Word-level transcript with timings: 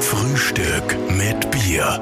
Frühstück 0.00 0.96
mit 1.10 1.50
Bier. 1.50 2.00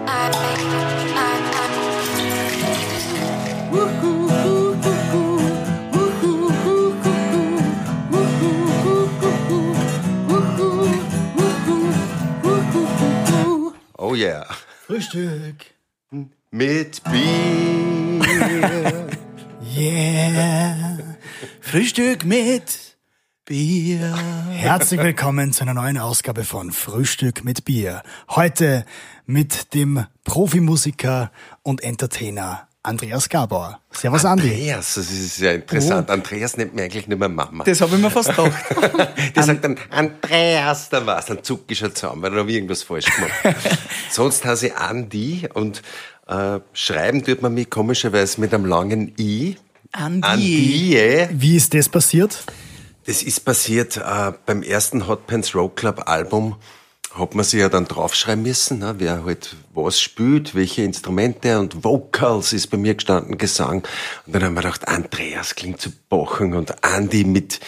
Oh 13.98 14.14
yeah. 14.14 14.46
Frühstück. 14.86 15.66
Mit 16.50 17.02
Bier. 17.04 19.08
Yeah. 19.74 20.98
Frühstück 21.60 22.24
mit 22.26 22.91
Bier. 23.52 24.16
Herzlich 24.48 24.98
willkommen 24.98 25.52
zu 25.52 25.60
einer 25.60 25.74
neuen 25.74 25.98
Ausgabe 25.98 26.42
von 26.42 26.72
Frühstück 26.72 27.44
mit 27.44 27.66
Bier. 27.66 28.02
Heute 28.30 28.86
mit 29.26 29.74
dem 29.74 30.06
Profimusiker 30.24 31.30
und 31.62 31.82
Entertainer 31.82 32.66
Andreas 32.82 33.28
Gabauer. 33.28 33.78
Servus, 33.90 34.24
Andi. 34.24 34.48
Andreas, 34.48 34.94
das 34.94 35.10
ist 35.10 35.38
ja 35.38 35.52
interessant. 35.52 36.08
Andreas 36.08 36.56
nennt 36.56 36.74
mir 36.74 36.84
eigentlich 36.84 37.06
nicht 37.06 37.18
mehr 37.18 37.28
Mama. 37.28 37.64
Das 37.64 37.82
habe 37.82 37.94
ich 37.94 38.00
mir 38.00 38.10
fast 38.10 38.30
gedacht. 38.30 38.54
Der 39.36 39.42
sagt 39.42 39.62
dann, 39.64 39.76
Andreas, 39.90 40.88
dann 40.88 41.04
war's, 41.04 41.26
dann 41.26 41.44
zuck 41.44 41.64
ich 41.68 41.78
schon 41.78 41.94
zusammen, 41.94 42.22
weil 42.22 42.32
er 42.32 42.38
habe 42.38 42.52
irgendwas 42.52 42.82
falsch 42.82 43.14
gemacht. 43.14 43.34
Sonst 44.10 44.46
heiße 44.46 44.68
ich 44.68 44.76
Andi 44.76 45.46
und 45.52 45.82
äh, 46.26 46.58
schreiben 46.72 47.22
tut 47.22 47.42
man 47.42 47.52
mich 47.52 47.68
komischerweise 47.68 48.40
mit 48.40 48.54
einem 48.54 48.64
langen 48.64 49.12
I. 49.18 49.58
Andi. 49.92 50.26
Andi? 50.26 51.28
Wie 51.32 51.56
ist 51.56 51.74
das 51.74 51.90
passiert? 51.90 52.46
Das 53.04 53.24
ist 53.24 53.40
passiert 53.40 53.96
äh, 53.96 54.32
beim 54.46 54.62
ersten 54.62 55.08
Hot 55.08 55.26
Pants 55.26 55.54
Road 55.56 55.74
Club 55.74 56.08
Album. 56.08 56.56
Hat 57.12 57.34
man 57.34 57.44
sich 57.44 57.60
ja 57.60 57.68
dann 57.68 57.86
draufschreiben 57.86 58.42
müssen, 58.42 58.78
ne, 58.78 58.94
wer 58.98 59.24
halt 59.24 59.56
was 59.74 60.00
spielt, 60.00 60.54
welche 60.54 60.82
Instrumente 60.82 61.58
und 61.58 61.84
Vocals 61.84 62.52
ist 62.52 62.68
bei 62.68 62.78
mir 62.78 62.94
gestanden, 62.94 63.36
Gesang. 63.36 63.82
Und 64.26 64.34
dann 64.34 64.44
haben 64.44 64.54
wir 64.54 64.62
gedacht, 64.62 64.88
Andreas 64.88 65.54
klingt 65.56 65.80
so 65.80 65.90
bochen 66.08 66.54
und 66.54 66.84
Andi 66.84 67.24
mit 67.24 67.60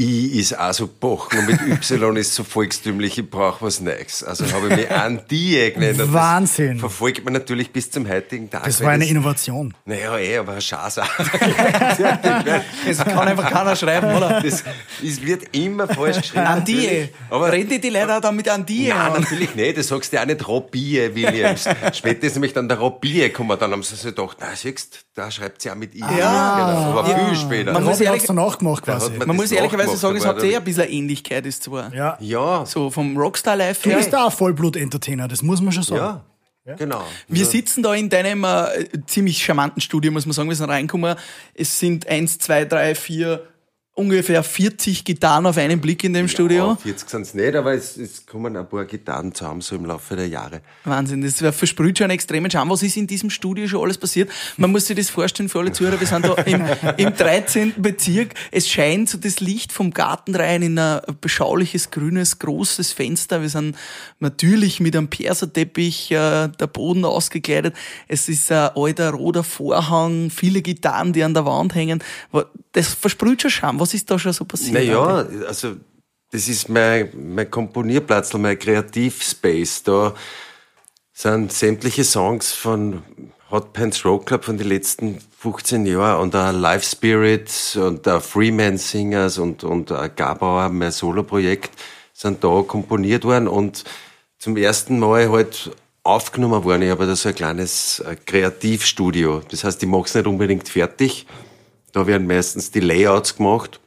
I 0.00 0.38
ist 0.38 0.56
auch 0.56 0.72
so 0.72 0.86
bochen 0.86 1.40
und 1.40 1.46
mit 1.46 1.60
Y 1.60 2.16
ist 2.16 2.34
so 2.34 2.44
volkstümlich, 2.44 3.18
ich 3.18 3.28
brauche 3.28 3.64
was 3.64 3.80
Neues. 3.80 4.22
Also 4.22 4.44
habe 4.52 4.68
ich 4.68 4.76
mich 4.76 4.90
Andi 4.90 5.72
genannt. 5.74 6.00
Und 6.00 6.12
Wahnsinn. 6.12 6.72
Das 6.74 6.80
verfolgt 6.80 7.24
man 7.24 7.32
natürlich 7.32 7.72
bis 7.72 7.90
zum 7.90 8.08
heutigen 8.08 8.48
Tag. 8.48 8.62
Das 8.64 8.80
war 8.82 8.90
eine 8.90 9.06
Innovation. 9.08 9.74
Naja, 9.86 10.16
eh, 10.18 10.38
aber 10.38 10.52
ein 10.54 10.60
auch. 10.98 11.08
Das 12.86 12.98
kann 13.04 13.28
einfach 13.28 13.50
keiner 13.50 13.76
schreiben, 13.76 14.14
oder? 14.16 14.40
Das, 14.40 14.62
es 15.04 15.20
wird 15.22 15.54
immer 15.54 15.88
falsch 15.88 16.18
geschrieben. 16.22 16.46
Andi. 16.46 16.74
natürlich. 16.76 17.08
Aber 17.30 17.52
Reden 17.52 17.80
die 17.80 17.90
Leute 17.90 18.16
auch 18.16 18.20
dann 18.20 18.36
mit 18.36 18.48
Andi 18.48 18.88
Nein, 18.88 18.98
an? 18.98 19.20
natürlich 19.22 19.54
nicht. 19.54 19.76
Das 19.78 19.88
sagst 19.88 20.12
du 20.12 20.16
ja 20.16 20.22
auch 20.22 20.26
nicht 20.26 20.46
Robbie 20.46 21.10
Williams. 21.14 21.64
Später 21.92 22.26
ist 22.26 22.34
nämlich 22.34 22.52
dann 22.52 22.68
der 22.68 22.78
Robbie 22.78 23.20
gekommen. 23.20 23.56
Dann 23.58 23.72
haben 23.72 23.82
sie 23.82 23.94
sich 23.96 24.04
gedacht, 24.14 24.36
na, 24.40 24.46
siehst 24.54 25.00
da 25.14 25.30
schreibt 25.30 25.60
sie 25.62 25.70
auch 25.70 25.74
mit 25.74 25.94
I. 25.94 26.00
Ja. 26.00 26.06
Genau, 26.08 26.98
aber 26.98 27.10
Ja. 27.10 27.26
viel 27.26 27.36
später. 27.36 27.72
Man 27.72 27.82
Man 27.82 27.84
muss 27.84 28.00
ehrlich- 28.00 28.22
es 28.22 28.26
danach 28.28 28.58
gemacht 28.58 28.84
Da 28.86 28.92
quasi. 28.96 29.12
hat 29.18 29.26
Man 29.26 29.36
muss 29.36 29.46
das 29.50 29.52
ehrlicherweise 29.58 29.87
nachgemacht, 29.94 30.00
sagen, 30.00 30.16
es 30.16 30.22
da 30.22 30.28
hat 30.30 30.42
eh 30.42 30.56
ein 30.56 30.64
bisschen 30.64 30.88
Ähnlichkeit, 30.88 31.46
ist 31.46 31.62
zwar. 31.64 31.94
Ja. 31.94 32.16
Ja, 32.20 32.64
So 32.66 32.90
vom 32.90 33.16
Rockstar-Life 33.16 33.82
Du 33.82 33.90
her. 33.90 33.98
bist 33.98 34.14
auch 34.14 34.26
ein 34.26 34.36
Vollblut-Entertainer, 34.36 35.28
das 35.28 35.42
muss 35.42 35.60
man 35.60 35.72
schon 35.72 35.82
sagen. 35.82 36.20
ja, 36.64 36.74
genau. 36.74 37.04
Wir 37.28 37.44
sitzen 37.46 37.82
da 37.82 37.94
in 37.94 38.08
deinem 38.10 38.44
äh, 38.44 38.88
ziemlich 39.06 39.42
charmanten 39.44 39.80
Studio, 39.80 40.12
muss 40.12 40.26
man 40.26 40.32
sagen. 40.34 40.48
Wir 40.48 40.56
sind 40.56 40.68
reingekommen. 40.70 41.16
Es 41.54 41.78
sind 41.78 42.06
eins, 42.08 42.38
zwei, 42.38 42.64
drei, 42.64 42.94
vier, 42.94 43.42
ungefähr 43.98 44.42
40 44.44 45.04
Gitarren 45.04 45.44
auf 45.44 45.58
einen 45.58 45.80
Blick 45.80 46.04
in 46.04 46.12
dem 46.12 46.28
Studio. 46.28 46.68
Ja, 46.68 46.76
40 46.76 47.08
sind 47.10 47.22
es 47.22 47.34
nicht, 47.34 47.54
aber 47.56 47.74
es, 47.74 47.96
es 47.96 48.24
kommen 48.24 48.56
ein 48.56 48.68
paar 48.68 48.84
Gitarren 48.84 49.34
zusammen, 49.34 49.60
so 49.60 49.74
im 49.74 49.84
Laufe 49.84 50.14
der 50.14 50.28
Jahre. 50.28 50.60
Wahnsinn, 50.84 51.20
das 51.22 51.38
versprüht 51.56 51.98
schon 51.98 52.04
einen 52.04 52.12
extremen 52.12 52.48
Charme. 52.50 52.70
Was 52.70 52.84
ist 52.84 52.96
in 52.96 53.08
diesem 53.08 53.28
Studio 53.28 53.66
schon 53.66 53.82
alles 53.82 53.98
passiert? 53.98 54.30
Man 54.56 54.70
muss 54.70 54.86
sich 54.86 54.96
das 54.96 55.10
vorstellen 55.10 55.48
für 55.48 55.58
alle 55.58 55.72
Zuhörer. 55.72 55.98
Wir 55.98 56.06
sind 56.06 56.24
da 56.24 56.34
im, 56.34 56.62
im 56.96 57.14
13. 57.14 57.74
Bezirk. 57.78 58.34
Es 58.52 58.68
scheint 58.68 59.08
so 59.08 59.18
das 59.18 59.40
Licht 59.40 59.72
vom 59.72 59.90
Garten 59.90 60.36
rein 60.36 60.62
in 60.62 60.78
ein 60.78 61.00
beschauliches, 61.20 61.90
grünes, 61.90 62.38
großes 62.38 62.92
Fenster. 62.92 63.42
Wir 63.42 63.48
sind 63.48 63.76
natürlich 64.20 64.78
mit 64.78 64.94
einem 64.94 65.08
Perserteppich, 65.08 66.12
äh, 66.12 66.48
der 66.48 66.66
Boden 66.72 67.04
ausgekleidet. 67.04 67.74
Es 68.06 68.28
ist 68.28 68.52
ein 68.52 68.70
alter 68.76 69.10
roter 69.10 69.42
Vorhang, 69.42 70.30
viele 70.30 70.62
Gitarren, 70.62 71.12
die 71.12 71.24
an 71.24 71.34
der 71.34 71.44
Wand 71.44 71.74
hängen. 71.74 72.00
Das 72.72 72.94
versprüht 72.94 73.42
schon 73.42 73.50
Charme. 73.50 73.80
Was 73.80 73.87
ist 73.94 74.10
da 74.10 74.18
schon 74.18 74.32
so 74.32 74.44
passiert? 74.44 74.74
Naja, 74.74 75.26
also 75.46 75.76
das 76.30 76.48
ist 76.48 76.68
mein, 76.68 77.10
mein 77.34 77.50
Komponierplatz, 77.50 78.32
mein 78.34 78.58
Kreativspace. 78.58 79.82
Da 79.84 80.14
sind 81.12 81.52
sämtliche 81.52 82.04
Songs 82.04 82.52
von 82.52 83.02
Hot 83.50 83.72
Pants 83.72 84.04
Road 84.04 84.26
Club 84.26 84.44
von 84.44 84.58
den 84.58 84.68
letzten 84.68 85.18
15 85.38 85.86
Jahren 85.86 86.20
und 86.20 86.36
auch 86.36 86.52
Live 86.52 86.84
Spirits 86.84 87.76
und 87.76 88.06
auch 88.06 88.22
Freeman 88.22 88.76
Singers 88.76 89.38
und, 89.38 89.64
und 89.64 89.92
Gabauer, 90.16 90.68
mein 90.68 90.92
Soloprojekt, 90.92 91.70
sind 92.12 92.44
da 92.44 92.62
komponiert 92.62 93.24
worden 93.24 93.48
und 93.48 93.84
zum 94.38 94.56
ersten 94.56 94.98
Mal 94.98 95.30
halt 95.30 95.70
aufgenommen 96.02 96.64
worden. 96.64 96.82
Ich 96.82 96.90
habe 96.90 97.06
da 97.06 97.16
so 97.16 97.28
ein 97.28 97.34
kleines 97.34 98.00
äh, 98.00 98.16
Kreativstudio. 98.16 99.42
Das 99.50 99.64
heißt, 99.64 99.82
ich 99.82 99.88
mache 99.88 100.04
es 100.04 100.14
nicht 100.14 100.26
unbedingt 100.26 100.68
fertig. 100.68 101.26
Da 101.92 102.06
werden 102.06 102.26
meistens 102.26 102.70
die 102.70 102.80
Layouts 102.80 103.36
gemacht. 103.36 103.80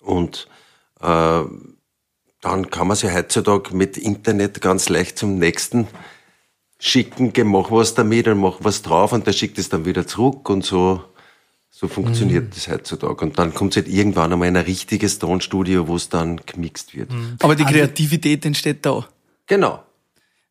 Und 0.00 0.48
äh, 1.00 1.42
dann 2.40 2.70
kann 2.70 2.86
man 2.86 2.96
sich 2.96 3.12
heutzutage 3.12 3.74
mit 3.74 3.96
Internet 3.96 4.60
ganz 4.60 4.88
leicht 4.88 5.18
zum 5.18 5.38
nächsten 5.38 5.86
schicken, 6.78 7.32
geh, 7.32 7.44
mach 7.44 7.70
was 7.70 7.94
damit 7.94 8.28
und 8.28 8.38
mach 8.38 8.58
was 8.60 8.82
drauf 8.82 9.12
und 9.12 9.26
der 9.26 9.32
schickt 9.32 9.58
es 9.58 9.70
dann 9.70 9.86
wieder 9.86 10.06
zurück 10.06 10.50
und 10.50 10.64
so, 10.64 11.02
so 11.70 11.88
funktioniert 11.88 12.54
das 12.54 12.68
heutzutage. 12.68 13.24
Und 13.24 13.38
dann 13.38 13.54
kommt 13.54 13.72
es 13.72 13.82
halt 13.82 13.88
irgendwann 13.92 14.32
einmal 14.32 14.48
in 14.48 14.56
ein 14.56 14.64
richtiges 14.64 15.18
Tonstudio, 15.18 15.88
wo 15.88 15.96
es 15.96 16.10
dann 16.10 16.40
gemixt 16.44 16.94
wird. 16.94 17.10
Aber 17.40 17.56
die 17.56 17.64
Kreativität 17.64 18.44
entsteht 18.44 18.84
da. 18.84 19.08
Genau. 19.46 19.82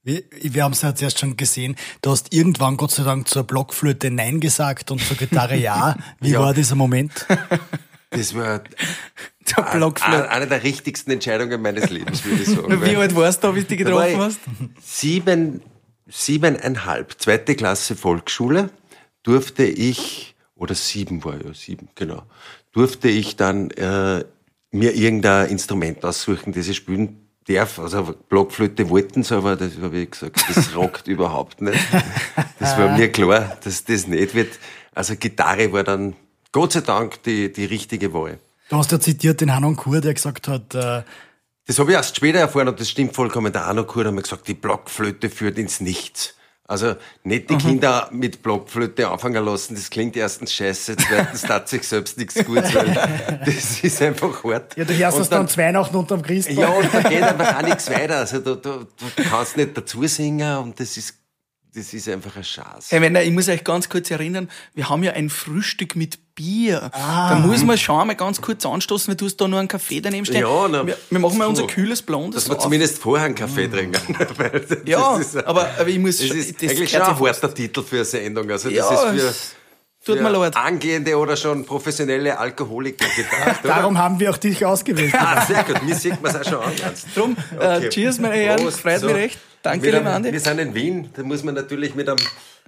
Wir, 0.05 0.21
wir 0.41 0.63
haben 0.65 0.73
es 0.73 0.81
ja 0.81 0.93
zuerst 0.93 1.19
schon 1.19 1.37
gesehen. 1.37 1.75
Du 2.01 2.11
hast 2.11 2.33
irgendwann 2.33 2.75
Gott 2.77 2.91
sei 2.91 3.03
Dank 3.03 3.27
zur 3.29 3.43
Blockflöte 3.43 4.11
Nein 4.11 4.39
gesagt 4.41 4.91
und 4.91 5.01
zur 5.01 5.15
Gitarre 5.17 5.55
Ja. 5.55 5.95
Wie 6.19 6.31
Ja. 6.31 6.41
war 6.41 6.53
dieser 6.53 6.75
Moment? 6.75 7.25
Das 8.09 8.35
war 8.35 8.61
Der 9.57 9.61
Blockflöte. 9.63 10.29
eine 10.29 10.47
der 10.47 10.63
richtigsten 10.63 11.11
Entscheidungen 11.11 11.61
meines 11.61 11.89
Lebens, 11.89 12.23
würde 12.25 12.41
ich 12.43 12.47
sagen. 12.49 12.81
Wie 12.83 12.95
alt 12.95 13.15
warst 13.15 13.43
du, 13.43 13.51
bis 13.53 13.67
du 13.67 13.75
die 13.75 13.83
Da 13.83 13.93
war 13.93 14.07
getroffen 14.07 14.23
hast? 14.23 14.39
Sieben, 14.81 15.61
siebeneinhalb, 16.07 17.15
zweite 17.21 17.55
Klasse 17.55 17.95
Volksschule, 17.95 18.69
durfte 19.23 19.63
ich, 19.65 20.35
oder 20.55 20.75
sieben 20.75 21.23
war 21.25 21.35
ja, 21.43 21.53
sieben, 21.53 21.89
genau, 21.95 22.23
durfte 22.71 23.09
ich 23.09 23.35
dann 23.35 23.69
äh, 23.71 24.23
mir 24.71 24.95
irgendein 24.95 25.49
Instrument 25.49 26.03
aussuchen, 26.05 26.53
das 26.53 26.67
ich 26.67 26.77
spielen 26.77 27.22
darf. 27.47 27.79
Also 27.79 28.15
Blockflöte 28.29 28.89
wollten 28.89 29.23
sie, 29.23 29.35
aber 29.35 29.55
das 29.55 29.71
habe 29.81 29.97
ich 29.99 30.11
gesagt, 30.11 30.43
das 30.47 30.75
rockt 30.75 31.07
überhaupt 31.07 31.61
nicht. 31.61 31.79
Das 32.59 32.77
war 32.77 32.97
mir 32.97 33.11
klar, 33.11 33.57
dass 33.63 33.83
das 33.83 34.07
nicht 34.07 34.33
wird. 34.35 34.59
Also 34.93 35.15
Gitarre 35.15 35.71
war 35.73 35.83
dann 35.83 36.15
Gott 36.51 36.73
sei 36.73 36.81
Dank 36.81 37.21
die, 37.23 37.51
die 37.51 37.65
richtige 37.65 38.13
Wahl. 38.13 38.39
Du 38.69 38.77
hast 38.77 38.91
ja 38.91 38.99
zitiert 38.99 39.41
den 39.41 39.53
Hanon 39.53 39.75
Kur, 39.75 40.01
der 40.01 40.13
gesagt 40.13 40.47
hat, 40.47 40.73
äh, 40.73 41.03
Das 41.65 41.79
habe 41.79 41.91
ich 41.91 41.97
erst 41.97 42.15
später 42.15 42.39
erfahren 42.39 42.67
und 42.69 42.79
das 42.79 42.89
stimmt 42.89 43.15
vollkommen. 43.15 43.51
Der 43.51 43.65
Arno 43.65 43.83
Kur 43.85 44.05
hat 44.05 44.13
mir 44.13 44.21
gesagt, 44.21 44.47
die 44.47 44.53
Blockflöte 44.53 45.29
führt 45.29 45.57
ins 45.57 45.79
Nichts. 45.79 46.35
Also 46.73 46.95
nicht 47.23 47.51
die 47.51 47.55
Kinder 47.55 48.09
mit 48.11 48.41
Blockflöte 48.41 49.07
anfangen 49.07 49.45
lassen, 49.45 49.75
das 49.75 49.91
klingt 49.91 50.17
erstens 50.17 50.55
scheiße, 50.55 50.95
zweitens 50.95 51.43
tat 51.43 51.69
sich 51.69 51.87
selbst 51.87 52.17
nichts 52.17 52.43
Gutes, 52.43 52.73
weil 52.73 53.39
das 53.45 53.83
ist 53.83 54.01
einfach 54.01 54.43
hart. 54.43 54.75
ja, 54.75 54.83
du 54.83 54.97
hörst 54.97 55.17
Und 55.17 55.21
das 55.21 55.29
dann 55.29 55.47
zu 55.47 55.57
Weihnachten 55.57 55.95
unterm 55.95 56.23
Christbaum. 56.23 56.57
Ja, 56.57 56.69
und 56.69 56.91
da 56.91 57.01
geht 57.03 57.21
einfach 57.21 57.59
auch 57.59 57.61
nichts 57.61 57.91
weiter. 57.91 58.17
Also 58.17 58.39
du, 58.39 58.55
du, 58.55 58.87
du 58.97 59.23
kannst 59.29 59.55
nicht 59.55 59.77
dazu 59.77 60.07
singen 60.07 60.57
und 60.57 60.79
das 60.79 60.97
ist, 60.97 61.13
das 61.75 61.93
ist 61.93 62.09
einfach 62.09 62.35
ein 62.37 62.43
Schatz. 62.43 62.91
Hey 62.91 62.99
Männer, 62.99 63.21
ich 63.21 63.29
muss 63.29 63.49
euch 63.49 63.63
ganz 63.63 63.87
kurz 63.87 64.09
erinnern, 64.09 64.49
wir 64.73 64.89
haben 64.89 65.03
ja 65.03 65.11
ein 65.11 65.29
Frühstück 65.29 65.95
mit 65.95 66.17
Bier. 66.35 66.89
Da 66.93 67.35
muss 67.35 67.63
man 67.63 67.77
schon 67.77 68.07
mal 68.07 68.15
ganz 68.15 68.41
kurz 68.41 68.65
anstoßen, 68.65 69.09
weil 69.09 69.15
du 69.15 69.25
hast 69.25 69.37
da 69.37 69.47
nur 69.47 69.59
einen 69.59 69.67
Kaffee 69.67 70.01
daneben 70.01 70.25
stehen. 70.25 70.41
Ja, 70.41 70.67
na, 70.67 70.85
wir, 70.87 70.97
wir 71.09 71.19
machen 71.19 71.37
mal 71.37 71.45
unser 71.47 71.67
kühles 71.67 72.01
Blondes 72.01 72.43
Dass 72.45 72.49
wir 72.51 72.57
auf. 72.57 72.63
zumindest 72.63 72.97
vorher 72.99 73.25
einen 73.27 73.35
Kaffee 73.35 73.67
trinken. 73.67 74.15
Weil 74.37 74.49
das 74.49 74.77
Ja, 74.85 75.17
ist, 75.17 75.37
aber, 75.37 75.69
aber 75.77 75.87
ich 75.87 75.99
muss 75.99 76.17
das 76.17 76.27
schon- 76.27 76.37
ist 76.37 76.61
das 76.61 76.71
eigentlich 76.71 76.89
schon 76.91 77.01
ein 77.01 77.19
harter 77.19 77.53
Titel 77.53 77.83
für 77.83 77.97
eine 77.97 78.05
Sendung. 78.05 78.49
Also 78.49 78.69
das 78.69 78.77
Ja, 78.77 79.11
ist 79.11 79.55
für, 80.01 80.13
tut 80.13 80.17
für 80.17 80.23
mir 80.23 80.29
leid. 80.31 80.55
angehende 80.57 81.15
oder 81.17 81.37
schon 81.37 81.65
professionelle 81.65 82.37
Alkoholiker 82.37 83.05
gedacht. 83.15 83.59
oder? 83.63 83.73
Darum 83.75 83.97
haben 83.97 84.19
wir 84.19 84.31
auch 84.31 84.37
dich 84.37 84.65
ausgewählt. 84.65 85.13
Ah, 85.15 85.45
sehr 85.45 85.63
gut. 85.63 85.83
Mir 85.83 85.95
sieht 85.95 86.21
man 86.21 86.35
es 86.35 86.41
auch 86.41 86.49
schon 86.49 86.63
an. 86.63 86.73
Drum, 87.15 87.37
Okay. 87.55 87.85
äh, 87.85 87.89
cheers, 87.89 88.19
meine 88.19 88.35
Herren, 88.35 88.71
freut 88.71 89.01
So. 89.01 89.05
mich 89.07 89.15
recht. 89.15 89.39
Danke, 89.61 89.95
einem- 89.95 90.07
Andi. 90.07 90.31
Wir 90.33 90.39
sind 90.39 90.59
in 90.59 90.73
Wien, 90.73 91.09
da 91.15 91.23
muss 91.23 91.43
man 91.43 91.53
natürlich 91.55 91.95
mit 91.95 92.09
einem 92.09 92.17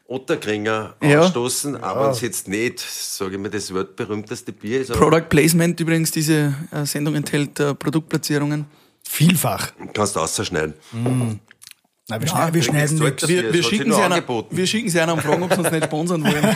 Otterkringer 0.07 0.96
Ja. 1.02 1.24
anstoßen, 1.24 1.81
aber 1.84 2.12
es 2.12 2.22
jetzt 2.22 2.48
nicht, 2.48 2.80
sage 2.80 3.36
ich 3.36 3.42
mal, 3.42 3.50
das 3.50 3.74
weltberühmteste 3.74 4.52
Bier 4.52 4.81
ist. 4.81 4.92
Product 4.94 5.28
Placement 5.30 5.80
übrigens, 5.80 6.12
diese 6.12 6.54
äh, 6.72 6.86
Sendung 6.86 7.16
enthält 7.16 7.60
äh, 7.60 7.74
Produktplatzierungen. 7.74 8.66
Vielfach. 9.04 9.72
Kannst 9.94 10.16
du 10.16 10.19
ausschneiden. 10.19 10.74
Na, 12.07 12.22
wir, 12.22 12.28
schneiden, 12.28 12.54
wir 12.54 12.62
schneiden 12.62 13.00
nichts 13.00 13.28
Wir, 13.28 13.52
wir, 13.52 13.63
schicken 13.63 13.92
sie 13.92 14.02
einer, 14.02 14.24
wir 14.52 14.68
schicken 14.68 14.90
sie 14.90 15.00
einer 15.00 15.13
und 15.13 15.22
fragen, 15.22 15.42
ob 15.42 15.52
sie 15.54 15.60
uns 15.60 15.72
nicht 15.72 15.86
sponsern 15.86 16.24
wollen. 16.24 16.56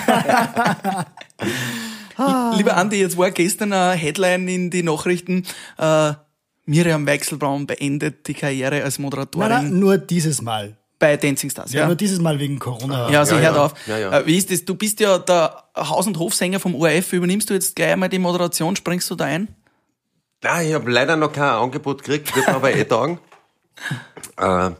Lieber 2.58 2.78
Andi, 2.78 3.00
jetzt 3.00 3.18
war 3.18 3.32
gestern 3.32 3.74
eine 3.74 3.98
Headline 3.98 4.48
in 4.48 4.70
die 4.70 4.84
Nachrichten, 4.84 5.46
äh, 5.78 6.14
Miriam 6.66 7.08
Weichselbraun 7.08 7.66
beendet 7.66 8.28
die 8.28 8.36
Karriere 8.36 8.84
als 8.84 9.00
Moderatorin 9.00 9.50
Nein, 9.50 9.64
nein, 9.70 9.80
nur 9.80 9.98
dieses 9.98 10.44
Mal. 10.44 10.78
Bei 11.00 11.18
Dancing 11.18 11.50
Stars. 11.50 11.72
Ja, 11.74 11.82
Ja, 11.82 11.88
nur 11.88 11.96
dieses 11.96 12.20
Mal 12.20 12.40
wegen 12.40 12.60
Corona. 12.60 13.10
ja 13.10 13.26
sie 13.26 13.36
Ja, 13.36 13.42
hört 13.42 13.56
ja. 13.56 13.66
auf. 13.66 13.74
Ja, 13.88 13.98
ja. 13.98 14.20
Äh, 14.20 14.26
Wie 14.28 14.38
ist 14.38 14.52
das? 14.52 14.66
Du 14.66 14.76
bist 14.76 15.00
ja 15.00 15.18
der 15.18 15.64
Haus- 15.76 16.06
und 16.08 16.20
Hofsänger 16.20 16.60
vom 16.60 16.76
ORF. 16.76 17.14
Übernimmst 17.14 17.50
du 17.50 17.54
jetzt 17.54 17.76
gleich 17.76 17.94
einmal 17.94 18.10
die 18.10 18.20
Moderation? 18.20 18.76
Springst 18.76 19.10
du 19.10 19.16
da 19.16 19.26
ein? 19.26 19.48
Nein, 20.44 20.68
ich 20.68 20.74
habe 20.74 20.90
leider 20.92 21.16
noch 21.16 21.32
kein 21.34 21.44
Angebot 21.50 22.04
gekriegt, 22.04 22.36
wird 22.36 22.48
aber 22.50 22.74
eh 22.76 22.84
tagen. 22.86 23.20
Äh, 24.38 24.72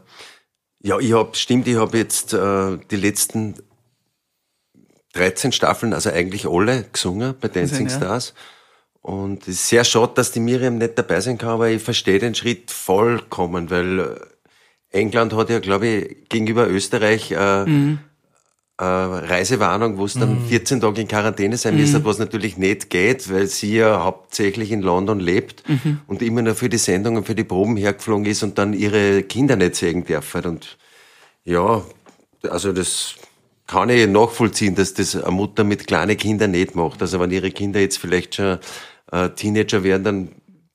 ja, 0.82 0.98
ich 0.98 1.12
habe, 1.14 1.34
stimmt, 1.34 1.66
ich 1.68 1.76
habe 1.76 1.96
jetzt 1.98 2.32
äh, 2.34 2.78
die 2.90 2.96
letzten 2.96 3.54
13 5.14 5.52
Staffeln, 5.52 5.92
also 5.92 6.10
eigentlich 6.10 6.46
alle 6.46 6.84
gesungen 6.92 7.34
bei 7.40 7.48
Dancing 7.48 7.88
ja. 7.88 7.96
Stars. 7.96 8.34
Und 9.02 9.42
es 9.42 9.54
ist 9.54 9.68
sehr 9.68 9.84
schade, 9.84 10.12
dass 10.14 10.32
die 10.32 10.40
Miriam 10.40 10.76
nicht 10.78 10.98
dabei 10.98 11.20
sein 11.20 11.38
kann, 11.38 11.48
aber 11.50 11.68
ich 11.68 11.82
verstehe 11.82 12.18
den 12.18 12.34
Schritt 12.34 12.70
vollkommen, 12.70 13.70
weil 13.70 14.00
äh, 14.00 14.20
England 14.90 15.34
hat 15.34 15.50
ja, 15.50 15.60
glaube 15.60 15.86
ich, 15.86 16.28
gegenüber 16.28 16.68
Österreich 16.68 17.30
äh, 17.32 17.64
äh, 18.80 18.84
Reisewarnung, 18.84 19.98
wo 19.98 20.06
es 20.06 20.14
dann 20.14 20.46
14 20.48 20.80
Tage 20.80 21.02
in 21.02 21.08
Quarantäne 21.08 21.56
sein 21.58 21.76
müsste, 21.76 22.04
was 22.04 22.18
natürlich 22.18 22.56
nicht 22.56 22.88
geht, 22.88 23.30
weil 23.30 23.46
sie 23.46 23.76
ja 23.76 24.02
hauptsächlich 24.02 24.72
in 24.72 24.80
London 24.80 25.20
lebt 25.20 25.62
und 26.06 26.22
immer 26.22 26.40
nur 26.42 26.54
für 26.54 26.70
die 26.70 26.78
Sendung 26.78 27.16
und 27.16 27.26
für 27.26 27.34
die 27.34 27.44
Proben 27.44 27.76
hergeflogen 27.76 28.24
ist 28.24 28.42
und 28.42 28.56
dann 28.56 28.72
ihre 28.72 29.22
Kinder 29.22 29.56
nicht 29.56 29.76
sehen 29.76 30.04
darf. 30.06 30.34
Und 30.34 30.78
ja, 31.44 31.82
also 32.48 32.72
das 32.72 33.16
kann 33.66 33.90
ich 33.90 34.08
nachvollziehen, 34.08 34.74
dass 34.74 34.94
das 34.94 35.14
eine 35.14 35.30
Mutter 35.30 35.62
mit 35.62 35.86
kleinen 35.86 36.16
Kindern 36.16 36.52
nicht 36.52 36.74
macht. 36.74 37.02
Also 37.02 37.20
wenn 37.20 37.30
ihre 37.30 37.50
Kinder 37.50 37.80
jetzt 37.80 37.98
vielleicht 37.98 38.36
schon 38.36 38.58
äh, 39.12 39.28
Teenager 39.30 39.84
werden, 39.84 40.04
dann 40.04 40.28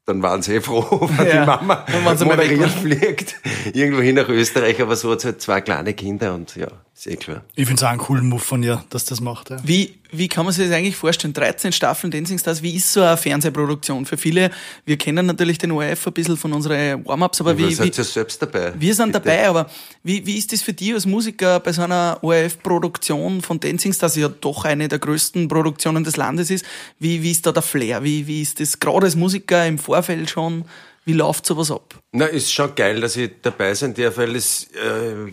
dann 0.05 0.21
waren 0.21 0.41
sie 0.41 0.55
eh 0.55 0.61
froh, 0.61 1.09
wenn 1.17 1.27
Ja, 1.27 1.41
die 1.41 1.45
Mama 1.45 1.85
moderiert 2.23 2.69
fliegt, 2.69 3.35
irgendwo 3.73 4.01
hin 4.01 4.15
nach 4.15 4.29
Österreich, 4.29 4.81
aber 4.81 4.95
so 4.95 5.11
hat 5.11 5.21
sie 5.21 5.27
halt 5.27 5.41
zwei 5.41 5.61
kleine 5.61 5.93
Kinder 5.93 6.33
und 6.33 6.55
ja, 6.55 6.67
ist 6.95 7.07
eh 7.07 7.15
klar. 7.17 7.43
Ich 7.55 7.65
finde 7.65 7.79
es 7.79 7.83
auch 7.83 7.89
einen 7.89 7.99
coolen 7.99 8.29
Move 8.29 8.41
von 8.41 8.63
ihr, 8.63 8.83
dass 8.89 9.03
das 9.03 9.19
macht. 9.19 9.49
Ja. 9.49 9.57
Wie, 9.63 9.95
wie 10.11 10.29
kann 10.29 10.45
man 10.45 10.53
sich 10.53 10.65
das 10.65 10.73
eigentlich 10.73 10.95
vorstellen? 10.95 11.33
13 11.33 11.73
Staffeln 11.73 12.09
Dancing 12.09 12.37
Stars, 12.37 12.61
wie 12.61 12.73
ist 12.73 12.91
so 12.93 13.01
eine 13.01 13.17
Fernsehproduktion? 13.17 14.05
Für 14.05 14.17
viele, 14.17 14.49
wir 14.85 14.97
kennen 14.97 15.25
natürlich 15.25 15.57
den 15.57 15.71
ORF 15.71 16.07
ein 16.07 16.13
bisschen 16.13 16.37
von 16.37 16.53
unseren 16.53 17.05
Warm-Ups, 17.05 17.41
aber 17.41 17.57
Wie, 17.57 17.65
wie, 17.65 17.69
ihr 17.71 17.75
seid 17.75 17.97
ja 17.97 18.03
selbst 18.03 18.41
dabei. 18.41 18.73
wir 18.79 18.95
sind 18.95 19.11
Bitte. 19.11 19.25
dabei, 19.25 19.47
aber 19.47 19.69
wie, 20.03 20.25
wie 20.25 20.37
ist 20.37 20.53
das 20.53 20.61
für 20.61 20.71
dich 20.71 20.93
als 20.93 21.05
Musiker 21.05 21.59
bei 21.59 21.73
so 21.73 21.81
einer 21.81 22.17
ORF-Produktion 22.21 23.41
von 23.41 23.59
Dancing 23.59 23.91
Stars, 23.91 24.13
die 24.13 24.21
ja 24.21 24.29
doch 24.29 24.63
eine 24.63 24.87
der 24.87 24.99
größten 24.99 25.47
Produktionen 25.49 26.03
des 26.05 26.15
Landes 26.15 26.49
ist? 26.49 26.65
Wie, 26.99 27.21
wie 27.21 27.31
ist 27.31 27.45
da 27.45 27.51
der 27.51 27.61
Flair? 27.61 28.03
Wie, 28.03 28.25
wie 28.27 28.41
ist 28.41 28.59
das 28.61 28.79
gerade 28.79 29.05
als 29.07 29.15
Musiker 29.15 29.65
im 29.67 29.77
Vorfeld 29.79 30.29
schon? 30.29 30.63
Wie 31.03 31.13
läuft 31.13 31.45
sowas 31.45 31.69
ab? 31.71 31.99
Na, 32.13 32.25
ist 32.25 32.51
schon 32.51 32.73
geil, 32.73 33.01
dass 33.01 33.15
ich 33.17 33.31
dabei 33.41 33.73
sein 33.75 33.93
darf, 33.93 34.17
weil 34.17 34.35
es, 34.35 34.69
äh, 34.73 35.31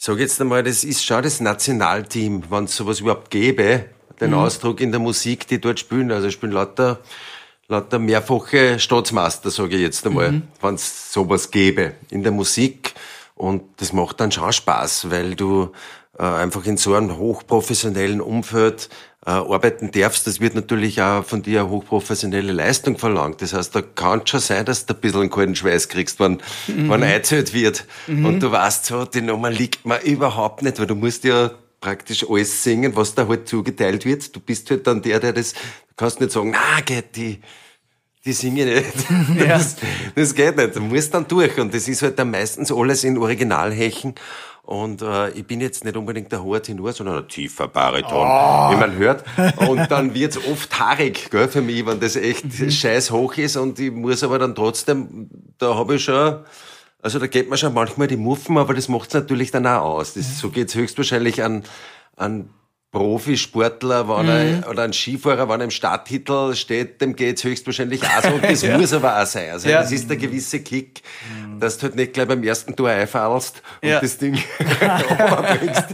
sag 0.00 0.18
jetzt 0.18 0.40
einmal, 0.40 0.62
das 0.62 0.82
ist 0.82 1.04
schon 1.04 1.22
das 1.22 1.40
Nationalteam, 1.40 2.42
wenn 2.48 2.64
es 2.64 2.74
sowas 2.74 3.00
überhaupt 3.00 3.30
gäbe, 3.30 3.84
den 4.18 4.32
Ausdruck 4.32 4.80
in 4.80 4.92
der 4.92 5.00
Musik, 5.00 5.46
die 5.46 5.60
dort 5.60 5.78
spielen. 5.78 6.10
Also 6.10 6.30
spielen 6.30 6.52
lauter, 6.52 7.00
lauter 7.68 7.98
mehrfache 7.98 8.78
Staatsmeister, 8.78 9.50
sage 9.50 9.76
ich 9.76 9.82
jetzt 9.82 10.06
einmal, 10.06 10.40
wenn 10.62 10.74
es 10.74 11.12
sowas 11.12 11.50
gäbe 11.50 11.92
in 12.08 12.22
der 12.22 12.32
Musik. 12.32 12.94
Und 13.34 13.62
das 13.76 13.92
macht 13.92 14.20
dann 14.20 14.32
schon 14.32 14.50
Spaß, 14.50 15.10
weil 15.10 15.34
du 15.34 15.70
äh, 16.18 16.22
einfach 16.22 16.64
in 16.64 16.78
so 16.78 16.94
einem 16.94 17.18
hochprofessionellen 17.18 18.22
Umfeld 18.22 18.88
äh, 19.26 19.30
arbeiten 19.30 19.90
darfst. 19.90 20.26
Das 20.26 20.40
wird 20.40 20.54
natürlich 20.54 21.02
auch 21.02 21.24
von 21.24 21.42
dir 21.42 21.60
eine 21.60 21.70
hochprofessionelle 21.70 22.52
Leistung 22.52 22.96
verlangt. 22.96 23.42
Das 23.42 23.52
heißt, 23.52 23.74
da 23.74 23.82
kann 23.82 24.26
schon 24.26 24.40
sein, 24.40 24.64
dass 24.64 24.86
du 24.86 24.94
ein 24.94 25.00
bisschen 25.00 25.20
einen 25.20 25.30
kalten 25.30 25.54
Schweiß 25.54 25.88
kriegst, 25.88 26.20
wenn, 26.20 26.38
wenn 26.66 27.02
eingezählt 27.02 27.52
wird. 27.52 27.84
Und 28.06 28.40
du 28.40 28.50
weißt 28.50 28.86
so, 28.86 29.04
die 29.04 29.20
Nummer 29.20 29.50
liegt 29.50 29.84
mir 29.84 30.00
überhaupt 30.02 30.62
nicht, 30.62 30.78
weil 30.78 30.86
du 30.86 30.94
musst 30.94 31.24
ja 31.24 31.50
praktisch 31.80 32.24
alles 32.28 32.62
singen, 32.62 32.94
was 32.94 33.14
da 33.14 33.26
halt 33.26 33.48
zugeteilt 33.48 34.04
wird. 34.04 34.34
Du 34.34 34.40
bist 34.40 34.70
halt 34.70 34.86
dann 34.86 35.02
der, 35.02 35.20
der 35.20 35.32
das, 35.32 35.52
du 35.52 35.94
kannst 35.96 36.20
nicht 36.20 36.32
sagen, 36.32 36.50
na, 36.52 36.80
geht 36.82 37.16
die, 37.16 37.40
die 38.24 38.32
singe 38.32 38.72
ich 38.72 38.84
nicht. 38.84 39.06
Das, 39.48 39.76
das 40.14 40.34
geht 40.34 40.56
nicht. 40.56 40.76
Du 40.76 40.80
musst 40.80 41.14
dann 41.14 41.26
durch. 41.26 41.58
Und 41.58 41.74
das 41.74 41.88
ist 41.88 42.02
halt 42.02 42.18
dann 42.18 42.30
meistens 42.30 42.70
alles 42.70 43.04
in 43.04 43.16
Originalhechen. 43.18 44.14
Und 44.70 45.02
äh, 45.02 45.30
ich 45.30 45.44
bin 45.44 45.60
jetzt 45.60 45.84
nicht 45.84 45.96
unbedingt 45.96 46.30
der 46.30 46.44
hohe 46.44 46.62
Tenor, 46.62 46.92
sondern 46.92 47.24
ein 47.24 47.28
tiefer 47.28 47.66
Bariton, 47.66 48.20
wie 48.70 48.76
man 48.76 48.94
hört. 48.96 49.24
Und 49.68 49.90
dann 49.90 50.14
wird's 50.14 50.38
oft 50.38 50.78
haarig, 50.78 51.28
gell, 51.28 51.48
für 51.48 51.60
mich, 51.60 51.84
wenn 51.86 51.98
das 51.98 52.14
echt 52.14 52.44
scheiß 52.72 53.10
hoch 53.10 53.36
ist. 53.36 53.56
Und 53.56 53.80
ich 53.80 53.90
muss 53.90 54.22
aber 54.22 54.38
dann 54.38 54.54
trotzdem, 54.54 55.28
da 55.58 55.74
habe 55.74 55.96
ich 55.96 56.04
schon, 56.04 56.44
also 57.02 57.18
da 57.18 57.26
geht 57.26 57.48
man 57.48 57.58
schon 57.58 57.74
manchmal 57.74 58.06
die 58.06 58.16
Muffen, 58.16 58.58
aber 58.58 58.72
das 58.72 58.88
macht's 58.88 59.12
natürlich 59.12 59.50
dann 59.50 59.66
auch 59.66 59.96
aus. 59.98 60.14
Das, 60.14 60.38
so 60.38 60.50
geht's 60.50 60.76
höchstwahrscheinlich 60.76 61.42
an, 61.42 61.64
an 62.14 62.48
Profisportler, 62.92 64.08
wenn 64.08 64.28
er, 64.28 64.68
oder 64.68 64.82
ein 64.82 64.92
Skifahrer, 64.92 65.48
wenn 65.48 65.60
er 65.60 65.64
im 65.64 65.70
Starttitel 65.70 66.54
steht, 66.54 67.00
dem 67.00 67.14
geht's 67.14 67.44
höchstwahrscheinlich 67.44 68.02
auch 68.04 68.22
so. 68.22 68.30
Und 68.30 68.42
das 68.44 68.62
muss 68.78 68.92
aber 68.92 69.20
auch 69.22 69.26
sein. 69.26 69.50
Also 69.52 69.68
Ja. 69.68 69.82
das 69.82 69.92
ist 69.92 70.08
der 70.10 70.16
gewisse 70.16 70.60
Kick, 70.60 71.02
dass 71.60 71.78
du 71.78 71.84
halt 71.84 71.94
nicht 71.96 72.12
gleich 72.14 72.26
beim 72.26 72.42
ersten 72.42 72.74
Tor 72.74 72.88
einfallst 72.90 73.62
und 73.82 73.88
Ja. 73.88 74.00
das 74.00 74.18
Ding 74.18 74.34
runterbringst. 74.60 75.84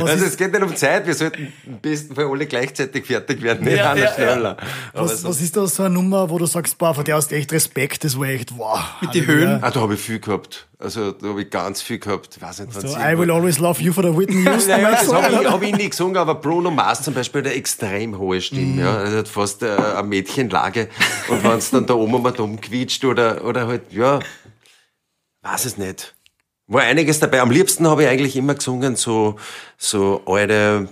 Also 0.00 0.24
es 0.26 0.36
geht 0.36 0.52
nicht 0.52 0.62
um 0.62 0.76
Zeit, 0.76 1.06
wir 1.06 1.14
sollten 1.14 1.52
im 1.66 1.78
besten 1.80 2.14
Fall 2.14 2.26
alle 2.30 2.46
gleichzeitig 2.46 3.06
fertig 3.06 3.40
werden, 3.42 3.64
nicht 3.64 3.78
Ja, 3.78 3.92
einer 3.92 4.02
ja, 4.04 4.12
schneller. 4.14 4.56
Was, 4.92 5.22
so- 5.22 5.28
was 5.30 5.40
ist 5.40 5.56
da 5.56 5.66
so 5.66 5.82
eine 5.82 5.94
Nummer, 5.94 6.28
wo 6.28 6.38
du 6.38 6.46
sagst, 6.46 6.76
boah, 6.78 6.94
von 6.94 7.04
der 7.04 7.16
hast 7.16 7.30
du 7.30 7.36
echt 7.36 7.52
Respekt, 7.52 8.04
das 8.04 8.18
war 8.18 8.26
echt, 8.28 8.56
wow. 8.56 8.78
Mit 9.00 9.14
die 9.14 9.26
Halleluja. 9.26 9.48
Höhen? 9.54 9.64
Ah, 9.64 9.70
da 9.70 9.80
habe 9.80 9.94
ich 9.94 10.00
viel 10.00 10.20
gehabt. 10.20 10.67
Also 10.80 11.10
da 11.10 11.28
habe 11.28 11.42
ich 11.42 11.50
ganz 11.50 11.82
viel 11.82 11.98
gehabt. 11.98 12.36
Ich 12.36 12.42
weiß 12.42 12.60
nicht, 12.60 12.72
So, 12.72 12.96
I 12.96 13.18
will 13.18 13.32
always 13.32 13.58
love 13.58 13.82
you 13.82 13.92
for 13.92 14.04
the 14.04 14.16
Whitney 14.16 14.44
Houston. 14.48 14.80
Naja, 14.80 14.92
das 14.92 15.12
habe 15.12 15.42
ich, 15.42 15.50
hab 15.50 15.62
ich 15.62 15.76
nie 15.76 15.88
gesungen, 15.88 16.16
aber 16.16 16.36
Bruno 16.36 16.70
Mars 16.70 17.02
zum 17.02 17.14
Beispiel 17.14 17.40
hat 17.40 17.48
eine 17.48 17.56
extrem 17.56 18.16
hohe 18.16 18.40
Stimme. 18.40 18.82
Ja. 18.82 19.02
Er 19.02 19.18
hat 19.18 19.28
fast 19.28 19.64
äh, 19.64 19.74
eine 19.74 20.06
Mädchenlage. 20.06 20.88
Und 21.28 21.42
wenn 21.42 21.58
es 21.58 21.70
dann 21.70 21.86
da 21.86 21.94
oben 21.94 22.22
mal 22.22 22.30
dumm 22.30 22.60
quietscht 22.60 23.04
oder, 23.04 23.44
oder 23.44 23.66
halt, 23.66 23.92
ja, 23.92 24.20
weiß 25.42 25.64
es 25.64 25.78
nicht. 25.78 26.14
War 26.68 26.82
einiges 26.82 27.18
dabei. 27.18 27.40
Am 27.40 27.50
liebsten 27.50 27.88
habe 27.88 28.04
ich 28.04 28.08
eigentlich 28.08 28.36
immer 28.36 28.54
gesungen, 28.54 28.94
so, 28.94 29.34
so 29.78 30.22
alte 30.26 30.88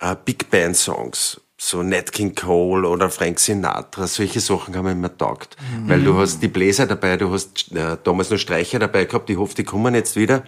äh, 0.00 0.16
Big 0.22 0.50
Band 0.50 0.76
Songs. 0.76 1.40
So 1.66 1.82
Nat 1.82 2.12
King 2.12 2.34
Cole 2.34 2.86
oder 2.86 3.08
Frank 3.08 3.40
Sinatra, 3.40 4.06
solche 4.06 4.38
Sachen 4.40 4.76
haben 4.76 4.84
mir 4.84 4.92
immer 4.92 5.16
taugt. 5.16 5.56
Weil 5.86 6.02
du 6.02 6.18
hast 6.18 6.42
die 6.42 6.48
Bläser 6.48 6.84
dabei, 6.86 7.16
du 7.16 7.32
hast 7.32 7.72
äh, 7.72 7.96
damals 8.04 8.28
noch 8.28 8.36
Streicher 8.36 8.78
dabei 8.78 9.06
gehabt, 9.06 9.30
ich 9.30 9.38
hoffe, 9.38 9.54
die 9.54 9.64
kommen 9.64 9.94
jetzt 9.94 10.14
wieder 10.16 10.42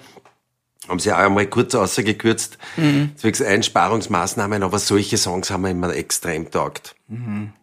haben 0.89 1.01
sie 1.01 1.11
auch 1.13 1.17
einmal 1.19 1.47
kurz 1.47 1.75
ausgekürzt, 1.75 2.59
Mhm. 2.77 3.13
zwecks 3.17 3.41
Einsparungsmaßnahmen, 3.43 4.63
aber 4.63 4.79
solche 4.79 5.17
Songs 5.17 5.51
haben 5.51 5.63
mir 5.63 5.71
immer 5.71 5.93
extrem 5.93 6.49
taugt. 6.51 6.95
Mhm. 7.09 7.55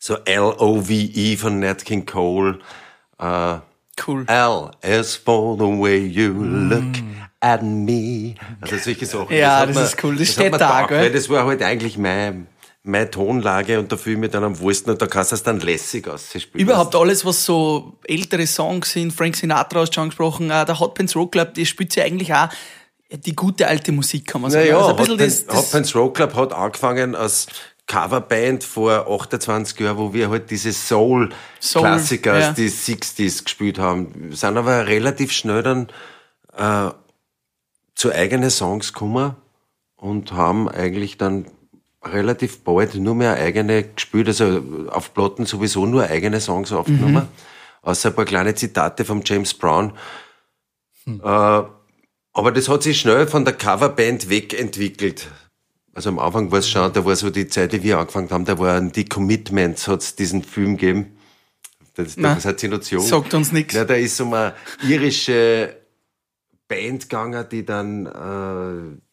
So 0.00 0.16
L-O-V-E 0.24 1.36
von 1.36 1.60
Nat 1.60 1.84
King 1.84 2.04
Cole, 2.04 2.58
äh, 3.20 3.54
Cool. 4.06 4.24
L 4.26 4.70
is 4.82 5.14
for 5.16 5.56
the 5.56 5.62
way 5.64 6.04
you 6.04 6.32
look 6.34 6.96
at 7.40 7.62
me. 7.62 8.34
Also 8.60 8.76
solche 8.76 9.06
Sachen. 9.06 9.34
Ja, 9.36 9.64
das 9.64 9.74
mir- 9.76 9.82
ist 9.84 10.04
cool. 10.04 10.16
Das 10.16 10.28
hat 10.28 10.34
steht 10.34 10.60
da, 10.60 10.86
gell? 10.86 11.00
Weil 11.04 11.12
das 11.12 11.28
war 11.30 11.46
halt 11.46 11.62
eigentlich 11.62 11.96
mein, 11.96 12.48
meine 12.88 13.10
Tonlage 13.10 13.78
und 13.78 13.92
da 13.92 13.96
fühle 13.96 14.14
ich 14.14 14.20
mich 14.20 14.30
dann 14.30 14.44
am 14.44 14.58
wohlsten 14.58 14.90
und 14.90 15.00
da 15.00 15.06
kannst 15.06 15.32
du 15.32 15.36
es 15.36 15.42
dann 15.42 15.60
lässig 15.60 16.08
ausspielen. 16.08 16.48
Überhaupt 16.54 16.94
alles, 16.96 17.24
was 17.24 17.44
so 17.44 17.98
ältere 18.04 18.46
Songs 18.46 18.92
sind, 18.92 19.12
Frank 19.12 19.36
Sinatra 19.36 19.80
hast 19.80 19.90
du 19.90 19.94
schon 19.94 20.02
angesprochen, 20.04 20.50
äh, 20.50 20.64
der 20.64 20.80
Hot 20.80 20.94
Pants 20.94 21.14
Rock 21.14 21.32
Club, 21.32 21.54
die 21.54 21.66
spielt 21.66 21.94
ja 21.94 22.04
eigentlich 22.04 22.32
auch 22.32 22.48
die 23.10 23.34
gute 23.34 23.66
alte 23.68 23.92
Musik, 23.92 24.26
kann 24.26 24.40
man 24.40 24.50
sagen. 24.50 24.66
Naja, 24.66 24.78
also 24.78 24.98
Hot, 24.98 25.20
das, 25.20 25.46
Hot 25.48 25.70
Pants 25.70 25.94
Rock 25.94 26.16
Club 26.16 26.34
hat 26.34 26.52
angefangen 26.52 27.14
als 27.14 27.46
Coverband 27.86 28.64
vor 28.64 29.06
28 29.08 29.80
Jahren, 29.80 29.96
wo 29.96 30.12
wir 30.12 30.30
halt 30.30 30.50
diese 30.50 30.72
Soul-Klassiker 30.72 32.32
Soul, 32.32 32.40
ja. 32.40 32.50
aus 32.50 32.54
die 32.54 32.70
60s 32.70 33.44
gespielt 33.44 33.78
haben. 33.78 34.30
Wir 34.30 34.36
sind 34.36 34.56
aber 34.56 34.86
relativ 34.86 35.32
schnell 35.32 35.62
dann 35.62 35.88
äh, 36.56 36.90
zu 37.94 38.12
eigenen 38.12 38.50
Songs 38.50 38.92
gekommen 38.92 39.36
und 39.96 40.32
haben 40.32 40.68
eigentlich 40.68 41.18
dann 41.18 41.46
relativ 42.04 42.60
bald 42.64 42.94
nur 42.94 43.14
mehr 43.14 43.34
eigene 43.34 43.82
gespielt, 43.84 44.28
also 44.28 44.62
auf 44.90 45.12
Platten 45.14 45.46
sowieso 45.46 45.84
nur 45.86 46.04
eigene 46.04 46.40
Songs 46.40 46.72
aufgenommen, 46.72 47.14
Mhm. 47.24 47.28
außer 47.82 48.10
ein 48.10 48.14
paar 48.14 48.24
kleine 48.24 48.54
Zitate 48.54 49.04
vom 49.04 49.22
James 49.24 49.54
Brown. 49.54 49.92
Äh, 51.06 51.12
aber 51.22 52.52
das 52.52 52.68
hat 52.68 52.82
sich 52.82 53.00
schnell 53.00 53.26
von 53.26 53.44
der 53.44 53.54
Coverband 53.54 54.28
wegentwickelt. 54.28 55.26
Also 55.94 56.10
am 56.10 56.18
Anfang 56.20 56.52
war 56.52 56.60
es 56.60 56.68
schon, 56.68 56.92
da 56.92 57.04
war 57.04 57.16
so 57.16 57.30
die 57.30 57.48
Zeit, 57.48 57.72
die 57.72 57.82
wir 57.82 57.98
angefangen 57.98 58.30
haben, 58.30 58.44
da 58.44 58.58
waren 58.58 58.92
die 58.92 59.04
Commitments, 59.06 59.88
hat 59.88 60.02
es 60.02 60.14
diesen 60.14 60.44
Film 60.44 60.76
gegeben. 60.76 61.16
Das, 61.94 62.16
Nein. 62.16 62.36
das 62.36 62.44
hat 62.44 62.60
sie 62.60 62.68
noch 62.68 62.80
jung. 62.84 63.02
Sagt 63.04 63.34
uns. 63.34 63.50
Ja, 63.72 63.84
da 63.84 63.94
ist 63.94 64.20
um 64.20 64.32
eine 64.32 64.54
irische 64.86 65.76
Band 66.68 67.08
gegangen, 67.08 67.44
die 67.50 67.64
dann 67.64 68.06
äh, 68.06 69.07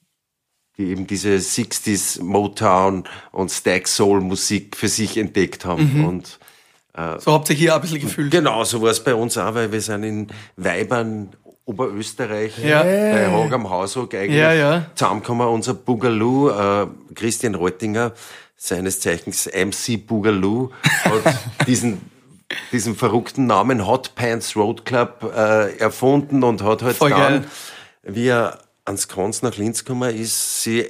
die 0.77 0.86
eben 0.89 1.08
diese 1.08 1.29
60s 1.38 2.22
Motown 2.22 3.03
und 3.32 3.50
Stack 3.51 3.88
Soul 3.88 4.22
Musik 4.22 4.75
für 4.75 4.88
sich 4.89 5.17
entdeckt 5.17 5.65
haben. 5.65 6.00
Mhm. 6.00 6.05
Und 6.05 6.39
So 7.20 7.32
habt 7.34 7.50
ihr 7.50 7.55
hier 7.55 7.75
ein 7.75 7.82
bisschen 7.82 8.01
gefühlt. 8.01 8.32
genau 8.32 8.63
so 8.63 8.82
war 8.82 8.89
es 8.91 9.03
bei 9.03 9.13
uns 9.15 9.38
auch, 9.38 9.53
weil 9.55 9.72
wir 9.72 9.82
sind 9.82 10.03
in 10.03 10.27
Weibern 10.58 11.29
Oberösterreich 11.65 12.58
Ja. 12.63 12.84
bei 12.84 13.27
Hag 13.32 13.51
am 13.53 13.70
Haushock 13.70 14.13
eigentlich 14.13 14.39
Ja, 14.39 14.53
ja. 14.53 14.86
zusammengekommen. 14.96 15.48
Unser 15.48 15.74
Boogaloo, 15.74 16.50
äh, 16.50 16.88
Christian 17.15 17.55
Reutinger, 17.55 18.13
seines 18.55 19.00
Zeichens 19.00 19.48
MC 19.48 19.98
Boogaloo, 19.98 20.70
hat 21.03 21.36
diesen 21.67 22.01
diesen 22.72 22.96
verrückten 22.96 23.48
Namen 23.48 23.88
Hot 23.88 24.13
Pants 24.13 24.55
Road 24.55 24.86
Club 24.86 25.34
äh, 25.36 25.75
erfunden 25.77 26.44
und 26.44 26.62
hat 26.62 26.84
halt 26.84 26.96
Voll 26.96 27.10
dann, 27.10 27.20
geil. 27.41 27.46
wie 28.03 28.27
er 28.27 28.60
ans 28.86 29.08
Kranz 29.08 29.42
nach 29.42 29.58
Linz 29.58 29.84
gekommen 29.84 30.15
ist, 30.15 30.63
sie 30.63 30.89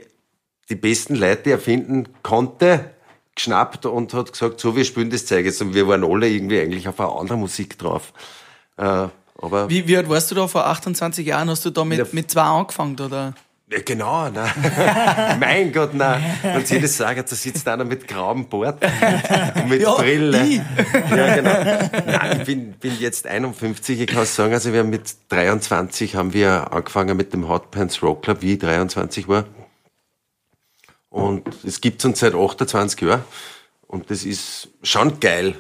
die 0.70 0.76
besten 0.76 1.16
Leute, 1.16 1.44
die 1.44 1.52
er 1.52 1.60
finden 1.60 2.10
konnte, 2.24 2.92
geschnappt 3.36 3.86
und 3.86 4.14
hat 4.14 4.32
gesagt, 4.32 4.60
so, 4.60 4.76
wir 4.76 4.86
spielen 4.86 5.10
das 5.10 5.26
Zeug 5.26 5.46
jetzt. 5.46 5.62
Und 5.62 5.74
wir 5.74 5.88
waren 5.88 6.04
alle 6.04 6.30
irgendwie 6.30 6.60
eigentlich 6.60 6.88
auf 6.88 7.00
eine 7.00 7.12
andere 7.12 7.38
Musik 7.38 7.78
drauf. 7.78 8.14
Äh, 8.78 9.08
aber 9.38 9.70
Wie, 9.70 9.88
wie 9.88 9.98
alt 9.98 10.10
warst 10.10 10.32
du 10.32 10.36
da 10.36 10.48
vor 10.48 10.66
28 10.66 11.26
Jahren? 11.26 11.50
Hast 11.50 11.66
du 11.66 11.70
da 11.70 11.84
mit, 11.84 12.14
mit 12.14 12.32
zwei 12.32 12.42
angefangen, 12.42 13.00
oder? 13.00 13.34
Ja, 13.68 13.80
genau, 13.84 14.30
nein. 14.30 14.52
mein 15.40 15.74
Gott, 15.74 15.96
nein. 15.96 16.24
Wenn 16.44 16.66
Sie 16.66 16.80
das 16.80 16.98
sagen, 16.98 17.24
da 17.28 17.36
sitzt 17.36 17.68
einer 17.68 17.84
mit 17.84 18.08
grauem 18.08 18.48
Bart 18.48 18.84
und 19.56 19.70
mit 19.70 19.82
Ja, 19.82 19.96
Brille. 19.96 20.46
ich. 20.46 20.62
Ja, 21.10 21.36
genau. 21.36 21.90
Nein, 22.06 22.38
ich 22.40 22.46
bin, 22.46 22.72
bin 22.74 23.00
jetzt 23.00 23.26
51, 23.26 24.02
ich 24.02 24.08
kann 24.08 24.26
sagen, 24.26 24.54
also 24.54 24.72
wir 24.72 24.82
haben 24.82 24.92
mit 24.92 25.16
23 25.30 26.16
haben 26.16 26.34
wir 26.34 26.72
angefangen 26.74 27.18
mit 27.18 27.34
dem 27.34 27.50
Hot 27.50 27.72
Pants 27.72 28.04
Rock 28.04 28.22
Club, 28.22 28.38
wie 28.42 28.54
ich 28.54 28.60
23 28.60 29.28
war. 29.28 29.46
Und 31.10 31.48
es 31.64 31.82
gibt 31.82 32.06
uns 32.06 32.20
seit 32.20 32.36
28 32.36 33.02
Jahren. 33.02 33.24
Und 33.88 34.12
das 34.12 34.26
ist 34.26 34.68
schon 34.84 35.20
geil, 35.20 35.56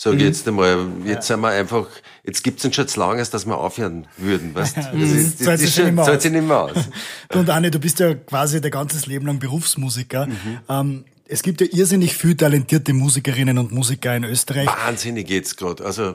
sage 0.00 0.16
Mhm. 0.16 0.22
jetzt 0.22 0.48
einmal. 0.48 0.86
Jetzt 1.04 1.26
sind 1.26 1.40
wir 1.40 1.48
einfach, 1.48 1.86
jetzt 2.24 2.42
gibt's 2.42 2.64
uns 2.64 2.74
schon 2.74 2.88
zu 2.88 3.00
lange, 3.00 3.22
dass 3.22 3.44
wir 3.46 3.58
aufhören 3.58 4.06
würden. 4.16 4.54
Weißt? 4.54 4.76
Das, 4.76 4.86
ist, 4.94 5.40
das, 5.40 5.46
Zahlt 5.46 5.58
sich 5.60 5.68
ist 5.68 5.76
schon 5.76 5.96
zahlt 5.96 6.22
sich 6.22 6.32
nicht 6.32 6.46
mehr 6.46 6.60
aus. 6.60 6.76
Und 7.34 7.50
Anne, 7.50 7.70
du 7.70 7.78
bist 7.78 7.98
ja 8.00 8.14
quasi 8.14 8.60
dein 8.60 8.70
ganzes 8.70 9.06
Leben 9.06 9.26
lang 9.26 9.38
Berufsmusiker. 9.38 10.26
Mhm. 10.26 10.58
Ähm, 10.68 11.04
es 11.26 11.42
gibt 11.42 11.60
ja 11.60 11.66
irrsinnig 11.70 12.16
viele 12.16 12.36
talentierte 12.36 12.92
Musikerinnen 12.92 13.58
und 13.58 13.72
Musiker 13.72 14.16
in 14.16 14.24
Österreich. 14.24 14.66
Wahnsinnig 14.66 15.28
jetzt 15.28 15.56
gerade. 15.56 15.84
Also, 15.84 16.14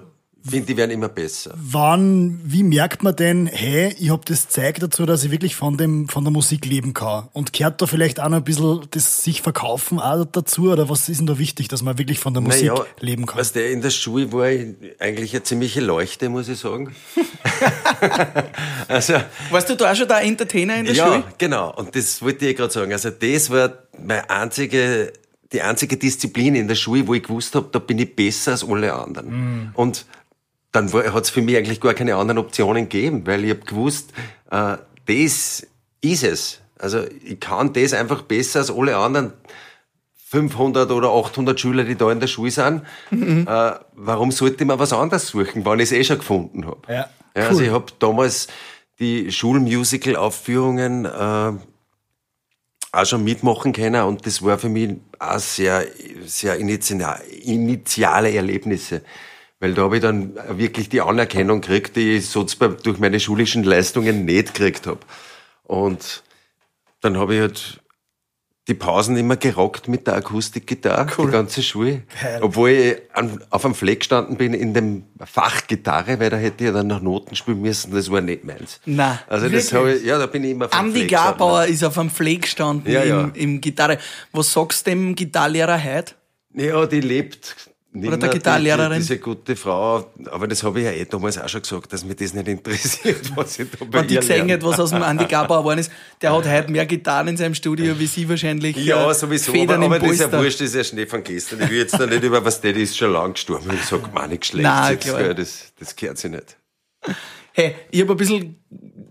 finde, 0.52 0.66
die 0.68 0.78
werden 0.78 0.92
immer 0.92 1.10
besser. 1.10 1.54
Wann, 1.58 2.40
wie 2.44 2.64
merkt 2.64 3.04
man 3.04 3.16
denn, 3.16 3.48
hey, 3.48 3.96
ich 4.00 4.10
habe 4.10 4.22
das 4.26 4.48
Zeug 4.48 4.80
dazu, 4.80 5.06
dass 5.06 5.24
ich 5.24 5.32
wirklich 5.32 5.56
von 5.56 5.78
dem, 5.78 6.08
von 6.08 6.24
der 6.24 6.32
Musik 6.32 6.66
leben 6.66 6.94
kann? 6.94 7.30
Und 7.34 7.54
kehrt 7.54 7.82
da 7.82 7.88
vielleicht 7.88 8.20
auch 8.20 8.30
noch 8.30 8.38
ein 8.38 8.44
bisschen 8.44 8.82
das 8.92 9.24
sich 9.24 9.42
verkaufen 9.42 10.00
auch 10.00 10.26
dazu? 10.26 10.72
Oder 10.72 10.90
was 10.90 11.10
ist 11.10 11.20
denn 11.20 11.28
da 11.28 11.40
wichtig, 11.40 11.68
dass 11.68 11.82
man 11.82 11.98
wirklich 11.98 12.20
von 12.20 12.34
der 12.34 12.42
Musik 12.42 12.72
leben 13.00 13.26
kann? 13.26 13.40
Weißt 13.40 13.56
du, 13.56 13.66
in 13.66 13.82
der 13.82 13.90
Schule 13.90 14.32
war 14.32 14.50
ich 14.50 14.76
eigentlich 15.00 15.34
eine 15.34 15.44
ziemliche 15.44 15.82
Leuchte, 15.82 16.30
muss 16.30 16.48
ich 16.48 16.60
sagen. 16.60 16.96
also, 18.88 19.16
Warst 19.50 19.70
du 19.70 19.76
da 19.76 19.92
auch 19.92 19.96
schon 19.96 20.08
der 20.08 20.22
Entertainer 20.22 20.78
in 20.78 20.86
der 20.86 20.96
ja, 20.96 21.08
Schule? 21.08 21.24
genau. 21.38 21.74
Und 21.76 21.96
das 21.96 22.22
wollte 22.22 22.48
ich 22.48 22.56
gerade 22.56 22.72
sagen. 22.72 22.92
Also, 22.92 23.10
das 23.10 23.50
war 23.50 23.74
meine 24.00 24.30
einzige, 24.30 25.12
die 25.52 25.62
einzige 25.62 25.98
Disziplin 25.98 26.56
in 26.56 26.68
der 26.68 26.76
Schule, 26.76 27.08
wo 27.08 27.14
ich 27.14 27.24
gewusst 27.24 27.56
habe, 27.56 27.68
da 27.72 27.80
bin 27.80 28.00
ich 28.00 28.16
besser 28.16 28.52
als 28.52 28.64
alle 28.64 28.94
anderen. 28.94 29.30
Mhm. 29.30 29.70
Und 29.74 30.06
dann 30.76 30.92
hat 30.92 31.24
es 31.24 31.30
für 31.30 31.42
mich 31.42 31.58
eigentlich 31.58 31.82
gar 31.82 31.94
keine 31.94 32.16
anderen 32.16 32.38
Optionen 32.38 32.90
gegeben, 32.90 33.26
weil 33.26 33.44
ich 33.44 33.52
habe 33.52 33.62
gewusst, 33.62 34.12
äh, 34.52 34.78
das 35.06 35.66
ist 36.02 36.24
es. 36.24 36.62
Also 36.78 37.04
ich 37.24 37.40
kann 37.40 37.74
das 37.74 37.94
einfach 37.94 38.24
besser 38.24 38.60
als 38.60 38.72
alle 38.72 38.98
anderen 38.98 39.34
500 40.28 40.92
oder 40.92 41.10
800 41.12 41.60
Schüler, 41.60 41.84
die 41.84 41.96
da 41.96 42.12
in 42.12 42.20
der 42.20 42.28
Schule 42.28 42.52
sind. 42.52 42.82
Mhm. 43.12 43.48
Äh, 43.48 43.72
warum 43.94 44.32
sollte 44.32 44.64
ich 44.64 44.68
mir 44.68 44.78
was 44.78 44.92
anderes 44.92 45.28
suchen, 45.28 45.66
wenn 45.66 45.80
ich 45.80 45.86
es 45.86 45.92
eh 45.94 46.04
schon 46.04 46.18
gefunden 46.18 46.66
habe? 46.66 46.82
Ja, 46.90 47.10
Ja, 47.36 47.48
also 47.48 47.62
ich 47.62 47.72
habe 47.72 47.86
damals 48.00 48.48
die 49.00 49.32
Schulmusical-Aufführungen 49.32 51.06
äh, 51.06 51.54
auch 52.92 53.06
schon 53.06 53.24
mitmachen 53.24 53.74
können 53.74 54.04
und 54.04 54.26
das 54.26 54.42
war 54.42 54.58
für 54.58 54.70
mich 54.70 54.96
auch 55.20 55.40
sehr, 55.40 55.86
sehr 56.26 56.58
initiale 56.58 58.34
Erlebnisse. 58.34 59.02
Weil 59.60 59.74
da 59.74 59.84
habe 59.84 59.96
ich 59.96 60.02
dann 60.02 60.36
wirklich 60.58 60.90
die 60.90 61.02
Anerkennung 61.02 61.62
gekriegt, 61.62 61.96
die 61.96 62.18
ich 62.18 62.28
sonst 62.28 62.60
durch 62.84 63.00
meine 63.00 63.20
schulischen 63.20 63.64
Leistungen 63.64 64.26
nicht 64.26 64.54
gekriegt 64.54 64.86
habe. 64.86 65.00
Und 65.64 66.24
dann 67.02 67.18
habe 67.18 67.36
ich 67.36 67.42
halt 67.42 67.82
die 68.68 68.74
Pausen 68.74 69.16
immer 69.16 69.36
gerockt 69.36 69.88
mit 69.88 70.08
der 70.08 70.16
Akustikgitarre, 70.16 71.08
die 71.24 71.32
ganze 71.32 71.62
Schule. 71.62 72.02
Geil. 72.20 72.40
Obwohl 72.42 72.70
ich 72.72 72.98
an, 73.14 73.40
auf 73.52 73.64
einem 73.64 73.76
Fleck 73.76 74.00
gestanden 74.00 74.38
bin 74.38 74.56
in 74.56 74.74
dem 74.74 75.04
Fach 75.24 75.68
Gitarre, 75.68 76.20
weil 76.20 76.32
da 76.32 76.38
hätte 76.38 76.66
ich 76.66 76.74
dann 76.74 76.88
noch 76.88 77.00
Noten 77.00 77.36
spielen 77.36 77.62
müssen, 77.62 77.94
das 77.94 78.10
war 78.10 78.22
nicht 78.22 78.44
meins. 78.44 78.82
Nein. 78.86 79.20
Also 79.28 79.50
das 79.50 79.72
habe 79.72 79.94
ich, 79.94 80.04
ja, 80.04 80.18
da 80.18 80.26
bin 80.26 80.44
ich 80.44 80.52
immer 80.52 80.66
auf 80.66 80.72
dem 80.72 80.80
Andi 80.80 81.00
Fleck 81.02 81.10
gestanden. 81.10 81.74
Ist 81.74 81.84
auf 81.84 81.98
einem 82.00 82.10
Pfleg 82.10 82.42
gestanden 82.42 82.92
Ja, 82.92 83.02
im, 83.02 83.10
ja. 83.10 83.32
im 83.36 83.62
Gitarre. 83.62 84.00
Was 84.32 84.52
sagst 84.52 84.88
du 84.88 84.92
dem 84.92 85.14
Gitarrlehrer 85.14 85.82
heute? 85.84 86.16
Ja, 86.56 86.88
die 86.88 87.02
lebt 87.02 87.56
nicht 87.96 88.08
Oder 88.08 88.18
der. 88.18 88.60
Die, 88.60 88.90
die, 88.92 88.96
diese 88.98 89.20
gute 89.20 89.56
Frau, 89.56 90.12
aber 90.26 90.48
das 90.48 90.64
habe 90.64 90.80
ich 90.80 90.86
ja 90.86 90.92
eh 90.92 91.06
damals 91.06 91.38
auch 91.38 91.48
schon 91.48 91.62
gesagt, 91.62 91.94
dass 91.94 92.04
mich 92.04 92.18
das 92.18 92.34
nicht 92.34 92.48
interessiert, 92.48 93.32
was 93.36 93.58
ich 93.58 93.70
da 93.72 93.86
bei 93.86 94.00
Wenn 94.00 94.08
die 94.08 94.16
gesehen 94.16 94.52
hat, 94.52 94.64
was 94.64 94.80
aus 94.80 94.90
dem 94.90 95.02
Andi 95.02 95.26
Gabauer 95.26 95.60
geworden 95.60 95.80
ist, 95.80 95.92
der 96.22 96.36
hat 96.36 96.48
heute 96.48 96.72
mehr 96.72 96.86
Gitarren 96.86 97.30
in 97.30 97.38
seinem 97.38 97.56
Studio 97.56 97.98
wie 97.98 98.08
sie 98.08 98.28
wahrscheinlich. 98.28 98.76
Ja, 98.78 99.10
äh, 99.10 99.14
sowieso, 99.14 99.52
Federn 99.52 99.84
aber, 99.84 99.96
aber 99.96 100.00
das 100.00 100.12
ist 100.12 100.20
ja 100.20 100.32
wurscht, 100.32 100.60
das 100.60 100.68
ist 100.68 100.76
ja 100.76 100.84
Schnee 100.84 101.06
von 101.06 101.24
gestern. 101.24 101.62
Ich 101.62 101.70
will 101.70 101.78
jetzt 101.80 102.00
da 102.00 102.06
nicht 102.06 102.24
über 102.24 102.44
was 102.44 102.62
der 102.62 102.76
ist 102.76 102.98
schon 102.98 103.14
lang 103.14 103.34
gestorben. 103.34 103.72
Ich 103.74 103.86
sag, 103.86 104.14
man, 104.14 104.30
nichts 104.30 104.48
schlecht. 104.48 104.64
Nein, 104.64 104.98
jetzt, 105.02 105.40
das, 105.40 105.74
das 105.80 105.96
gehört 105.96 106.18
sich 106.18 106.32
nicht. 106.32 106.58
Hey, 107.54 107.76
ich 107.90 108.02
habe 108.02 108.14
ein 108.14 108.18
bisschen 108.18 108.56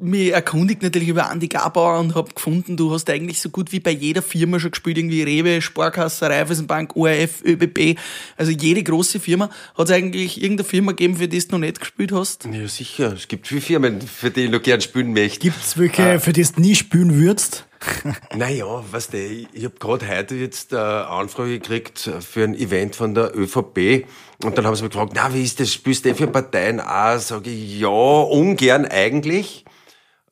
mich 0.04 0.32
erkundigt 0.32 0.82
natürlich 0.82 1.08
über 1.08 1.28
Andi 1.30 1.48
Gabauer 1.48 1.98
und 2.00 2.14
habe 2.14 2.32
gefunden, 2.32 2.76
du 2.76 2.92
hast 2.92 3.08
eigentlich 3.10 3.40
so 3.40 3.48
gut 3.48 3.72
wie 3.72 3.80
bei 3.80 3.90
jeder 3.90 4.22
Firma 4.22 4.60
schon 4.60 4.70
gespielt, 4.70 4.98
irgendwie 4.98 5.22
Rewe, 5.22 5.60
Sparkasse, 5.62 6.28
Raiffeisenbank, 6.28 6.94
ORF, 6.96 7.42
ÖBB, 7.44 7.98
also 8.36 8.52
jede 8.52 8.82
große 8.82 9.20
Firma. 9.20 9.50
Hat 9.76 9.86
es 9.86 9.92
eigentlich 9.92 10.42
irgendeine 10.42 10.68
Firma 10.68 10.92
gegeben, 10.92 11.16
für 11.16 11.28
die 11.28 11.38
du 11.38 11.46
noch 11.52 11.58
nicht 11.58 11.80
gespielt 11.80 12.12
hast? 12.12 12.44
Ja, 12.50 12.68
sicher. 12.68 13.12
Es 13.12 13.28
gibt 13.28 13.46
viele 13.48 13.60
Firmen, 13.60 14.00
für 14.00 14.30
die 14.30 14.42
ich 14.44 14.50
noch 14.50 14.62
gern 14.62 14.80
spielen 14.80 15.12
möchte. 15.12 15.40
Gibt's 15.40 15.78
welche, 15.78 16.02
Ah. 16.02 16.18
für 16.18 16.32
die 16.32 16.42
du 16.44 16.60
nie 16.60 16.74
spielen 16.74 17.14
würdest? 17.14 17.64
Naja, 18.34 18.82
weißt 18.90 19.12
du, 19.12 19.18
ich, 19.18 19.64
habe 19.64 19.74
gerade 19.78 20.08
heute 20.08 20.34
jetzt 20.36 20.72
eine 20.72 21.06
Anfrage 21.06 21.58
gekriegt 21.58 22.10
für 22.20 22.44
ein 22.44 22.54
Event 22.54 22.96
von 22.96 23.14
der 23.14 23.36
ÖVP. 23.36 24.06
Und 24.42 24.56
dann 24.56 24.66
haben 24.66 24.74
sie 24.74 24.82
mich 24.82 24.92
gefragt, 24.92 25.12
na, 25.14 25.32
wie 25.34 25.42
ist 25.42 25.60
das? 25.60 25.72
Spielst 25.72 26.04
du 26.04 26.08
eh 26.10 26.14
für 26.14 26.26
Parteien 26.26 26.80
auch? 26.80 27.18
Sage 27.18 27.50
ich, 27.50 27.78
ja, 27.80 27.88
ungern 27.88 28.86
eigentlich. 28.86 29.64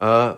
Äh, 0.03 0.35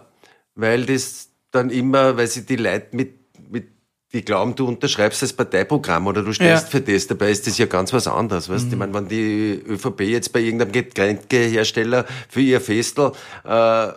weil 0.57 0.85
das 0.85 1.31
dann 1.51 1.71
immer, 1.71 2.17
weil 2.17 2.27
sie 2.27 2.45
die 2.45 2.57
Leute 2.57 2.89
mit, 2.93 3.15
mit 3.51 3.69
die 4.13 4.25
glauben, 4.25 4.55
du 4.55 4.69
unterschreibst 4.69 5.23
das 5.23 5.33
Parteiprogramm 5.33 6.07
oder 6.07 6.23
du 6.23 6.33
stellst 6.33 6.65
Ja. 6.65 6.71
für 6.71 6.81
das. 6.81 7.07
Dabei 7.07 7.31
ist 7.31 7.47
das 7.47 7.59
ja 7.59 7.67
ganz 7.67 7.93
was 7.93 8.07
anderes. 8.07 8.49
Weißt? 8.49 8.67
Ich 8.71 8.77
meine, 8.77 8.95
wenn 8.95 9.09
die 9.09 9.61
ÖVP 9.67 10.03
jetzt 10.03 10.33
bei 10.33 10.41
irgendeinem 10.41 10.71
Getränkehersteller 10.73 12.05
für 12.29 12.41
ihr 12.41 12.61
Festel 12.61 13.13
äh, 13.45 13.89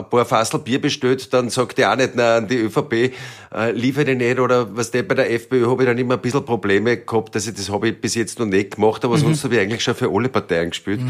ein 0.00 0.10
paar 0.10 0.24
Fassel 0.24 0.60
Bier 0.60 0.80
bestellt, 0.80 1.32
dann 1.32 1.50
sagt 1.50 1.78
er 1.78 1.92
auch 1.92 1.96
nicht, 1.96 2.14
nein, 2.14 2.48
die 2.48 2.56
ÖVP 2.56 3.12
äh, 3.54 3.72
liefert 3.72 4.08
ich 4.08 4.16
nicht 4.16 4.38
oder 4.38 4.76
was 4.76 4.90
der 4.90 5.02
bei 5.02 5.14
der 5.14 5.32
FPÖ 5.32 5.66
habe 5.66 5.82
ich 5.82 5.88
dann 5.88 5.98
immer 5.98 6.14
ein 6.14 6.20
bisschen 6.20 6.44
Probleme 6.44 6.98
gehabt, 6.98 7.34
dass 7.34 7.46
ich 7.46 7.54
das 7.54 7.70
habe 7.70 7.88
ich 7.88 8.00
bis 8.00 8.14
jetzt 8.14 8.38
noch 8.38 8.46
nicht 8.46 8.76
gemacht, 8.76 9.04
aber 9.04 9.18
sonst 9.18 9.44
habe 9.44 9.54
ich 9.54 9.60
eigentlich 9.60 9.82
schon 9.82 9.94
für 9.94 10.10
alle 10.10 10.28
Parteien 10.28 10.70
gespielt. 10.70 11.00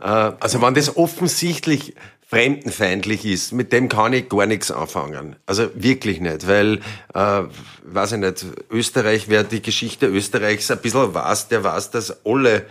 Äh, 0.00 0.04
also 0.04 0.60
wenn 0.62 0.74
das 0.74 0.96
offensichtlich 0.96 1.94
fremdenfeindlich 2.30 3.24
ist, 3.24 3.52
mit 3.52 3.72
dem 3.72 3.88
kann 3.88 4.12
ich 4.12 4.28
gar 4.28 4.46
nichts 4.46 4.70
anfangen. 4.70 5.34
Also 5.46 5.68
wirklich 5.74 6.20
nicht, 6.20 6.46
weil, 6.46 6.78
äh, 7.12 7.42
weiß 7.82 8.12
ich 8.12 8.18
nicht, 8.18 8.46
Österreich, 8.70 9.28
wer 9.28 9.42
die 9.42 9.60
Geschichte 9.60 10.06
Österreichs 10.06 10.70
ein 10.70 10.78
bisschen 10.78 11.12
weiß, 11.12 11.48
der 11.48 11.64
weiß, 11.64 11.90
dass 11.90 12.24
alle 12.24 12.66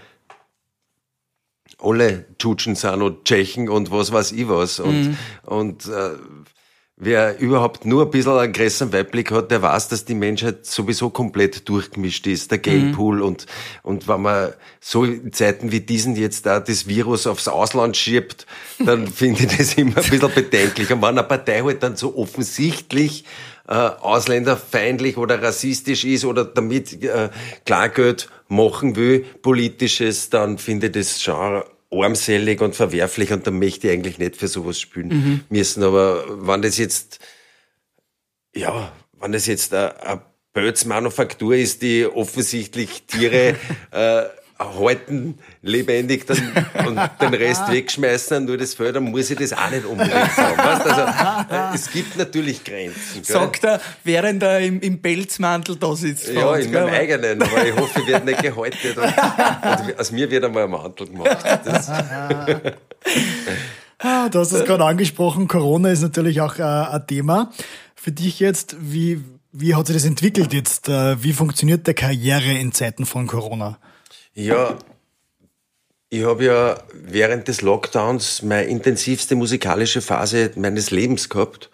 alle 1.82 2.26
Tschutschen 2.38 2.76
sind 2.76 3.02
und 3.02 3.26
Tschechen 3.26 3.70
und 3.70 3.92
was 3.92 4.12
weiß 4.12 4.32
ich 4.34 4.48
was. 4.50 4.80
Und, 4.80 5.18
und 5.46 5.86
äh, 5.88 6.12
wer 7.00 7.40
überhaupt 7.40 7.86
nur 7.86 8.04
ein 8.04 8.12
bisschen 8.12 8.38
einen 8.38 8.52
größeren 8.52 8.92
Weitblick 8.92 9.32
hat, 9.32 9.50
der 9.52 9.62
weiß, 9.62 9.88
dass 9.88 10.04
die 10.04 10.14
Menschheit 10.14 10.66
sowieso 10.66 11.10
komplett 11.10 11.68
durchgemischt 11.68 12.28
ist, 12.28 12.52
der 12.52 12.58
Gamepool 12.58 13.18
mhm. 13.18 13.24
und, 13.24 13.46
und 13.84 14.08
wenn 14.10 14.22
man 14.22 14.54
so 14.82 15.06
in 15.06 15.32
Zeiten 15.32 15.72
wie 15.72 15.80
diesen 15.80 16.18
jetzt 16.18 16.46
da 16.46 16.60
das 16.60 16.88
Virus 16.88 17.26
aufs 17.26 17.48
Ausland 17.48 17.96
schiebt, 17.96 18.46
dann 18.80 19.08
finde 19.14 19.46
ich 19.46 19.58
das 19.58 19.74
immer 19.76 19.98
ein 19.98 20.10
bisschen 20.10 20.32
bedenklich. 20.34 20.92
Und 20.92 21.02
wenn 21.02 21.18
eine 21.18 21.24
Partei 21.24 21.62
halt 21.62 21.82
dann 21.82 21.96
so 21.96 22.18
offensichtlich 22.18 23.24
äh, 23.70 23.74
ausländerfeindlich 23.74 25.18
oder 25.18 25.42
rassistisch 25.42 26.04
ist 26.04 26.26
oder 26.26 26.44
damit 26.44 27.02
äh, 27.02 27.30
Klargeld 27.66 28.30
machen 28.50 28.98
will, 28.98 29.22
politisches, 29.42 30.30
dann 30.30 30.58
finde 30.58 30.88
ich 30.88 30.94
das 30.94 31.22
schon 31.22 31.64
armselig 31.92 32.62
und 32.62 32.76
verwerflich 32.76 33.32
und 33.32 33.48
dann 33.48 33.58
möchte 33.60 33.88
ich 33.88 33.94
eigentlich 33.94 34.20
nicht 34.20 34.36
für 34.36 34.48
sowas 34.48 34.80
spielen 34.80 35.08
mhm. 35.08 35.42
müssen. 35.50 35.84
Aber 35.84 36.48
wenn 36.48 36.62
das 36.62 36.78
jetzt, 36.78 37.20
ja, 38.56 38.92
wenn 39.20 39.32
das 39.32 39.48
jetzt 39.48 39.74
eine 39.74 40.22
Bötzmanufaktur 40.54 41.56
ist, 41.56 41.82
die 41.82 42.06
offensichtlich 42.06 43.04
Tiere 43.08 43.56
äh, 43.92 44.24
halten, 44.60 45.40
lebendig 45.62 46.28
dann, 46.28 46.38
und 46.86 47.00
den 47.22 47.34
Rest 47.34 47.72
wegschmeißen, 47.72 48.44
nur 48.44 48.58
das 48.58 48.74
Feld, 48.74 48.98
dann 48.98 49.06
muss 49.06 49.30
ich 49.30 49.38
das 49.38 49.54
auch 49.54 49.70
nicht 49.70 49.86
unbedingt 49.86 50.38
haben. 50.38 50.58
Weißt? 50.58 50.86
Also, 50.86 51.02
äh, 51.54 51.76
es 51.76 51.90
gibt 51.92 52.18
natürlich 52.18 52.64
Grenzen. 52.66 53.14
Gell? 53.14 53.24
Sagt 53.24 53.64
er, 53.64 53.80
während 54.04 54.44
er 54.44 54.60
im, 54.60 54.82
im 54.82 55.02
Pelzmantel 55.02 55.78
da 55.78 55.96
sitzt. 55.96 56.30
Ja, 56.30 56.50
uns, 56.50 56.66
in 56.66 56.74
meinem 56.74 56.90
eigenen, 56.90 57.42
aber 57.42 57.66
ich 57.66 57.76
hoffe, 57.76 58.02
ich 58.02 58.08
werde 58.08 58.26
nicht 58.26 58.42
gehalten. 58.42 58.78
Und, 58.98 59.06
und 59.06 60.00
aus 60.00 60.12
mir 60.12 60.30
wird 60.30 60.44
einmal 60.44 60.66
ein 60.66 60.72
Mantel 60.72 61.08
gemacht. 61.08 61.38
ah, 64.00 64.30
du 64.30 64.40
hast 64.40 64.52
es 64.52 64.66
gerade 64.66 64.84
angesprochen, 64.84 65.48
Corona 65.48 65.90
ist 65.90 66.02
natürlich 66.02 66.42
auch 66.42 66.60
äh, 66.60 66.64
ein 66.64 67.08
Thema. 67.08 67.52
Für 67.96 68.12
dich 68.12 68.42
jetzt, 68.42 68.76
wie, 68.80 69.24
wie 69.54 69.76
hat 69.76 69.88
sich 69.88 69.96
das 69.96 70.06
entwickelt 70.06 70.52
jetzt? 70.54 70.90
Äh, 70.90 71.24
wie 71.24 71.32
funktioniert 71.32 71.88
der 71.88 71.94
Karriere 71.94 72.52
in 72.52 72.74
Zeiten 72.74 73.06
von 73.06 73.26
Corona? 73.26 73.78
Ja, 74.40 74.78
ich 76.10 76.24
habe 76.24 76.46
ja 76.46 76.84
während 76.94 77.48
des 77.50 77.62
Lockdowns 77.62 78.42
meine 78.42 78.68
intensivste 78.68 79.36
musikalische 79.36 80.02
Phase 80.02 80.52
meines 80.56 80.92
Lebens 80.92 81.28
gehabt 81.28 81.70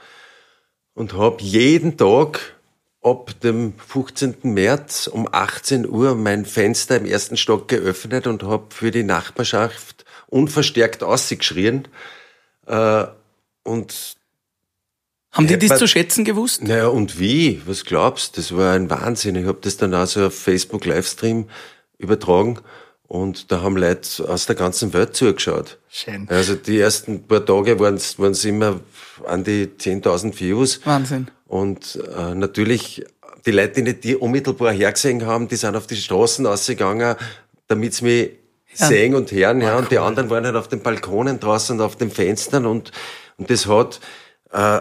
und 0.95 1.13
habe 1.13 1.43
jeden 1.43 1.95
Tag 1.95 2.55
ab 3.01 3.39
dem 3.41 3.75
15. 3.77 4.37
März 4.43 5.07
um 5.07 5.29
18 5.31 5.87
Uhr 5.87 6.15
mein 6.15 6.45
Fenster 6.45 6.97
im 6.97 7.05
ersten 7.05 7.37
Stock 7.37 7.67
geöffnet 7.67 8.25
und 8.25 8.41
habe 8.41 8.65
für 8.69 8.89
die 8.89 9.03
Nachbarschaft 9.03 10.03
unverstärkt 10.27 11.03
ausgeschrien. 11.03 11.87
Äh, 12.65 13.05
und 13.63 14.17
haben 15.31 15.47
die 15.47 15.57
das 15.57 15.77
zu 15.77 15.87
schätzen 15.87 16.23
gewusst? 16.25 16.63
Naja, 16.63 16.87
und 16.87 17.19
wie? 17.19 17.61
Was 17.65 17.83
glaubst? 17.83 18.37
du? 18.37 18.41
Das 18.41 18.55
war 18.55 18.73
ein 18.73 18.89
Wahnsinn. 18.89 19.35
Ich 19.35 19.45
habe 19.45 19.59
das 19.61 19.77
dann 19.77 19.93
also 19.93 20.27
auf 20.27 20.39
Facebook 20.39 20.85
Livestream 20.85 21.47
übertragen. 21.97 22.59
Und 23.07 23.51
da 23.51 23.61
haben 23.61 23.77
Leute 23.77 24.27
aus 24.27 24.47
der 24.47 24.55
ganzen 24.55 24.93
Welt 24.93 25.15
zugeschaut. 25.15 25.77
Schön. 25.89 26.27
Also 26.27 26.55
die 26.55 26.79
ersten 26.79 27.27
paar 27.27 27.45
Tage 27.45 27.79
waren 27.79 27.95
es 27.95 28.45
immer 28.45 28.79
an 29.27 29.43
die 29.43 29.67
10.000 29.67 30.39
Views. 30.39 30.81
Wahnsinn. 30.85 31.27
Und 31.45 31.99
äh, 32.17 32.33
natürlich, 32.33 33.05
die 33.45 33.51
Leute, 33.51 33.73
die 33.75 33.81
nicht 33.83 34.03
die 34.03 34.15
unmittelbar 34.15 34.73
hergesehen 34.73 35.25
haben, 35.25 35.47
die 35.47 35.55
sind 35.55 35.75
auf 35.75 35.85
die 35.85 35.95
Straßen 35.95 36.47
ausgegangen, 36.47 37.15
damit 37.67 37.93
sie 37.93 38.05
mich 38.05 38.31
ja. 38.75 38.87
sehen 38.87 39.13
und 39.13 39.31
hören. 39.31 39.61
Ja. 39.61 39.77
Und 39.77 39.91
die 39.91 39.99
anderen 39.99 40.31
waren 40.31 40.45
halt 40.45 40.55
auf 40.55 40.67
den 40.67 40.81
Balkonen 40.81 41.39
draußen 41.39 41.79
und 41.79 41.85
auf 41.85 41.95
den 41.97 42.09
Fenstern. 42.09 42.65
Und, 42.65 42.91
und 43.37 43.49
das 43.49 43.67
hat... 43.67 43.99
Äh, 44.51 44.79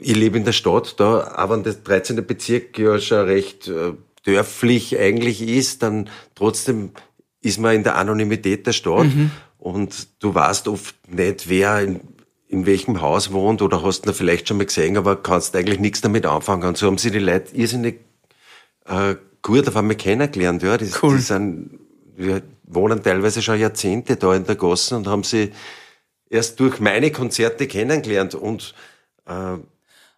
ich 0.00 0.16
lebe 0.16 0.38
in 0.38 0.44
der 0.44 0.52
Stadt, 0.52 0.98
da, 0.98 1.32
aber 1.34 1.58
der 1.58 1.74
13. 1.74 2.26
Bezirk 2.26 2.76
ja 2.76 2.98
schon 2.98 3.24
recht... 3.26 3.68
Äh, 3.68 3.92
dörflich 4.26 4.98
eigentlich 4.98 5.42
ist, 5.42 5.82
dann 5.82 6.08
trotzdem 6.34 6.90
ist 7.40 7.58
man 7.58 7.74
in 7.74 7.82
der 7.82 7.96
Anonymität 7.96 8.66
der 8.66 8.72
Stadt 8.72 9.06
mhm. 9.06 9.30
und 9.58 10.08
du 10.20 10.34
weißt 10.34 10.68
oft 10.68 10.94
nicht, 11.08 11.48
wer 11.48 11.80
in, 11.80 12.00
in 12.48 12.66
welchem 12.66 13.00
Haus 13.00 13.32
wohnt 13.32 13.62
oder 13.62 13.82
hast 13.82 14.06
ihn 14.06 14.14
vielleicht 14.14 14.48
schon 14.48 14.58
mal 14.58 14.66
gesehen, 14.66 14.96
aber 14.96 15.16
kannst 15.16 15.56
eigentlich 15.56 15.80
nichts 15.80 16.00
damit 16.00 16.24
anfangen. 16.26 16.68
Und 16.68 16.76
so 16.76 16.86
haben 16.86 16.98
sie 16.98 17.10
die 17.10 17.18
Leute 17.18 17.54
irrsinnig 17.56 18.00
äh, 18.86 19.16
gut 19.42 19.66
auf 19.68 19.76
einmal 19.76 19.96
kennengelernt. 19.96 20.62
Ja, 20.62 20.76
die, 20.76 20.90
cool. 21.02 21.16
die 21.16 21.22
sind, 21.22 21.78
wir 22.16 22.42
wohnen 22.64 23.02
teilweise 23.02 23.42
schon 23.42 23.58
Jahrzehnte 23.58 24.16
da 24.16 24.34
in 24.34 24.44
der 24.44 24.56
Gossen 24.56 24.98
und 24.98 25.06
haben 25.08 25.24
sie 25.24 25.52
erst 26.30 26.60
durch 26.60 26.80
meine 26.80 27.10
Konzerte 27.10 27.66
kennengelernt 27.66 28.34
und 28.34 28.74
äh, 29.26 29.58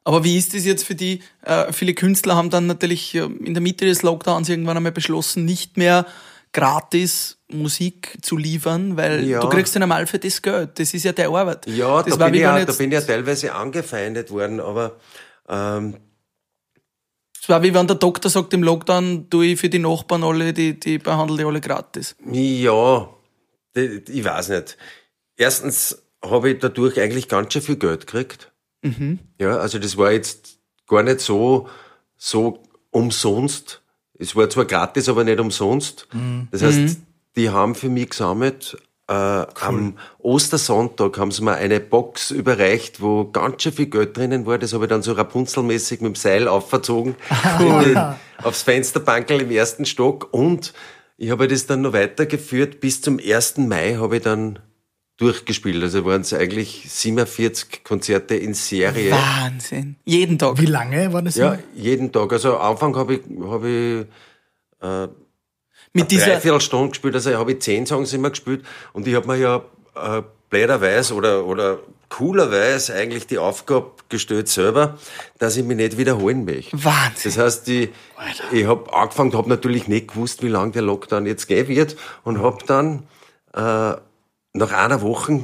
aber 0.04 0.22
wie 0.22 0.36
ist 0.36 0.54
das 0.54 0.64
jetzt 0.64 0.84
für 0.84 0.94
die? 0.94 1.22
Äh, 1.42 1.72
viele 1.72 1.94
Künstler 1.94 2.36
haben 2.36 2.50
dann 2.50 2.66
natürlich 2.66 3.14
äh, 3.14 3.20
in 3.20 3.54
der 3.54 3.62
Mitte 3.62 3.86
des 3.86 4.02
Lockdowns 4.02 4.48
irgendwann 4.48 4.76
einmal 4.76 4.92
beschlossen, 4.92 5.44
nicht 5.44 5.78
mehr 5.78 6.06
gratis 6.52 7.38
Musik 7.48 8.18
zu 8.22 8.36
liefern, 8.36 8.96
weil 8.96 9.24
ja. 9.24 9.40
du 9.40 9.48
kriegst 9.48 9.74
ja 9.74 9.80
normal 9.80 10.06
für 10.06 10.18
das 10.18 10.40
Geld. 10.42 10.78
Das 10.78 10.94
ist 10.94 11.04
ja 11.04 11.12
der 11.12 11.30
Arbeit. 11.30 11.66
Ja, 11.66 12.02
das 12.02 12.18
da, 12.18 12.26
bin 12.26 12.34
ich 12.34 12.40
ja, 12.40 12.64
da 12.64 12.72
bin 12.72 12.88
ich 12.90 12.94
ja 12.94 13.00
teilweise 13.00 13.54
angefeindet 13.54 14.30
worden, 14.30 14.60
aber 14.60 14.98
ähm, 15.48 15.96
es 17.40 17.48
war 17.48 17.62
wie 17.62 17.74
wenn 17.74 17.86
der 17.86 17.96
Doktor 17.96 18.30
sagt, 18.30 18.54
im 18.54 18.62
Lockdown 18.62 19.28
tue 19.28 19.46
ich 19.46 19.60
für 19.60 19.68
die 19.68 19.78
Nachbarn 19.78 20.22
alle, 20.22 20.52
die, 20.52 20.78
die 20.78 20.98
behandle 20.98 21.42
ich 21.42 21.46
alle 21.46 21.60
gratis. 21.60 22.16
Ja, 22.30 23.08
ich 23.74 24.24
weiß 24.24 24.50
nicht. 24.50 24.78
Erstens 25.36 26.02
habe 26.24 26.50
ich 26.50 26.58
dadurch 26.60 26.98
eigentlich 27.00 27.28
ganz 27.28 27.52
schön 27.52 27.62
viel 27.62 27.76
Geld 27.76 28.06
gekriegt. 28.06 28.53
Mhm. 28.84 29.18
Ja, 29.40 29.56
also 29.56 29.78
das 29.78 29.96
war 29.96 30.12
jetzt 30.12 30.58
gar 30.86 31.02
nicht 31.02 31.20
so, 31.20 31.68
so 32.16 32.62
umsonst. 32.90 33.82
Es 34.18 34.36
war 34.36 34.48
zwar 34.48 34.66
gratis, 34.66 35.08
aber 35.08 35.24
nicht 35.24 35.40
umsonst. 35.40 36.06
Mhm. 36.12 36.48
Das 36.50 36.62
heißt, 36.62 36.78
mhm. 36.78 36.96
die 37.36 37.50
haben 37.50 37.74
für 37.74 37.88
mich 37.88 38.10
gesammelt. 38.10 38.76
Äh, 39.06 39.12
cool. 39.12 39.46
Am 39.60 39.98
Ostersonntag 40.18 41.18
haben 41.18 41.30
sie 41.30 41.42
mir 41.42 41.54
eine 41.54 41.80
Box 41.80 42.30
überreicht, 42.30 43.02
wo 43.02 43.26
ganz 43.26 43.62
schön 43.62 43.72
viel 43.72 43.86
Geld 43.86 44.16
drinnen 44.16 44.46
war. 44.46 44.58
Das 44.58 44.72
habe 44.72 44.84
ich 44.84 44.88
dann 44.88 45.02
so 45.02 45.12
Rapunzelmäßig 45.12 46.00
mit 46.00 46.14
dem 46.14 46.14
Seil 46.14 46.48
aufverzogen 46.48 47.14
cool. 47.60 48.16
aufs 48.42 48.62
Fensterbankel 48.62 49.42
im 49.42 49.50
ersten 49.50 49.84
Stock. 49.84 50.28
Und 50.32 50.72
ich 51.18 51.30
habe 51.30 51.48
das 51.48 51.66
dann 51.66 51.82
noch 51.82 51.92
weitergeführt. 51.92 52.80
Bis 52.80 53.02
zum 53.02 53.18
1. 53.18 53.58
Mai 53.58 53.96
habe 53.96 54.16
ich 54.16 54.22
dann 54.22 54.58
durchgespielt. 55.16 55.82
Also 55.82 56.04
waren 56.04 56.22
es 56.22 56.32
eigentlich 56.32 56.84
47 56.88 57.84
Konzerte 57.84 58.34
in 58.34 58.54
Serie. 58.54 59.12
Wahnsinn. 59.12 59.96
Jeden 60.04 60.38
Tag. 60.38 60.60
Wie 60.60 60.66
lange 60.66 61.12
war 61.12 61.22
das? 61.22 61.36
Ja, 61.36 61.58
jeden 61.74 62.12
Tag. 62.12 62.32
Also 62.32 62.56
am 62.56 62.72
Anfang 62.72 62.96
habe 62.96 63.14
ich, 63.14 63.20
hab 63.42 63.64
ich 63.64 64.06
äh, 64.82 65.08
mit 65.92 66.10
dieser 66.10 66.32
Dreiviertelstunde 66.32 66.88
gespielt. 66.90 67.14
Also 67.14 67.34
habe 67.34 67.52
ich 67.52 67.60
zehn 67.60 67.86
Songs 67.86 68.12
immer 68.12 68.30
gespielt. 68.30 68.64
Und 68.92 69.06
ich 69.06 69.14
habe 69.14 69.26
mir 69.28 69.36
ja 69.36 69.64
äh, 69.94 70.22
blöderweise 70.50 71.14
oder, 71.14 71.46
oder 71.46 71.78
coolerweise 72.08 72.94
eigentlich 72.94 73.26
die 73.26 73.38
Aufgabe 73.38 73.92
gestellt 74.08 74.48
selber, 74.48 74.98
dass 75.38 75.56
ich 75.56 75.64
mich 75.64 75.76
nicht 75.76 75.96
wiederholen 75.96 76.44
möchte. 76.44 76.76
Wahnsinn. 76.84 77.32
Das 77.32 77.38
heißt, 77.38 77.68
ich, 77.68 77.90
ich 78.52 78.66
habe 78.66 78.92
angefangen, 78.92 79.32
habe 79.34 79.48
natürlich 79.48 79.88
nicht 79.88 80.08
gewusst, 80.08 80.42
wie 80.42 80.48
lange 80.48 80.72
der 80.72 80.82
Lockdown 80.82 81.26
jetzt 81.26 81.46
gehen 81.46 81.68
wird 81.68 81.96
und 82.22 82.40
habe 82.40 82.58
dann 82.66 83.04
äh, 83.52 83.94
nach 84.54 84.72
einer 84.72 85.02
Woche 85.02 85.42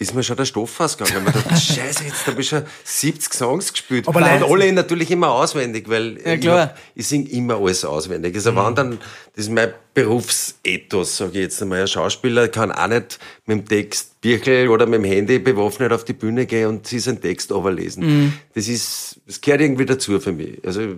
ist 0.00 0.14
mir 0.14 0.22
schon 0.22 0.36
der 0.36 0.44
Stoff 0.44 0.78
ausgegangen. 0.78 1.24
Man 1.24 1.34
dachte, 1.34 1.48
Scheiße, 1.56 2.04
jetzt 2.04 2.26
habe 2.28 2.40
ich 2.40 2.48
schon 2.48 2.62
70 2.84 3.34
Songs 3.34 3.72
gespielt. 3.72 4.06
Aber 4.06 4.20
und 4.20 4.24
alle 4.24 4.72
natürlich 4.72 5.10
immer 5.10 5.32
auswendig, 5.32 5.88
weil 5.88 6.20
ja, 6.24 6.36
klar. 6.36 6.74
ich, 6.94 7.00
ich 7.00 7.08
singe 7.08 7.28
immer 7.30 7.56
alles 7.56 7.84
auswendig. 7.84 8.32
Also 8.36 8.52
mhm. 8.52 8.76
dann, 8.76 8.98
das 9.34 9.46
ist 9.46 9.50
mein 9.50 9.72
Berufsethos, 9.94 11.16
sage 11.16 11.32
ich 11.32 11.38
jetzt 11.38 11.60
einmal. 11.60 11.80
Ein 11.80 11.88
Schauspieler 11.88 12.46
kann 12.46 12.70
auch 12.70 12.86
nicht 12.86 13.18
mit 13.46 13.58
dem 13.58 13.68
Text 13.68 14.20
Birchel 14.20 14.68
oder 14.68 14.86
mit 14.86 15.00
dem 15.00 15.04
Handy 15.04 15.40
bewaffnet 15.40 15.92
auf 15.92 16.04
die 16.04 16.12
Bühne 16.12 16.46
gehen 16.46 16.68
und 16.68 16.86
sich 16.86 17.02
seinen 17.02 17.20
Text 17.20 17.50
overlesen. 17.50 18.06
Mhm. 18.06 18.32
Das 18.54 18.68
ist, 18.68 19.20
das 19.26 19.40
gehört 19.40 19.62
irgendwie 19.62 19.86
dazu 19.86 20.20
für 20.20 20.32
mich. 20.32 20.64
Also 20.64 20.94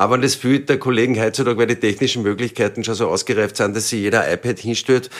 aber 0.00 0.16
das 0.16 0.34
fühlt 0.34 0.70
der 0.70 0.78
Kollegen 0.78 1.20
heutzutage, 1.20 1.58
weil 1.58 1.66
die 1.66 1.76
technischen 1.76 2.22
Möglichkeiten 2.22 2.82
schon 2.84 2.94
so 2.94 3.08
ausgereift 3.08 3.58
sind, 3.58 3.76
dass 3.76 3.90
sich 3.90 4.00
jeder 4.00 4.32
iPad 4.32 4.58
hinstellt 4.58 5.10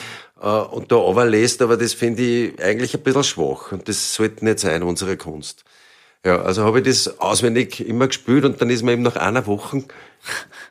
äh, 0.41 0.47
und 0.47 0.91
da 0.91 0.95
overlässt, 0.95 1.61
aber 1.61 1.77
das 1.77 1.93
finde 1.93 2.23
ich 2.23 2.59
eigentlich 2.59 2.95
ein 2.95 3.03
bisschen 3.03 3.23
schwach 3.23 3.71
und 3.71 3.87
das 3.87 4.15
sollte 4.15 4.43
nicht 4.43 4.57
sein, 4.57 4.81
unsere 4.81 5.17
Kunst. 5.17 5.65
Ja, 6.25 6.41
also 6.41 6.63
habe 6.63 6.79
ich 6.79 6.85
das 6.85 7.19
auswendig 7.19 7.87
immer 7.87 8.07
gespielt 8.07 8.43
und 8.43 8.59
dann 8.59 8.71
ist 8.71 8.81
mir 8.81 8.93
eben 8.93 9.03
nach 9.03 9.17
einer 9.17 9.45
Woche 9.45 9.83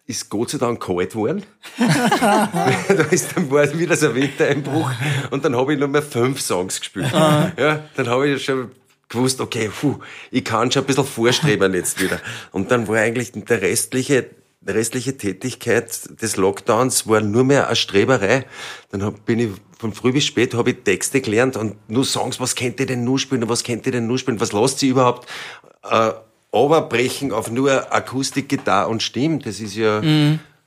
ist 0.08 0.28
Gott 0.28 0.50
sei 0.50 0.58
Dank 0.58 0.84
kalt 0.84 1.10
geworden. 1.10 1.44
da 1.78 3.04
ist 3.12 3.36
dann 3.36 3.48
war 3.48 3.78
wieder 3.78 3.94
so 3.94 4.08
ein 4.08 4.16
Wintereinbruch 4.16 4.90
und 5.30 5.44
dann 5.44 5.54
habe 5.54 5.72
ich 5.72 5.78
nur 5.78 5.86
mehr 5.86 6.02
fünf 6.02 6.40
Songs 6.40 6.80
gespielt. 6.80 7.12
Ja, 7.12 7.84
dann 7.94 8.08
habe 8.08 8.28
ich 8.28 8.44
schon 8.44 8.72
gewusst, 9.10 9.40
okay, 9.40 9.68
puh, 9.68 9.98
ich 10.30 10.44
kann 10.44 10.72
schon 10.72 10.84
ein 10.84 10.86
bisschen 10.86 11.04
vorstreben 11.04 11.74
jetzt 11.74 12.00
wieder. 12.00 12.20
Und 12.52 12.70
dann 12.70 12.88
war 12.88 12.96
eigentlich 12.96 13.32
der 13.32 13.60
restliche, 13.60 14.30
die 14.62 14.72
restliche 14.72 15.16
Tätigkeit 15.18 16.22
des 16.22 16.36
Lockdowns 16.36 17.06
war 17.06 17.20
nur 17.20 17.44
mehr 17.44 17.66
eine 17.66 17.76
Streberei. 17.76 18.46
Dann 18.90 19.02
hab, 19.02 19.26
bin 19.26 19.38
ich 19.38 19.50
von 19.78 19.92
früh 19.92 20.12
bis 20.12 20.24
spät 20.24 20.54
habe 20.54 20.70
ich 20.70 20.76
Texte 20.84 21.20
gelernt 21.20 21.56
und 21.56 21.76
nur 21.90 22.04
Songs, 22.04 22.38
was 22.38 22.54
kennt 22.54 22.80
ihr 22.80 22.86
denn 22.86 23.02
nur 23.02 23.18
spielen, 23.18 23.48
was 23.48 23.62
kennt 23.62 23.86
ihr 23.86 23.92
denn 23.92 24.06
nur 24.06 24.18
spielen, 24.18 24.38
was 24.38 24.52
lasst 24.52 24.78
sie 24.78 24.88
überhaupt 24.88 25.26
äh, 25.90 26.12
overbrechen 26.52 27.32
auf 27.32 27.50
nur 27.50 27.92
Akustik, 27.92 28.48
Gitarre 28.48 28.90
und 28.90 29.02
Stimme, 29.02 29.38
das 29.38 29.60
ist 29.60 29.76
ja 29.76 30.02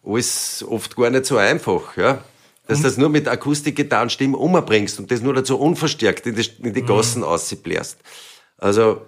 alles 0.03 0.65
oft 0.67 0.95
gar 0.95 1.09
nicht 1.11 1.25
so 1.25 1.37
einfach, 1.37 1.95
ja. 1.95 2.23
Dass 2.65 2.79
du 2.79 2.85
das 2.85 2.97
nur 2.97 3.09
mit 3.09 3.27
Akustik, 3.27 3.75
Gitarre 3.75 4.03
und 4.03 4.11
Stimme 4.11 4.37
umbringst 4.37 4.97
und 4.97 5.11
das 5.11 5.21
nur 5.21 5.33
dazu 5.33 5.59
unverstärkt 5.59 6.25
in 6.25 6.35
die, 6.35 6.49
in 6.63 6.73
die 6.73 6.81
Gassen 6.81 7.23
ausbläst. 7.23 7.99
Also 8.63 9.01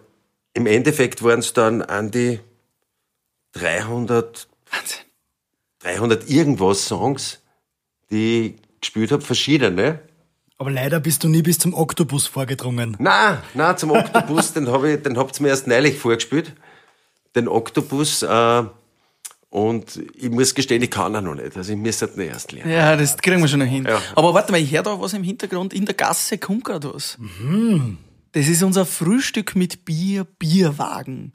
im 0.54 0.68
Endeffekt 0.68 1.24
waren 1.24 1.40
es 1.40 1.54
dann 1.54 1.82
an 1.82 2.12
die 2.12 2.42
300, 3.54 4.50
Wahnsinn. 4.70 5.06
300 5.80 6.30
irgendwas 6.30 6.86
Songs, 6.86 7.40
die 8.12 8.48
ich 8.48 8.82
gespielt 8.82 9.14
habe, 9.14 9.22
verschiedene. 9.22 10.00
Aber 10.58 10.72
leider 10.72 11.00
bist 11.00 11.24
du 11.24 11.30
nie 11.30 11.42
bis 11.42 11.58
zum 11.58 11.74
Oktopus 11.74 12.28
vorgedrungen. 12.28 12.98
Na, 13.00 13.44
na, 13.54 13.78
zum 13.78 13.92
Oktopus, 13.92 14.52
den 14.56 14.70
hab 14.70 14.84
ich, 14.84 15.02
den 15.02 15.18
habt's 15.18 15.40
mir 15.40 15.48
erst 15.48 15.68
neulich 15.68 15.98
vorgespielt. 15.98 16.52
Den 17.34 17.48
Oktopus, 17.48 18.24
äh, 18.24 18.64
und 19.50 20.02
ich 20.16 20.32
muss 20.32 20.54
gestehen, 20.54 20.84
ich 20.84 20.92
kann 20.92 21.16
ihn 21.16 21.24
noch 21.24 21.36
nicht. 21.36 21.56
Also 21.56 21.72
ich 21.72 21.78
müsste 21.78 22.08
ihn 22.08 22.20
erst 22.28 22.52
lernen. 22.52 22.70
Ja, 22.70 22.98
das 22.98 23.16
kriegen 23.16 23.40
wir 23.40 23.48
schon 23.48 23.60
noch 23.60 23.66
hin. 23.66 23.86
Ja. 23.86 24.02
Aber 24.16 24.34
warte 24.34 24.52
mal, 24.52 24.60
ich 24.60 24.74
höre 24.74 24.84
da 24.84 25.00
was 25.00 25.14
im 25.14 25.24
Hintergrund. 25.24 25.74
In 25.74 25.86
der 25.86 25.96
Gasse 25.96 26.38
kommt 26.38 26.66
gerade 26.66 26.94
was. 26.94 27.18
Das 28.36 28.50
ist 28.50 28.62
unser 28.64 28.86
Frühstück 28.86 29.56
mit 29.56 29.86
Bier, 29.86 30.26
Bierwagen. 30.26 31.32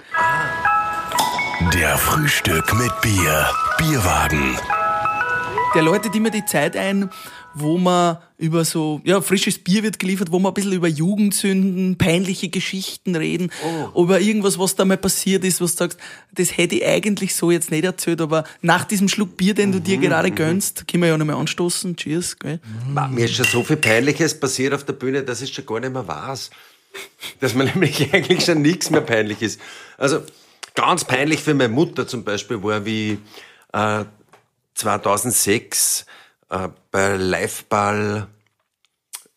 Der 1.73 1.97
Frühstück 1.97 2.75
mit 2.75 2.93
Bier. 3.01 3.47
Bierwagen. 3.79 4.59
Der 5.75 5.81
läutet 5.81 6.15
immer 6.15 6.29
die 6.29 6.45
Zeit 6.45 6.77
ein, 6.77 7.09
wo 7.55 7.79
man 7.79 8.19
über 8.37 8.67
so, 8.67 9.01
ja, 9.05 9.23
frisches 9.23 9.59
Bier 9.59 9.83
wird 9.83 9.99
geliefert, 9.99 10.31
wo 10.31 10.39
man 10.39 10.51
ein 10.51 10.55
bisschen 10.55 10.75
über 10.75 10.89
Jugendsünden, 10.89 11.97
peinliche 11.97 12.51
Geschichten 12.51 13.17
reden, 13.17 13.51
über 13.97 14.21
irgendwas, 14.21 14.59
was 14.59 14.75
da 14.75 14.85
mal 14.85 14.99
passiert 14.99 15.43
ist, 15.45 15.63
was 15.63 15.77
du 15.77 15.85
sagst, 15.85 15.99
das 16.35 16.55
hätte 16.55 16.75
ich 16.75 16.85
eigentlich 16.85 17.35
so 17.35 17.51
jetzt 17.51 17.71
nicht 17.71 17.85
erzählt, 17.85 18.21
aber 18.21 18.45
nach 18.61 18.85
diesem 18.85 19.09
Schluck 19.09 19.39
Bier, 19.39 19.55
den 19.55 19.73
du 19.73 19.81
dir 19.81 19.97
gerade 19.97 20.31
gönnst, 20.33 20.87
können 20.87 21.03
wir 21.05 21.09
ja 21.09 21.17
nochmal 21.17 21.37
anstoßen. 21.37 21.97
Cheers, 21.97 22.39
gell? 22.39 22.61
Ma, 22.93 23.09
Mir 23.09 23.25
ist 23.25 23.37
schon 23.37 23.47
so 23.47 23.63
viel 23.63 23.77
Peinliches 23.77 24.39
passiert 24.39 24.75
auf 24.75 24.85
der 24.85 24.93
Bühne, 24.93 25.23
dass 25.23 25.41
ich 25.41 25.55
schon 25.55 25.65
gar 25.65 25.81
nicht 25.81 25.95
mehr 25.95 26.07
weiß. 26.07 26.51
Dass 27.41 27.55
mir 27.55 27.65
nämlich 27.75 28.13
eigentlich 28.13 28.45
schon 28.45 28.63
nichts 28.63 28.91
mehr 28.91 29.01
peinlich 29.01 29.43
ist. 29.43 29.61
Also 29.99 30.23
ganz 30.75 31.05
peinlich 31.05 31.43
für 31.43 31.55
meine 31.55 31.73
Mutter 31.73 32.07
zum 32.07 32.25
Beispiel 32.25 32.63
war, 32.63 32.85
wie 32.85 33.19
äh, 33.73 34.05
2006 34.75 36.07
äh, 36.51 36.69
bei 36.91 37.17
Liveball 37.17 38.29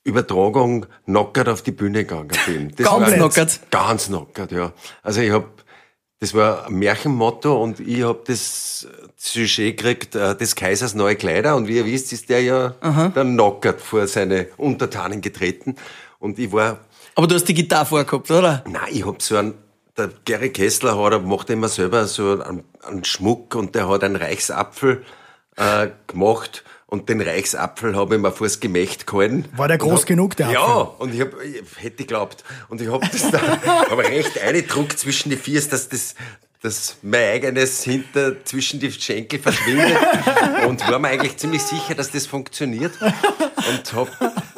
Übertragung 0.03 0.85
knockert 1.05 1.47
auf 1.47 1.61
die 1.61 1.71
Bühne 1.71 2.05
gegangen 2.05 2.31
bin. 2.45 2.73
Das 2.75 2.85
Ganz 2.85 3.13
knockert? 3.13 3.59
Ganz 3.71 4.07
knockert, 4.07 4.51
ja. 4.51 4.73
Also 5.01 5.21
ich 5.21 5.31
hab, 5.31 5.45
das 6.19 6.33
war 6.33 6.67
ein 6.67 6.73
Märchenmotto 6.73 7.61
und 7.61 7.79
ich 7.79 8.03
hab 8.03 8.25
das 8.25 8.85
Sujet 9.15 9.77
gekriegt, 9.77 10.15
äh, 10.15 10.35
des 10.35 10.55
Kaisers 10.55 10.93
neue 10.93 11.15
Kleider 11.15 11.55
und 11.55 11.67
wie 11.67 11.77
ihr 11.77 11.85
wisst, 11.85 12.11
ist 12.11 12.29
der 12.29 12.41
ja 12.41 12.75
dann 12.81 13.33
knockert 13.33 13.79
vor 13.79 14.07
seine 14.07 14.47
Untertanen 14.57 15.21
getreten 15.21 15.75
und 16.19 16.37
ich 16.37 16.51
war 16.51 16.79
Aber 17.15 17.27
du 17.27 17.35
hast 17.35 17.45
die 17.47 17.53
Gitarre 17.53 17.85
vorgehabt, 17.85 18.29
oder? 18.31 18.63
Nein, 18.67 18.81
ich 18.91 19.05
hab 19.05 19.21
so 19.21 19.37
einen, 19.37 19.53
der 19.97 20.09
Gary 20.25 20.49
Kessler 20.51 20.97
hat, 20.97 21.13
er 21.13 21.19
macht 21.19 21.49
immer 21.49 21.67
selber 21.69 22.07
so 22.07 22.41
einen, 22.41 22.63
einen 22.85 23.03
Schmuck 23.05 23.55
und 23.55 23.75
der 23.75 23.87
hat 23.87 24.03
einen 24.03 24.15
Reichsapfel 24.15 25.03
äh, 25.57 25.87
gemacht 26.07 26.63
und 26.87 27.09
den 27.09 27.21
Reichsapfel 27.21 27.95
habe 27.95 28.15
ich 28.15 28.21
mir 28.21 28.31
vors 28.31 28.59
Gemächt 28.59 29.05
gehalten. 29.05 29.45
War 29.55 29.67
der 29.67 29.77
groß 29.77 30.01
Und 30.01 30.05
genug, 30.07 30.35
der 30.37 30.49
Ja, 30.49 30.61
Apfel? 30.81 30.95
und 30.99 31.13
ich, 31.13 31.21
hab, 31.21 31.29
ich 31.43 31.63
hätte 31.83 31.97
geglaubt. 31.97 32.43
Und 32.69 32.81
ich 32.81 32.91
hab 32.91 33.01
das 33.11 33.29
da 33.31 33.39
hab 33.89 33.97
recht 33.99 34.39
eingedruckt 34.41 34.97
zwischen 34.97 35.29
die 35.29 35.37
Viers, 35.37 35.69
dass 35.69 35.89
das 35.89 36.15
dass 36.61 36.95
mein 37.01 37.33
eigenes 37.33 37.83
hinter 37.83 38.45
zwischen 38.45 38.79
die 38.79 38.89
Schenkel 38.89 39.37
verschwindet 39.37 39.97
und 40.65 40.87
war 40.89 40.97
mir 40.97 41.09
eigentlich 41.09 41.35
ziemlich 41.35 41.61
sicher, 41.61 41.93
dass 41.93 42.09
das 42.11 42.25
funktioniert 42.25 42.93
und 43.01 43.93
hab 43.93 44.07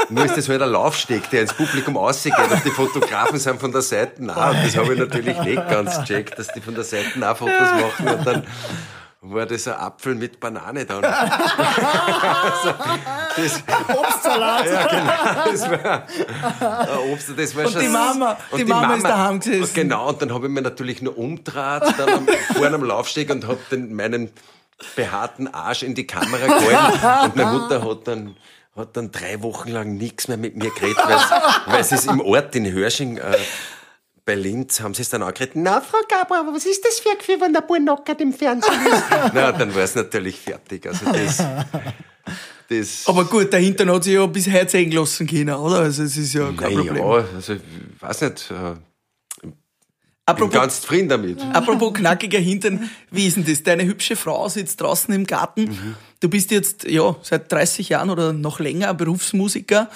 nur 0.09 0.25
ist 0.25 0.37
das 0.37 0.47
halt 0.49 0.61
ein 0.61 0.69
Laufsteg, 0.69 1.29
der 1.29 1.41
ins 1.41 1.53
Publikum 1.53 1.97
ausgeht 1.97 2.33
und 2.37 2.63
die 2.65 2.69
Fotografen 2.71 3.39
sind 3.39 3.59
von 3.59 3.71
der 3.71 3.81
Seite 3.81 4.23
nah 4.23 4.51
und 4.51 4.63
das 4.65 4.75
habe 4.77 4.93
ich 4.93 4.99
natürlich 4.99 5.39
nicht 5.41 5.69
ganz 5.69 5.99
gecheckt, 5.99 6.37
dass 6.39 6.47
die 6.49 6.61
von 6.61 6.75
der 6.75 6.83
Seite 6.83 7.17
nah 7.19 7.33
Fotos 7.35 7.53
machen 7.59 8.07
und 8.07 8.25
dann 8.27 8.43
war 9.27 9.45
das 9.47 9.67
ein 9.67 9.73
Apfel 9.73 10.13
mit 10.15 10.39
Banane 10.39 10.85
dann. 10.85 11.03
also, 11.05 12.73
das, 13.35 13.63
Obstsalat. 13.97 14.65
ja, 14.67 14.87
genau. 14.87 15.51
Das 15.51 15.69
war 15.71 16.03
Obst, 17.11 17.29
das 17.35 17.55
war 17.55 17.65
Und 17.65 17.71
schon 17.71 17.81
die 17.81 17.87
Mama- 17.87 18.37
die 18.55 18.65
Mama 18.65 18.93
ist 18.95 19.03
daheim 19.03 19.39
gesessen. 19.39 19.73
Genau, 19.73 20.09
und 20.09 20.21
dann 20.21 20.31
habe 20.33 20.45
ich 20.45 20.51
mir 20.53 20.61
natürlich 20.61 21.01
nur 21.01 21.17
umgedreht, 21.17 21.83
dann 21.97 22.09
am, 22.09 22.27
vorne 22.55 22.75
am 22.75 22.83
Laufsteg 22.83 23.31
und 23.31 23.47
habe 23.47 23.57
meinen 23.77 24.29
behaarten 24.95 25.51
Arsch 25.53 25.83
in 25.83 25.95
die 25.95 26.05
Kamera 26.05 26.45
gehalten. 26.45 27.25
Und 27.31 27.35
meine 27.35 27.51
Mutter 27.51 27.83
hat 27.83 28.07
dann 28.07 28.35
hat 28.75 28.97
dann 28.97 29.11
drei 29.11 29.41
Wochen 29.41 29.69
lang 29.69 29.95
nichts 29.95 30.27
mehr 30.27 30.37
mit 30.37 30.55
mir 30.57 30.69
geredet, 30.71 30.97
weil 31.65 31.83
sie 31.83 31.95
es 31.95 32.05
im 32.05 32.19
Ort 32.19 32.55
in 32.55 32.71
Hörsching 32.71 33.17
äh, 33.17 33.37
bei 34.25 34.35
Linz 34.35 34.81
haben 34.81 34.93
sie 34.93 35.03
es 35.03 35.09
dann 35.09 35.21
angeredet. 35.21 35.55
Na, 35.55 35.79
Frau 35.81 35.99
Gabriel, 36.09 36.41
aber 36.41 36.53
was 36.53 36.65
ist 36.65 36.83
das 36.83 36.99
für 36.99 37.11
ein 37.11 37.17
Gefühl, 37.17 37.39
wenn 37.39 37.53
der 37.53 37.61
Ball 37.61 37.79
knockert 37.79 38.19
im 38.21 38.33
Fernsehen 38.33 38.73
ist? 38.87 39.03
Na, 39.33 39.51
dann 39.51 39.73
war 39.73 39.83
es 39.83 39.95
natürlich 39.95 40.39
fertig. 40.39 40.87
Also 40.87 41.05
das, 41.05 41.43
das 42.67 43.03
Aber 43.07 43.25
gut, 43.25 43.53
der 43.53 43.59
Hintern 43.59 43.91
hat 43.91 44.03
sich 44.03 44.13
ja 44.13 44.25
bis 44.25 44.51
heute 44.51 44.69
sehen 44.69 44.91
lassen 44.91 45.27
können, 45.27 45.53
oder? 45.53 45.79
Also 45.81 46.03
es 46.03 46.17
ist 46.17 46.33
ja 46.33 46.51
kein 46.51 46.73
Problem. 46.73 46.97
ja, 46.97 47.25
also 47.35 47.53
ich 47.53 47.61
weiß 47.99 48.21
nicht, 48.21 48.51
äh, 48.51 48.75
bin 49.41 49.53
Apropos, 50.25 50.53
ganz 50.55 50.81
zufrieden 50.81 51.07
damit. 51.07 51.39
apropos 51.53 51.93
knackiger 51.93 52.39
Hintern, 52.39 52.89
wie 53.11 53.27
ist 53.27 53.37
denn 53.37 53.45
das? 53.45 53.61
Deine 53.61 53.85
hübsche 53.85 54.15
Frau 54.15 54.49
sitzt 54.49 54.81
draußen 54.81 55.13
im 55.13 55.27
Garten. 55.27 55.95
Du 56.25 56.29
bist 56.31 56.49
jetzt, 56.49 56.85
ja, 56.85 57.15
seit 57.21 57.51
30 57.51 57.89
Jahren 57.89 58.09
oder 58.09 58.33
noch 58.33 58.59
länger 58.59 58.91
Berufsmusiker. 58.95 59.91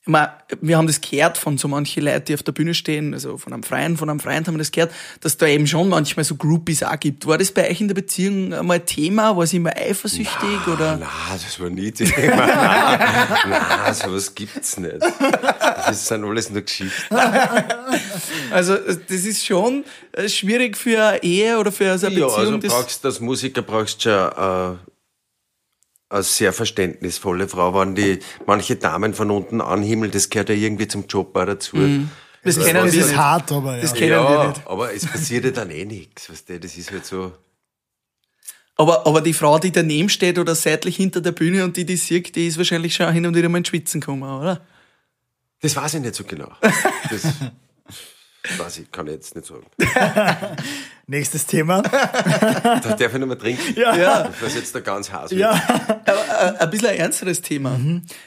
Ich 0.00 0.08
mein, 0.08 0.26
wir 0.60 0.76
haben 0.76 0.88
das 0.88 1.00
gehört 1.00 1.38
von 1.38 1.56
so 1.56 1.68
manchen 1.68 2.02
Leuten, 2.02 2.24
die 2.24 2.34
auf 2.34 2.42
der 2.42 2.50
Bühne 2.50 2.74
stehen, 2.74 3.14
also 3.14 3.38
von 3.38 3.52
einem 3.52 3.62
Freien, 3.62 3.96
von 3.96 4.10
einem 4.10 4.18
Freund 4.18 4.48
haben 4.48 4.54
wir 4.54 4.58
das 4.58 4.72
gehört, 4.72 4.90
dass 5.20 5.36
da 5.36 5.46
eben 5.46 5.68
schon 5.68 5.88
manchmal 5.88 6.24
so 6.24 6.34
Groupies 6.34 6.82
auch 6.82 6.98
gibt. 6.98 7.28
War 7.28 7.38
das 7.38 7.52
bei 7.52 7.70
euch 7.70 7.80
in 7.80 7.86
der 7.86 7.94
Beziehung 7.94 8.52
einmal 8.52 8.80
Thema? 8.80 9.36
War 9.36 9.46
sie 9.46 9.58
immer 9.58 9.70
eifersüchtig 9.76 10.66
oder? 10.66 10.96
Na, 10.98 11.08
das 11.32 11.60
war 11.60 11.70
nie 11.70 11.92
Thema. 11.92 12.10
Nein, 12.46 12.98
nein, 13.48 13.94
sowas 13.94 14.34
gibt's 14.34 14.78
nicht. 14.78 14.96
Das 15.00 16.08
sind 16.08 16.24
alles 16.24 16.50
nur 16.50 16.62
Geschichten. 16.62 17.14
Also, 18.50 18.74
das 18.76 19.24
ist 19.24 19.46
schon 19.46 19.84
äh, 20.10 20.28
schwierig 20.28 20.76
für 20.76 21.00
eine 21.04 21.22
Ehe 21.22 21.56
oder 21.56 21.70
für 21.70 21.96
so 21.98 22.08
eine 22.08 22.18
Ja, 22.18 22.26
Beziehung. 22.26 22.46
also 22.46 22.56
das, 22.58 22.72
brauchst, 22.72 23.06
als 23.06 23.20
Musiker 23.20 23.62
brauchst 23.62 24.04
du 24.04 24.10
schon 24.10 24.74
äh, 24.74 24.91
eine 26.12 26.22
sehr 26.22 26.52
verständnisvolle 26.52 27.48
Frau. 27.48 27.74
Wenn 27.78 27.94
die 27.94 28.18
manche 28.46 28.76
Damen 28.76 29.14
von 29.14 29.30
unten 29.30 29.60
anhimmeln, 29.60 30.10
das 30.12 30.30
gehört 30.30 30.48
ja 30.50 30.54
irgendwie 30.54 30.88
zum 30.88 31.06
Job 31.06 31.36
auch 31.36 31.46
dazu. 31.46 31.76
das 32.44 32.56
das 32.56 32.64
kennen 32.66 32.84
wir 32.84 33.00
ist 33.00 33.08
nicht. 33.08 33.16
hart, 33.16 33.50
aber 33.52 33.76
ja. 33.76 33.82
Das 33.82 33.94
kennen 33.94 34.10
wir 34.10 34.16
Ja, 34.16 34.48
nicht. 34.48 34.66
aber 34.66 34.92
es 34.94 35.06
passiert 35.06 35.44
ja 35.44 35.50
dann 35.50 35.70
eh 35.70 35.84
nichts. 35.84 36.30
Weißt 36.30 36.48
du? 36.48 36.60
Das 36.60 36.76
ist 36.76 36.90
halt 36.92 37.04
so. 37.06 37.32
Aber, 38.76 39.06
aber 39.06 39.20
die 39.20 39.34
Frau, 39.34 39.58
die 39.58 39.70
daneben 39.70 40.08
steht 40.08 40.38
oder 40.38 40.54
seitlich 40.54 40.96
hinter 40.96 41.20
der 41.20 41.32
Bühne 41.32 41.64
und 41.64 41.76
die 41.76 41.84
die 41.84 41.96
sieht, 41.96 42.34
die 42.36 42.46
ist 42.46 42.56
wahrscheinlich 42.58 42.94
schon 42.94 43.12
hin 43.12 43.26
und 43.26 43.36
wieder 43.36 43.48
mal 43.48 43.58
ins 43.58 43.68
Schwitzen 43.68 44.00
gekommen, 44.00 44.22
oder? 44.22 44.60
Das 45.60 45.76
weiß 45.76 45.94
ich 45.94 46.00
nicht 46.00 46.14
so 46.14 46.24
genau. 46.24 46.50
Das 47.10 47.22
weiß 48.58 48.78
ich, 48.78 48.90
kann 48.90 49.06
ich 49.06 49.14
jetzt 49.14 49.36
nicht 49.36 49.46
sagen. 49.46 49.66
Nächstes 51.06 51.46
Thema. 51.46 51.82
Da 51.82 52.80
darf 52.80 53.00
ich 53.00 53.18
noch 53.18 53.26
mal 53.26 53.36
trinken. 53.36 53.78
Ja. 53.78 54.22
Bevor 54.24 54.48
es 54.48 54.54
jetzt 54.54 54.74
da 54.74 54.80
ganz 54.80 55.12
heiß 55.12 55.30
wird. 55.30 55.40
Ja. 55.40 55.52
Ein, 55.52 56.56
ein 56.56 56.70
bisschen 56.70 56.88
ein 56.88 56.96
ernsteres 56.96 57.40
Thema. 57.40 57.78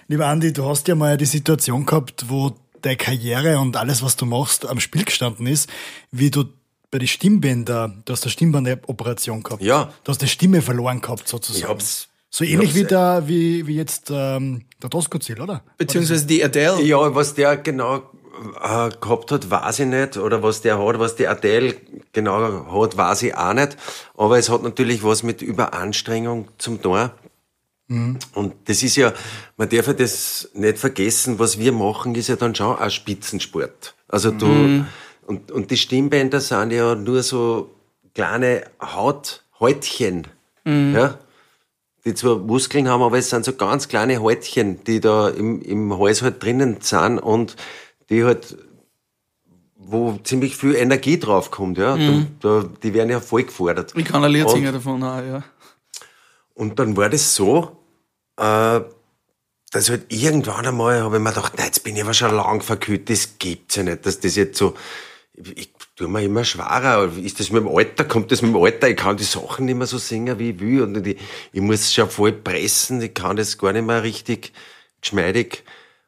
Lieber 0.07 0.27
Andi, 0.27 0.53
du 0.53 0.65
hast 0.65 0.87
ja 0.87 0.95
mal 0.95 1.17
die 1.17 1.25
Situation 1.25 1.85
gehabt, 1.85 2.25
wo 2.29 2.55
deine 2.81 2.97
Karriere 2.97 3.59
und 3.59 3.77
alles, 3.77 4.03
was 4.03 4.15
du 4.15 4.25
machst, 4.25 4.65
am 4.65 4.79
Spiel 4.79 5.03
gestanden 5.03 5.47
ist, 5.47 5.69
wie 6.11 6.31
du 6.31 6.45
bei 6.91 6.99
den 6.99 7.07
Stimmbänder, 7.07 7.93
du 8.05 8.13
hast 8.13 8.23
eine 8.23 8.31
Stimmbandoperation 8.31 9.43
gehabt. 9.43 9.61
Ja. 9.61 9.91
Du 10.03 10.11
hast 10.11 10.21
die 10.21 10.27
Stimme 10.27 10.61
verloren 10.61 11.01
gehabt, 11.01 11.27
sozusagen. 11.27 11.63
Ich 11.63 11.69
hab's. 11.69 12.07
so 12.29 12.45
ähnlich 12.45 12.69
ich 12.69 12.75
wie, 12.75 12.83
der, 12.83 13.23
wie, 13.27 13.67
wie 13.67 13.75
jetzt 13.75 14.11
ähm, 14.11 14.65
der 14.81 14.89
Doskozil, 14.89 15.41
oder? 15.41 15.63
Beziehungsweise 15.77 16.25
die 16.25 16.43
Adele. 16.43 16.81
Ja, 16.83 17.13
was 17.13 17.33
der 17.33 17.57
genau 17.57 18.03
äh, 18.61 18.89
gehabt 18.99 19.31
hat, 19.31 19.49
weiß 19.49 19.79
ich 19.79 19.87
nicht. 19.87 20.17
Oder 20.17 20.43
was 20.43 20.61
der 20.61 20.77
hat, 20.79 20.99
was 20.99 21.15
die 21.15 21.27
Adele 21.27 21.75
genau 22.13 22.81
hat, 22.81 22.97
weiß 22.97 23.23
ich 23.23 23.35
auch 23.35 23.53
nicht. 23.53 23.77
Aber 24.15 24.37
es 24.37 24.49
hat 24.49 24.63
natürlich 24.63 25.03
was 25.03 25.23
mit 25.23 25.41
Überanstrengung 25.41 26.49
zum 26.57 26.81
tun. 26.81 27.09
Und 28.33 28.55
das 28.65 28.81
ist 28.81 28.95
ja, 28.95 29.13
man 29.57 29.69
darf 29.69 29.87
ja 29.87 29.93
das 29.93 30.49
nicht 30.53 30.79
vergessen, 30.79 31.37
was 31.37 31.59
wir 31.59 31.71
machen, 31.71 32.15
ist 32.15 32.29
ja 32.29 32.35
dann 32.35 32.55
schon 32.55 32.77
ein 32.77 32.89
Spitzensport. 32.89 33.93
Also 34.07 34.31
du, 34.31 34.85
und, 35.27 35.51
und 35.51 35.71
die 35.71 35.77
Stimmbänder 35.77 36.39
sind 36.41 36.71
ja 36.71 36.95
nur 36.95 37.21
so 37.21 37.69
kleine 38.15 38.63
Hauthäutchen, 38.81 40.27
ja, 40.65 41.19
die 42.05 42.13
zwar 42.15 42.37
Muskeln 42.37 42.87
haben, 42.87 43.03
aber 43.03 43.17
es 43.17 43.29
sind 43.29 43.45
so 43.45 43.53
ganz 43.53 43.87
kleine 43.87 44.19
Häutchen, 44.21 44.83
die 44.83 44.99
da 44.99 45.29
im, 45.29 45.61
im 45.61 45.97
Hals 45.99 46.21
halt 46.21 46.41
drinnen 46.41 46.77
sind 46.81 47.19
und 47.19 47.55
die 48.09 48.23
halt 48.23 48.57
wo 49.87 50.17
ziemlich 50.23 50.57
viel 50.57 50.75
Energie 50.75 51.19
draufkommt, 51.19 51.77
ja. 51.77 51.95
Da, 51.95 52.25
da, 52.39 52.69
die 52.81 52.93
werden 52.93 53.09
ja 53.09 53.19
voll 53.19 53.43
gefordert. 53.43 53.93
Ich 53.95 54.05
kann 54.05 54.23
ein 54.23 54.31
Lied 54.31 54.49
singen 54.49 54.73
davon 54.73 55.03
auch, 55.03 55.19
ja. 55.19 55.43
Und 56.53 56.79
dann 56.79 56.97
war 56.97 57.09
das 57.09 57.35
so, 57.35 57.77
äh, 58.37 58.81
dass 59.71 59.89
halt 59.89 60.05
irgendwann 60.11 60.65
einmal 60.65 61.01
habe 61.01 61.17
ich 61.17 61.21
mir 61.21 61.29
gedacht, 61.29 61.53
nein, 61.57 61.67
jetzt 61.67 61.83
bin 61.83 61.95
ich 61.95 62.03
aber 62.03 62.13
schon 62.13 62.33
lang 62.33 62.61
verkühlt, 62.61 63.09
das 63.09 63.37
gibt's 63.37 63.75
ja 63.75 63.83
nicht, 63.83 64.05
dass 64.05 64.19
das 64.19 64.35
jetzt 64.35 64.57
so, 64.57 64.73
ich 65.33 65.69
tue 65.97 66.07
mir 66.07 66.23
immer 66.23 66.45
schwerer, 66.45 67.11
ist 67.17 67.39
das 67.39 67.51
mit 67.51 67.63
dem 67.63 67.67
Alter, 67.67 68.05
kommt 68.05 68.31
das 68.31 68.41
mit 68.41 68.53
dem 68.53 68.61
Alter, 68.61 68.89
ich 68.89 68.95
kann 68.95 69.17
die 69.17 69.23
Sachen 69.25 69.65
nicht 69.65 69.75
mehr 69.75 69.87
so 69.87 69.97
singen, 69.97 70.39
wie 70.39 70.51
ich 70.51 70.59
will 70.59 70.83
und 70.83 71.05
ich, 71.05 71.17
ich 71.51 71.61
muss 71.61 71.93
schon 71.93 72.09
voll 72.09 72.31
pressen, 72.31 73.01
ich 73.01 73.13
kann 73.13 73.35
das 73.35 73.57
gar 73.57 73.73
nicht 73.73 73.85
mehr 73.85 74.01
richtig 74.01 74.53
geschmeidig 75.01 75.63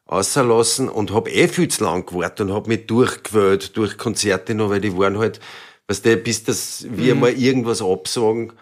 außerlassen 0.08 0.88
und 0.88 1.12
hab 1.12 1.28
eh 1.28 1.48
viel 1.48 1.68
zu 1.68 1.84
lang 1.84 2.04
gewartet 2.06 2.48
und 2.48 2.54
hab 2.54 2.66
mich 2.66 2.86
durchgewählt 2.86 3.76
durch 3.76 3.96
Konzerte 3.98 4.54
noch, 4.54 4.70
weil 4.70 4.80
die 4.80 4.96
waren 4.96 5.18
halt, 5.18 5.38
weißt 5.86 6.04
du, 6.04 6.16
bis 6.16 6.44
das 6.44 6.86
wir 6.90 7.14
mal 7.14 7.32
irgendwas 7.32 7.82
absagen, 7.82 8.54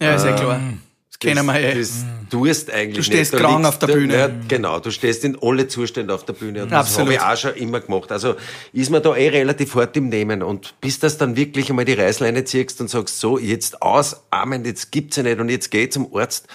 Ja, 0.00 0.14
ist 0.14 0.24
ja 0.24 0.32
klar. 0.32 0.60
Das 1.10 1.18
kennen 1.18 1.46
wir 1.46 1.60
eh. 1.60 1.78
das 1.78 2.04
tust 2.30 2.72
eigentlich 2.72 2.96
Du 2.96 3.02
stehst 3.02 3.34
nicht. 3.34 3.42
Krank 3.42 3.66
auf 3.66 3.78
der 3.78 3.86
Bühne. 3.88 4.16
Ja, 4.16 4.30
genau, 4.48 4.80
du 4.80 4.90
stehst 4.90 5.24
in 5.24 5.38
alle 5.40 5.68
Zustände 5.68 6.12
auf 6.14 6.24
der 6.24 6.32
Bühne 6.32 6.62
und 6.64 6.72
das 6.72 6.88
Absolut. 6.88 7.06
habe 7.06 7.14
ich 7.14 7.20
auch 7.20 7.36
schon 7.36 7.54
immer 7.62 7.80
gemacht. 7.80 8.10
Also 8.10 8.34
ist 8.72 8.90
man 8.90 9.02
da 9.02 9.14
eh 9.14 9.28
relativ 9.28 9.74
hart 9.74 9.96
im 9.98 10.08
Nehmen 10.08 10.42
und 10.42 10.74
bis 10.80 10.98
das 10.98 11.18
dann 11.18 11.36
wirklich 11.36 11.68
einmal 11.68 11.84
die 11.84 11.92
Reißleine 11.92 12.44
ziehst 12.44 12.80
und 12.80 12.88
sagst, 12.88 13.20
so, 13.20 13.38
jetzt 13.38 13.82
aus, 13.82 14.22
Amen, 14.30 14.64
jetzt 14.64 14.90
gibt's 14.90 15.16
ja 15.16 15.22
nicht 15.22 15.38
und 15.38 15.50
jetzt 15.50 15.70
geh 15.70 15.88
zum 15.90 16.08
Arzt, 16.16 16.48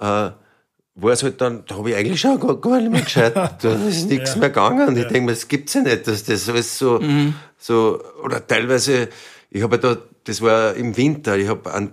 äh, 0.00 0.30
war 0.94 1.12
es 1.12 1.22
halt 1.22 1.40
dann, 1.40 1.64
da 1.66 1.76
habe 1.76 1.90
ich 1.90 1.96
eigentlich 1.96 2.20
schon 2.20 2.38
gar, 2.40 2.56
gar 2.60 2.78
nicht 2.80 2.90
mehr 2.90 3.02
gescheit, 3.02 3.34
da 3.62 3.72
ist 3.86 4.08
nichts 4.08 4.36
mehr 4.36 4.50
gegangen 4.50 4.88
und 4.88 4.96
ich 4.96 5.06
denke 5.06 5.22
mir, 5.22 5.32
das 5.32 5.48
gibt's 5.48 5.74
ja 5.74 5.82
nicht, 5.82 6.06
dass 6.06 6.24
das 6.24 6.48
alles 6.48 6.78
so, 6.78 6.98
Mhm. 7.00 7.34
so, 7.58 8.00
oder 8.22 8.46
teilweise, 8.46 9.08
ich 9.50 9.62
habe 9.62 9.76
ja 9.76 9.82
da, 9.82 9.96
das 10.24 10.40
war 10.42 10.74
im 10.74 10.96
Winter, 10.96 11.36
ich 11.38 11.48
habe 11.48 11.72
einen 11.72 11.92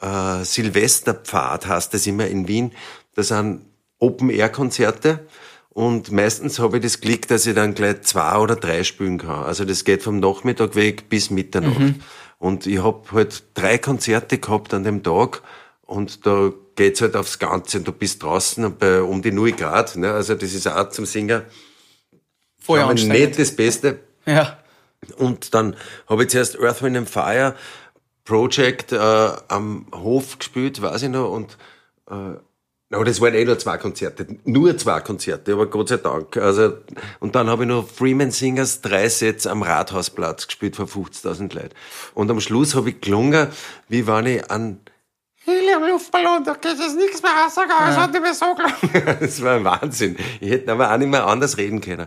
äh, 0.00 0.44
Silvesterpfad 0.44 1.66
heißt 1.66 1.92
das 1.92 2.06
immer 2.06 2.26
in 2.26 2.46
Wien. 2.48 2.72
Das 3.14 3.28
sind 3.28 3.62
Open-Air-Konzerte. 3.98 5.20
Und 5.70 6.10
meistens 6.12 6.58
habe 6.58 6.76
ich 6.78 6.82
das 6.82 7.00
Glück, 7.00 7.28
dass 7.28 7.46
ich 7.46 7.54
dann 7.54 7.74
gleich 7.74 8.02
zwei 8.02 8.36
oder 8.38 8.56
drei 8.56 8.84
spielen 8.84 9.18
kann. 9.18 9.44
Also 9.44 9.64
das 9.64 9.84
geht 9.84 10.02
vom 10.02 10.18
Nachmittag 10.20 10.74
weg 10.74 11.08
bis 11.08 11.30
Mitternacht. 11.30 11.94
Und 12.38 12.66
ich 12.66 12.82
habe 12.82 13.02
halt 13.12 13.42
drei 13.54 13.78
Konzerte 13.78 14.38
gehabt 14.38 14.74
an 14.74 14.84
dem 14.84 15.02
Tag. 15.02 15.42
Und 15.88 16.26
da 16.26 16.52
geht's 16.76 17.00
halt 17.00 17.16
aufs 17.16 17.38
Ganze. 17.38 17.78
Und 17.78 17.88
du 17.88 17.92
bist 17.92 18.22
draußen 18.22 18.76
bei 18.76 19.00
um 19.00 19.22
die 19.22 19.32
0 19.32 19.52
Grad. 19.52 19.96
Ne? 19.96 20.12
Also 20.12 20.34
das 20.34 20.52
ist 20.52 20.68
auch 20.68 20.90
zum 20.90 21.06
aber 22.82 22.90
anstrengend. 22.90 23.28
nicht 23.28 23.38
das 23.38 23.56
Beste. 23.56 23.98
Ja. 24.26 24.58
Und 25.16 25.54
dann 25.54 25.76
habe 26.06 26.24
ich 26.24 26.28
zuerst 26.28 26.60
Earth, 26.60 26.82
Wind 26.82 26.98
and 26.98 27.08
Fire 27.08 27.54
Project 28.24 28.92
äh, 28.92 28.98
am 29.48 29.86
Hof 29.94 30.38
gespielt, 30.38 30.82
weiß 30.82 31.04
ich 31.04 31.08
noch, 31.08 31.30
und 31.30 31.56
äh, 32.10 32.36
aber 32.90 33.04
das 33.04 33.20
waren 33.20 33.34
eh 33.34 33.44
nur 33.44 33.58
zwei 33.58 33.76
Konzerte, 33.76 34.26
nur 34.44 34.76
zwei 34.78 35.00
Konzerte, 35.00 35.52
aber 35.52 35.66
Gott 35.66 35.88
sei 35.88 35.98
Dank. 35.98 36.38
Also, 36.38 36.74
und 37.20 37.34
dann 37.34 37.48
habe 37.48 37.64
ich 37.64 37.68
noch 37.68 37.86
Freeman 37.86 38.30
Singers 38.30 38.80
drei 38.80 39.10
Sets 39.10 39.46
am 39.46 39.62
Rathausplatz 39.62 40.46
gespielt 40.46 40.76
vor 40.76 40.86
50.000 40.86 41.54
Leuten. 41.54 41.74
Und 42.14 42.30
am 42.30 42.40
Schluss 42.40 42.74
habe 42.74 42.90
ich 42.90 43.00
gelungen, 43.02 43.48
wie 43.88 44.06
wenn 44.06 44.26
ich 44.26 44.50
an 44.50 44.80
Helium-Luftballon, 45.48 46.44
da 46.44 46.54
geht 46.54 46.78
jetzt 46.78 46.96
nichts 46.96 47.22
mehr 47.22 47.32
rausgegangen, 47.32 47.90
es 47.90 47.96
hat 47.96 48.12
mehr 48.12 48.34
so. 48.34 48.56
Das 49.20 49.42
war 49.42 49.56
ein 49.56 49.64
Wahnsinn. 49.64 50.16
Ich 50.40 50.50
hätte 50.50 50.72
aber 50.72 50.92
auch 50.92 50.98
nicht 50.98 51.08
mehr 51.08 51.26
anders 51.26 51.56
reden 51.56 51.80
können. 51.80 52.06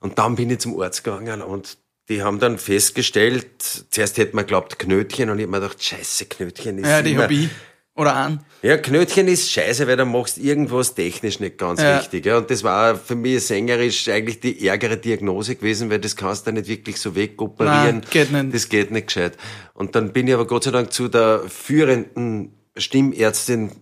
Und 0.00 0.18
dann 0.18 0.36
bin 0.36 0.50
ich 0.50 0.60
zum 0.60 0.80
Arzt 0.80 1.02
gegangen 1.04 1.42
und 1.42 1.78
die 2.08 2.22
haben 2.22 2.38
dann 2.38 2.58
festgestellt, 2.58 3.46
zuerst 3.90 4.16
hätte 4.16 4.34
man 4.34 4.46
glaubt 4.46 4.78
Knötchen 4.78 5.28
und 5.30 5.38
ich 5.38 5.44
hab 5.44 5.50
mir 5.50 5.60
gedacht, 5.60 5.82
scheiße, 5.82 6.26
Knötchen 6.26 6.78
ist 6.78 6.86
Ja, 6.88 7.02
die 7.02 7.18
hab 7.18 7.30
ich. 7.30 7.48
Oder 7.94 8.14
an. 8.14 8.44
ja, 8.62 8.76
Knötchen 8.78 9.26
ist 9.26 9.50
scheiße, 9.50 9.88
weil 9.88 9.96
du 9.96 10.04
machst 10.06 10.38
irgendwas 10.38 10.94
technisch 10.94 11.40
nicht 11.40 11.58
ganz 11.58 11.82
Ja. 11.82 11.98
richtig. 11.98 12.24
Ja. 12.26 12.38
Und 12.38 12.48
das 12.48 12.62
war 12.62 12.94
für 12.94 13.16
mich 13.16 13.44
sängerisch 13.44 14.08
eigentlich 14.08 14.38
die 14.38 14.68
ärgere 14.68 14.96
Diagnose 14.96 15.56
gewesen, 15.56 15.90
weil 15.90 15.98
das 15.98 16.14
kannst 16.14 16.46
du 16.46 16.52
nicht 16.52 16.68
wirklich 16.68 17.00
so 17.00 17.16
wegoperieren. 17.16 17.98
Nein, 17.98 18.04
geht 18.08 18.30
nicht. 18.30 18.54
Das 18.54 18.68
geht 18.68 18.92
nicht 18.92 19.08
gescheit. 19.08 19.36
Und 19.74 19.96
dann 19.96 20.12
bin 20.12 20.28
ich 20.28 20.34
aber 20.34 20.46
Gott 20.46 20.62
sei 20.64 20.70
Dank 20.70 20.92
zu 20.92 21.08
der 21.08 21.40
führenden 21.48 22.52
Stimmärztin 22.78 23.72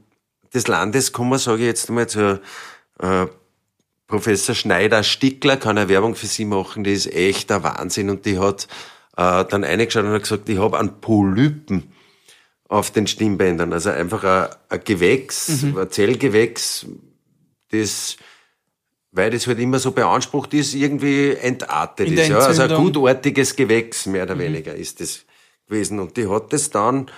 des 0.55 0.69
Landes 0.69 1.13
gekommen, 1.13 1.39
sage 1.39 1.63
ich 1.63 1.67
jetzt 1.67 1.89
einmal, 1.89 2.09
zur 2.09 2.41
äh, 3.01 3.27
Professor 4.07 4.55
Schneider 4.55 5.03
Stickler, 5.03 5.57
kann 5.57 5.79
eine 5.79 5.89
Werbung 5.89 6.15
für 6.15 6.27
sie 6.27 6.45
machen, 6.45 6.85
die 6.85 6.93
ist 6.93 7.13
echt 7.13 7.51
der 7.51 7.63
Wahnsinn. 7.63 8.09
Und 8.11 8.25
die 8.25 8.39
hat 8.39 8.69
äh, 9.17 9.45
dann 9.45 9.65
eingeschaut 9.65 10.05
und 10.05 10.13
hat 10.13 10.23
gesagt, 10.23 10.49
ich 10.49 10.59
habe 10.59 10.79
einen 10.79 11.01
Polypen 11.01 11.93
auf 12.69 12.91
den 12.91 13.07
Stimmbändern. 13.07 13.73
Also 13.73 13.91
einfach 13.91 14.25
ein, 14.25 14.49
ein 14.69 14.85
Gewächs, 14.85 15.63
Mhm. 15.63 15.79
ein 15.79 15.91
Zellgewächs, 15.91 16.87
das, 17.71 18.17
weil 19.13 19.31
das 19.31 19.47
halt 19.47 19.59
immer 19.59 19.79
so 19.79 19.91
beansprucht 19.93 20.55
ist, 20.55 20.75
irgendwie 20.75 21.31
entartet 21.33 22.11
ist. 22.11 22.29
Ja? 22.29 22.39
Also 22.39 22.63
ein 22.63 22.75
gutartiges 22.93 23.57
Gewächs, 23.57 24.07
mehr 24.07 24.25
Mhm. 24.25 24.31
oder 24.31 24.39
weniger, 24.41 24.75
ist 24.75 25.01
das 25.01 25.25
gewesen. 25.69 25.99
Und 25.99 26.17
die 26.17 26.29
hat 26.29 26.53
das 26.53 26.71
dann 26.71 27.11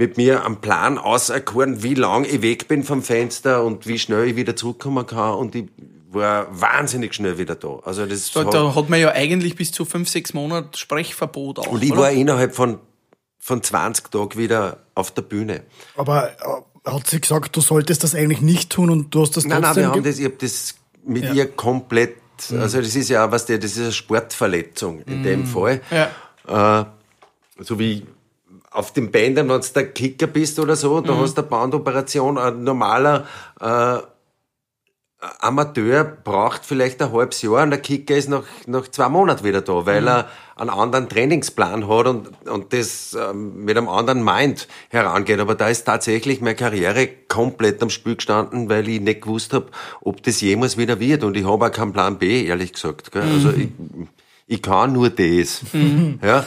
mit 0.00 0.16
mir 0.16 0.44
am 0.46 0.62
Plan 0.62 0.96
auserkoren, 0.96 1.82
wie 1.82 1.92
lang 1.94 2.24
ich 2.24 2.40
weg 2.40 2.68
bin 2.68 2.84
vom 2.84 3.02
Fenster 3.02 3.62
und 3.62 3.86
wie 3.86 3.98
schnell 3.98 4.28
ich 4.28 4.34
wieder 4.36 4.56
zurückkommen 4.56 5.06
kann. 5.06 5.34
Und 5.34 5.54
ich 5.54 5.66
war 6.10 6.46
wahnsinnig 6.58 7.12
schnell 7.14 7.36
wieder 7.36 7.54
da. 7.54 7.80
Also 7.84 8.06
das 8.06 8.32
Da, 8.32 8.46
hat- 8.46 8.54
da 8.54 8.74
hat 8.74 8.88
man 8.88 8.98
ja 8.98 9.10
eigentlich 9.12 9.56
bis 9.56 9.72
zu 9.72 9.84
fünf, 9.84 10.08
sechs 10.08 10.32
Monate 10.32 10.78
Sprechverbot 10.78 11.58
auch. 11.58 11.66
und 11.66 11.84
ich 11.84 11.92
oder? 11.92 12.00
war 12.00 12.10
innerhalb 12.12 12.54
von, 12.54 12.78
von 13.38 13.62
20 13.62 14.10
Tagen 14.10 14.38
wieder 14.38 14.78
auf 14.94 15.10
der 15.10 15.20
Bühne. 15.22 15.64
Aber 15.96 16.30
äh, 16.30 16.90
hat 16.90 17.06
sie 17.06 17.20
gesagt, 17.20 17.54
du 17.54 17.60
solltest 17.60 18.02
das 18.02 18.14
eigentlich 18.14 18.40
nicht 18.40 18.70
tun 18.70 18.88
und 18.88 19.14
du 19.14 19.20
hast 19.20 19.36
das 19.36 19.44
Nein, 19.44 19.60
nein, 19.60 19.74
trotzdem 19.74 19.82
wir 19.82 19.88
haben 19.90 20.02
ge- 20.02 20.10
das, 20.12 20.18
ich 20.18 20.24
hab 20.24 20.38
das 20.38 20.74
mit 21.04 21.24
Ja. 21.24 21.32
ihr 21.34 21.46
komplett, 21.52 22.16
also 22.58 22.80
das 22.80 22.96
ist 22.96 23.10
ja, 23.10 23.30
was 23.30 23.44
der, 23.44 23.58
das 23.58 23.72
ist 23.72 23.80
eine 23.82 23.92
Sportverletzung 23.92 25.02
in 25.02 25.22
dem 25.22 25.44
Fall. 25.46 25.82
Ja. 25.90 26.80
Äh, 26.80 26.84
so 27.62 27.78
wie 27.78 28.06
auf 28.70 28.92
den 28.92 29.10
Bändern, 29.10 29.48
wenn 29.48 29.60
du 29.60 29.66
der 29.74 29.92
Kicker 29.92 30.26
bist 30.26 30.58
oder 30.58 30.76
so, 30.76 31.00
da 31.00 31.16
hast 31.16 31.36
du 31.36 31.42
eine 31.42 31.50
Bandoperation, 31.50 32.38
ein 32.38 32.62
normaler 32.62 33.26
äh, 33.60 33.98
Amateur 35.40 36.04
braucht 36.04 36.64
vielleicht 36.64 37.02
ein 37.02 37.12
halbes 37.12 37.42
Jahr 37.42 37.62
und 37.62 37.70
der 37.70 37.80
Kicker 37.80 38.16
ist 38.16 38.30
nach, 38.30 38.44
nach 38.66 38.88
zwei 38.88 39.10
Monaten 39.10 39.44
wieder 39.44 39.60
da, 39.60 39.84
weil 39.84 40.08
er 40.08 40.30
einen 40.56 40.70
anderen 40.70 41.10
Trainingsplan 41.10 41.88
hat 41.88 42.06
und, 42.06 42.48
und 42.48 42.72
das 42.72 43.14
ähm, 43.14 43.64
mit 43.64 43.76
einem 43.76 43.88
anderen 43.88 44.24
Mind 44.24 44.66
herangeht. 44.88 45.38
Aber 45.40 45.54
da 45.54 45.68
ist 45.68 45.84
tatsächlich 45.84 46.40
meine 46.40 46.54
Karriere 46.54 47.06
komplett 47.28 47.82
am 47.82 47.90
Spiel 47.90 48.16
gestanden, 48.16 48.70
weil 48.70 48.88
ich 48.88 49.00
nicht 49.00 49.22
gewusst 49.22 49.52
habe, 49.52 49.66
ob 50.00 50.22
das 50.22 50.40
jemals 50.40 50.78
wieder 50.78 51.00
wird. 51.00 51.22
Und 51.22 51.36
ich 51.36 51.44
habe 51.44 51.66
auch 51.66 51.72
keinen 51.72 51.92
Plan 51.92 52.18
B, 52.18 52.46
ehrlich 52.46 52.72
gesagt. 52.72 53.12
Gell? 53.12 53.22
Also 53.22 53.50
ich, 53.50 53.68
ich 54.46 54.62
kann 54.62 54.94
nur 54.94 55.10
das. 55.10 55.62
Ja? 56.22 56.46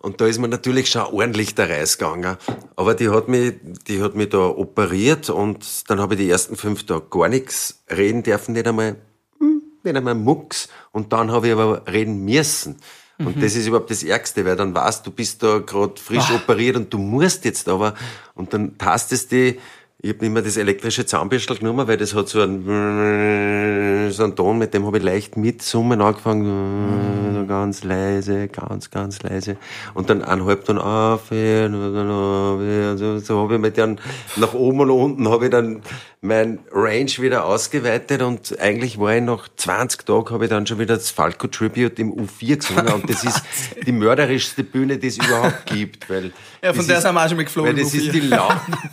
Und 0.00 0.20
da 0.20 0.26
ist 0.26 0.38
mir 0.38 0.48
natürlich 0.48 0.90
schon 0.90 1.02
ordentlich 1.02 1.54
der 1.54 1.68
Reis 1.68 1.98
gegangen. 1.98 2.36
Aber 2.76 2.94
die 2.94 3.08
hat 3.08 3.28
mich, 3.28 3.54
die 3.88 4.00
hat 4.00 4.14
mich 4.14 4.28
da 4.28 4.38
operiert 4.38 5.28
und 5.28 5.90
dann 5.90 6.00
habe 6.00 6.14
ich 6.14 6.20
die 6.20 6.30
ersten 6.30 6.56
fünf 6.56 6.86
Tage 6.86 7.06
gar 7.10 7.28
nichts 7.28 7.82
reden 7.90 8.22
dürfen, 8.22 8.52
nicht 8.52 8.66
einmal, 8.68 8.96
hm, 9.38 9.62
nicht 9.82 9.96
einmal 9.96 10.14
Mucks. 10.14 10.68
Und 10.92 11.12
dann 11.12 11.32
habe 11.32 11.48
ich 11.48 11.52
aber 11.52 11.82
reden 11.86 12.24
müssen. 12.24 12.76
Und 13.18 13.42
das 13.42 13.56
ist 13.56 13.66
überhaupt 13.66 13.90
das 13.90 14.04
Ärgste, 14.04 14.44
weil 14.44 14.54
dann 14.54 14.72
weißt 14.72 15.04
du, 15.04 15.10
bist 15.10 15.42
da 15.42 15.58
gerade 15.58 16.00
frisch 16.00 16.30
operiert 16.30 16.76
und 16.76 16.92
du 16.94 16.98
musst 16.98 17.44
jetzt 17.44 17.68
aber, 17.68 17.94
und 18.34 18.54
dann 18.54 18.78
tastest 18.78 19.32
die, 19.32 19.58
ich 20.00 20.10
habe 20.10 20.26
immer 20.26 20.42
das 20.42 20.56
elektrische 20.56 21.06
Zahnbürstel 21.06 21.58
genommen, 21.58 21.88
weil 21.88 21.96
das 21.96 22.14
hat 22.14 22.28
so 22.28 22.40
einen, 22.40 24.12
so 24.12 24.22
einen 24.22 24.36
Ton, 24.36 24.56
mit 24.58 24.72
dem 24.72 24.86
habe 24.86 24.98
ich 24.98 25.02
leicht 25.02 25.36
mitsummen 25.36 26.00
angefangen, 26.00 27.34
so 27.34 27.44
ganz 27.46 27.82
leise, 27.82 28.46
ganz, 28.46 28.92
ganz 28.92 29.20
leise. 29.24 29.56
Und 29.94 30.08
dann 30.08 30.22
eineinhalb 30.22 30.64
Ton 30.64 30.78
auf, 30.78 31.30
so, 31.30 33.18
so 33.18 33.40
habe 33.40 33.56
ich 33.56 33.60
mir 33.60 33.72
dann 33.72 33.98
nach 34.36 34.54
oben 34.54 34.80
und 34.82 34.90
unten 34.90 35.28
habe 35.28 35.46
ich 35.46 35.50
dann 35.50 35.82
mein 36.20 36.58
Range 36.72 37.10
wieder 37.18 37.44
ausgeweitet 37.44 38.22
und 38.22 38.58
eigentlich 38.58 38.98
war 38.98 39.14
ich 39.14 39.22
nach 39.22 39.48
20 39.56 40.04
Tagen 40.04 40.30
habe 40.30 40.44
ich 40.44 40.50
dann 40.50 40.66
schon 40.66 40.78
wieder 40.80 40.96
das 40.96 41.10
Falco 41.10 41.46
Tribute 41.46 41.98
im 42.00 42.12
U4 42.12 42.56
gesungen 42.56 42.92
und 42.92 43.08
das 43.08 43.22
ist 43.22 43.40
die 43.86 43.92
mörderischste 43.92 44.64
Bühne, 44.64 44.98
die 44.98 45.06
es 45.06 45.16
überhaupt 45.18 45.66
gibt, 45.66 46.10
weil 46.10 46.32
Ja, 46.62 46.72
von 46.74 46.86
der 46.88 46.96
ist- 46.96 47.02
sind 47.04 47.14
wir 47.14 47.24
auch 47.24 47.28
schon 47.28 47.36
mal 47.36 47.44
geflogen, 47.44 47.76
Weil 47.76 47.82
das 47.84 47.92
U4. 47.92 47.96
ist 48.06 48.12
die, 48.14 48.20
lau 48.20 48.48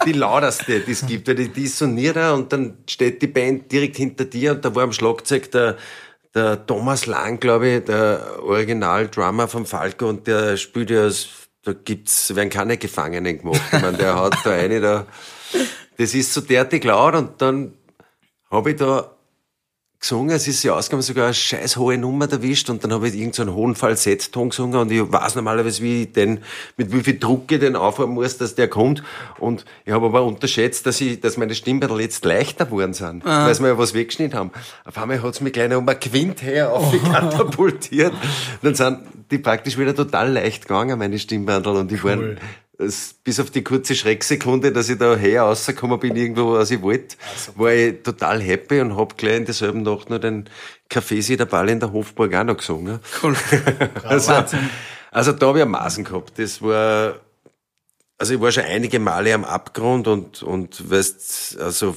die 0.05 0.11
lauterste, 0.13 0.79
die 0.81 0.91
es 0.91 1.05
gibt, 1.07 1.27
weil 1.27 1.35
die, 1.35 1.47
die 1.49 1.63
ist 1.63 1.77
so 1.79 1.87
nieder 1.87 2.35
und 2.35 2.53
dann 2.53 2.77
steht 2.87 3.21
die 3.23 3.27
Band 3.27 3.71
direkt 3.71 3.95
hinter 3.97 4.25
dir 4.25 4.51
und 4.51 4.63
da 4.63 4.75
war 4.75 4.83
am 4.83 4.93
Schlagzeug 4.93 5.49
der 5.51 5.77
der 6.35 6.65
Thomas 6.67 7.05
Lang, 7.05 7.39
glaube 7.39 7.69
ich, 7.69 7.85
der 7.85 8.39
Original-Drummer 8.43 9.47
vom 9.47 9.65
Falco 9.65 10.09
und 10.09 10.27
der 10.27 10.57
spielt 10.57 10.89
ja, 10.89 11.09
da 11.63 11.71
gibt's, 11.71 12.35
werden 12.35 12.49
keine 12.49 12.77
Gefangenen 12.77 13.37
gemacht. 13.39 13.61
Ich 13.71 13.81
meine, 13.81 13.97
der 13.97 14.19
hat 14.19 14.35
da 14.43 14.51
eine 14.51 14.81
da, 14.81 15.05
das 15.97 16.13
ist 16.13 16.33
so 16.33 16.41
derartig 16.41 16.83
laut 16.83 17.15
und 17.15 17.41
dann 17.41 17.73
habe 18.51 18.71
ich 18.71 18.75
da 18.77 19.11
gesungen, 19.97 20.35
es 20.35 20.47
ist 20.47 20.61
ja 20.61 20.73
ausgegangen, 20.75 21.01
sogar 21.01 21.25
eine 21.25 21.33
scheiß 21.33 21.77
hohe 21.77 21.97
Nummer 21.97 22.29
erwischt 22.31 22.69
und 22.69 22.83
dann 22.83 22.93
habe 22.93 23.07
ich 23.07 23.15
irgendeinen 23.15 23.47
so 23.49 23.55
hohen 23.55 23.75
Falsettton 23.75 24.49
gesungen 24.49 24.79
und 24.79 24.91
ich 24.91 25.01
weiß 25.11 25.33
normalerweise, 25.35 25.81
wie 25.81 26.03
ich 26.03 26.11
den, 26.11 26.41
mit 26.77 26.91
wie 26.93 27.01
viel 27.01 27.17
Druck 27.17 27.51
ich 27.51 27.59
den 27.59 27.75
aufhören 27.75 28.11
muss, 28.11 28.37
dass 28.37 28.53
der 28.53 28.67
kommt 28.67 29.01
und 29.39 29.65
ich 29.83 29.93
habe 29.93 30.05
aber 30.05 30.23
unterschätzt, 30.23 30.85
dass 30.85 31.01
ich, 31.01 31.21
dass 31.21 31.37
meine 31.37 31.55
Stimmbänder 31.55 31.99
jetzt 31.99 32.23
leichter 32.23 32.65
geworden 32.65 32.93
sind, 32.93 33.25
Ah. 33.25 33.47
weil 33.47 33.55
sie 33.55 33.63
mir 33.63 33.69
ja 33.69 33.77
was 33.79 33.95
weggeschnitten 33.95 34.37
haben. 34.37 34.51
Auf 34.83 34.95
einmal 34.97 35.23
hat's 35.23 35.41
mich 35.41 35.53
gleich 35.53 35.73
um 35.73 35.87
ein 35.89 35.99
Quint 35.99 36.43
her 36.43 36.71
aufgekatapultiert. 36.73 38.13
Dann 38.61 38.75
sind 38.75 38.99
die 39.31 39.39
praktisch 39.39 39.77
wieder 39.77 39.95
total 39.95 40.31
leicht 40.33 40.63
gegangen, 40.67 40.99
meine 40.99 41.17
Stimmbandel 41.17 41.77
und 41.77 41.91
ich 41.91 42.03
war, 42.03 42.17
es, 42.17 42.37
bis 42.77 43.39
auf 43.39 43.51
die 43.51 43.63
kurze 43.63 43.95
Schrecksekunde, 43.95 44.71
dass 44.71 44.89
ich 44.89 44.97
da 44.97 45.15
her 45.15 45.43
rausgekommen 45.43 45.99
bin, 45.99 46.15
irgendwo, 46.15 46.53
was 46.53 46.71
ich 46.71 46.81
wollte, 46.81 47.15
war 47.55 47.71
ich 47.71 48.03
total 48.03 48.41
happy 48.41 48.81
und 48.81 48.97
hab 48.97 49.17
gleich 49.17 49.37
in 49.37 49.45
derselben 49.45 49.81
Nacht 49.83 50.09
noch 50.09 50.19
den 50.19 50.49
Café 50.89 51.35
der 51.37 51.45
Ball 51.45 51.69
in 51.69 51.79
der 51.79 51.91
Hofburg 51.91 52.33
auch 52.35 52.43
noch 52.43 52.57
gesungen. 52.57 52.99
Cool. 53.23 53.35
Also, 54.03 54.33
also 55.11 55.31
da 55.31 55.47
habe 55.47 55.59
ich 55.59 55.65
Maßen 55.65 56.03
gehabt. 56.03 56.37
Das 56.37 56.61
war, 56.61 57.15
also 58.17 58.33
ich 58.33 58.41
war 58.41 58.51
schon 58.51 58.63
einige 58.63 58.99
Male 58.99 59.33
am 59.33 59.45
Abgrund 59.45 60.07
und, 60.07 60.43
und 60.43 60.89
weißt, 60.89 61.57
also 61.61 61.95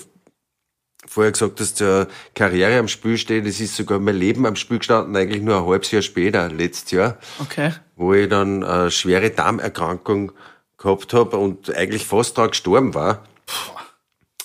vorher 1.07 1.33
gesagt, 1.33 1.59
dass 1.61 1.75
die 1.75 2.05
Karriere 2.35 2.79
am 2.79 2.89
Spiel 2.89 3.19
steht. 3.19 3.47
Es 3.47 3.61
ist 3.61 3.77
sogar 3.77 3.99
mein 3.99 4.17
Leben 4.17 4.47
am 4.47 4.57
Spiel 4.57 4.79
gestanden, 4.79 5.17
eigentlich 5.17 5.43
nur 5.43 5.59
ein 5.59 5.67
halbes 5.67 5.91
Jahr 5.91 6.03
später, 6.03 6.49
letztes 6.51 6.93
Jahr 6.93 7.19
Okay. 7.41 7.73
wo 7.97 8.15
ich 8.15 8.29
dann 8.29 8.63
eine 8.63 8.91
schwere 8.91 9.31
Darmerkrankung 9.31 10.33
gehabt 10.79 11.13
habe 11.13 11.37
und 11.37 11.75
eigentlich 11.75 12.07
fast 12.07 12.39
da 12.39 12.47
gestorben 12.47 12.95
war. 12.95 13.25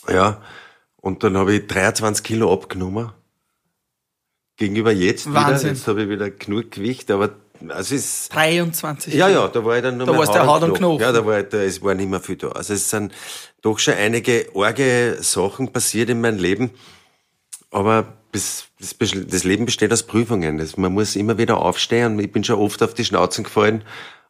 Ja. 0.10 0.41
Und 0.98 1.24
dann 1.24 1.38
habe 1.38 1.56
ich 1.56 1.67
23 1.67 2.24
Kilo 2.24 2.52
abgenommen. 2.52 3.12
Gegenüber 4.58 4.91
jetzt 4.91 5.30
wieder. 5.30 5.36
Wahnsinn. 5.36 5.69
Jetzt 5.69 5.88
habe 5.88 6.04
ich 6.04 6.10
wieder 6.10 6.30
genug 6.30 6.72
Gewicht, 6.72 7.10
aber 7.12 7.32
also 7.69 7.96
es 7.96 8.06
ist 8.06 8.34
23. 8.34 9.13
ja, 9.13 9.30
ja, 9.30 9.48
da 9.48 9.63
war 9.63 9.78
ich 9.78 9.84
dann 9.84 9.98
nur 9.98 10.06
Da 10.06 10.12
mehr 10.12 10.19
war's 10.19 10.32
der 10.32 10.46
Haut 10.46 10.63
und 10.63 10.74
Knochen. 10.74 11.02
Ja, 11.02 11.12
da 11.12 11.26
war 11.26 11.39
ich, 11.39 11.50
da, 11.50 11.58
es 11.58 11.82
war 11.82 11.93
nicht 11.93 12.10
mehr 12.10 12.19
viel 12.19 12.36
da. 12.36 12.50
Also 12.50 12.74
es 12.74 12.89
sind 12.89 13.13
doch 13.62 13.80
schon 13.80 13.93
einige 13.93 14.50
arge 14.56 15.17
Sachen 15.22 15.72
passiert 15.72 16.10
in 16.10 16.22
meinem 16.22 16.39
Leben. 16.39 16.72
Aber 17.72 18.13
das, 18.32 18.65
das 18.80 19.43
Leben 19.43 19.65
besteht 19.65 19.93
aus 19.93 20.04
Prüfungen. 20.04 20.58
Das, 20.58 20.78
man 20.78 20.93
muss 20.93 21.15
immer 21.15 21.38
wieder 21.38 21.58
aufstehen. 21.58 22.19
Ich 22.19 22.32
bin 22.32 22.43
schon 22.43 22.60
oft 22.60 22.84
auf 22.84 22.93
die 22.93 23.06
Schnauzen 23.06 23.43
gefallen. 23.43 23.84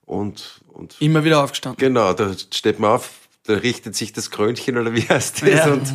Und, 0.06 0.62
und 0.74 0.96
Immer 1.00 1.24
wieder 1.24 1.44
aufgestanden. 1.44 1.80
genau, 1.80 2.14
da 2.14 2.32
steht 2.52 2.80
man 2.80 2.92
auf, 2.92 3.12
da 3.46 3.54
richtet 3.54 3.96
sich 3.96 4.14
das 4.14 4.32
Krönchen 4.32 4.78
oder 4.78 4.94
wie 4.96 5.02
heißt 5.02 5.42
das 5.42 5.50
Ja. 5.50 5.74
und, 5.74 5.94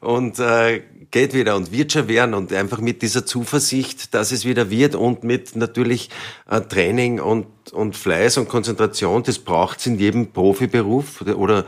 und 0.00 0.38
äh, 0.38 0.82
geht 1.10 1.34
wieder 1.34 1.56
und 1.56 1.72
wird 1.72 1.92
schon 1.92 2.08
werden 2.08 2.34
und 2.34 2.52
einfach 2.52 2.78
mit 2.80 3.02
dieser 3.02 3.26
Zuversicht, 3.26 4.14
dass 4.14 4.32
es 4.32 4.44
wieder 4.44 4.70
wird 4.70 4.94
und 4.94 5.24
mit 5.24 5.56
natürlich 5.56 6.10
äh, 6.48 6.60
Training 6.60 7.18
und, 7.20 7.46
und 7.72 7.96
Fleiß 7.96 8.36
und 8.38 8.48
Konzentration, 8.48 9.22
das 9.22 9.38
braucht's 9.38 9.86
in 9.86 9.98
jedem 9.98 10.32
Profiberuf 10.32 11.20
oder, 11.22 11.38
oder 11.38 11.64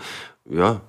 ja, 0.49 0.81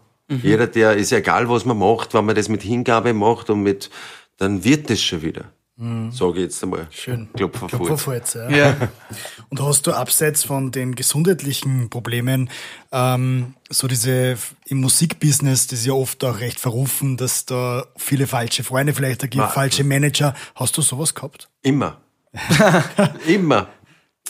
jeder, 0.42 0.66
der, 0.68 0.96
ist 0.96 1.12
egal, 1.12 1.48
was 1.48 1.64
man 1.64 1.78
macht, 1.78 2.14
wenn 2.16 2.26
man 2.26 2.34
das 2.36 2.50
mit 2.50 2.64
Hingabe 2.64 3.14
macht 3.14 3.50
und 3.52 3.62
mit, 3.62 3.92
dann 4.38 4.64
wird 4.64 4.90
das 4.90 5.00
schon 5.02 5.22
wieder. 5.22 5.52
Sage 5.76 6.34
ich 6.36 6.44
jetzt 6.44 6.64
einmal. 6.64 6.88
Schön. 6.92 7.30
Klopfer 7.34 7.66
Klopfer 7.68 7.88
vor. 7.88 7.98
vorwärts, 7.98 8.36
ja. 8.36 8.48
Ja. 8.50 8.76
Und 9.50 9.60
hast 9.60 9.88
du 9.88 9.92
abseits 9.94 10.44
von 10.44 10.72
den 10.72 10.94
gesundheitlichen 10.94 11.90
Problemen 11.90 12.52
ähm, 12.92 13.56
so 13.72 13.88
diese 13.88 14.38
im 14.68 14.78
Musikbusiness, 14.82 15.66
das 15.66 15.80
ist 15.80 15.86
ja 15.88 15.94
oft 15.94 16.24
auch 16.26 16.40
recht 16.40 16.60
verrufen, 16.60 17.18
dass 17.18 17.46
da 17.46 17.86
viele 17.98 18.28
falsche 18.28 18.64
Freunde 18.64 18.94
vielleicht 18.94 19.24
da 19.24 19.28
gibt, 19.28 19.38
Ma- 19.42 19.48
falsche 19.48 19.84
Manager. 19.84 20.36
Hast 20.54 20.78
du 20.78 20.84
sowas 20.84 21.16
gehabt? 21.16 21.50
Immer. 21.64 22.00
Immer. 23.28 23.68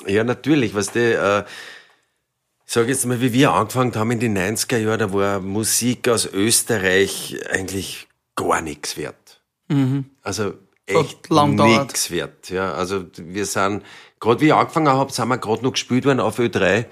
Ja, 0.07 0.23
natürlich. 0.23 0.73
Was 0.73 0.91
die, 0.91 0.99
äh, 0.99 1.43
ich 2.65 2.71
sage 2.73 2.87
jetzt 2.87 3.05
mal, 3.05 3.19
wie 3.19 3.33
wir 3.33 3.51
angefangen 3.51 3.93
haben 3.95 4.11
in 4.11 4.19
den 4.21 4.37
90er 4.37 4.77
Jahren, 4.77 4.99
da 4.99 5.11
war 5.13 5.41
Musik 5.41 6.07
aus 6.07 6.25
Österreich 6.25 7.37
eigentlich 7.51 8.07
gar 8.35 8.61
nichts 8.61 8.95
wert. 8.97 9.41
Also 10.21 10.53
echt 10.85 11.29
lang 11.29 11.55
nichts 11.55 12.11
wert. 12.11 12.49
Ja, 12.49 12.73
also 12.73 13.05
wir 13.17 13.45
sind, 13.45 13.83
gerade 14.19 14.41
wie 14.41 14.47
ich 14.47 14.53
angefangen 14.53 14.87
habe, 14.87 15.11
sind 15.11 15.27
wir 15.27 15.37
gerade 15.37 15.63
noch 15.63 15.73
gespielt 15.73 16.05
worden 16.05 16.19
auf 16.19 16.39
Ö3. 16.39 16.85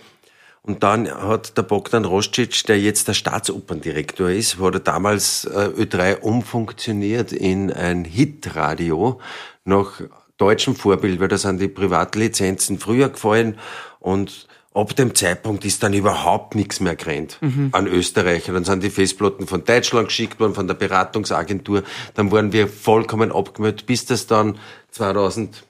Und 0.63 0.83
dann 0.83 1.09
hat 1.09 1.57
der 1.57 1.63
Bogdan 1.63 2.05
Roscic, 2.05 2.65
der 2.67 2.79
jetzt 2.79 3.07
der 3.07 3.13
Staatsoperndirektor 3.13 4.29
ist, 4.29 4.59
hat 4.59 4.75
er 4.75 4.79
damals 4.79 5.45
äh, 5.45 5.69
Ö3 5.75 6.19
umfunktioniert 6.19 7.31
in 7.31 7.71
ein 7.71 8.05
Hitradio 8.05 9.19
nach 9.65 10.01
deutschem 10.37 10.75
Vorbild, 10.75 11.19
weil 11.19 11.29
da 11.29 11.37
sind 11.37 11.59
die 11.59 11.67
Privatlizenzen 11.67 12.77
früher 12.77 13.09
gefallen 13.09 13.57
und 13.99 14.47
ab 14.73 14.95
dem 14.95 15.13
Zeitpunkt 15.15 15.65
ist 15.65 15.83
dann 15.83 15.93
überhaupt 15.93 16.55
nichts 16.55 16.79
mehr 16.79 16.95
gerannt 16.95 17.39
an 17.73 17.87
Österreicher. 17.87 18.53
Dann 18.53 18.63
sind 18.63 18.83
die 18.83 18.89
Festplatten 18.89 19.47
von 19.47 19.63
Deutschland 19.65 20.07
geschickt 20.07 20.39
worden, 20.39 20.53
von 20.53 20.67
der 20.67 20.75
Beratungsagentur. 20.75 21.83
Dann 22.13 22.31
waren 22.31 22.53
wir 22.53 22.67
vollkommen 22.67 23.31
abgemüht, 23.31 23.85
bis 23.85 24.05
das 24.05 24.27
dann 24.27 24.57
2000 24.91 25.63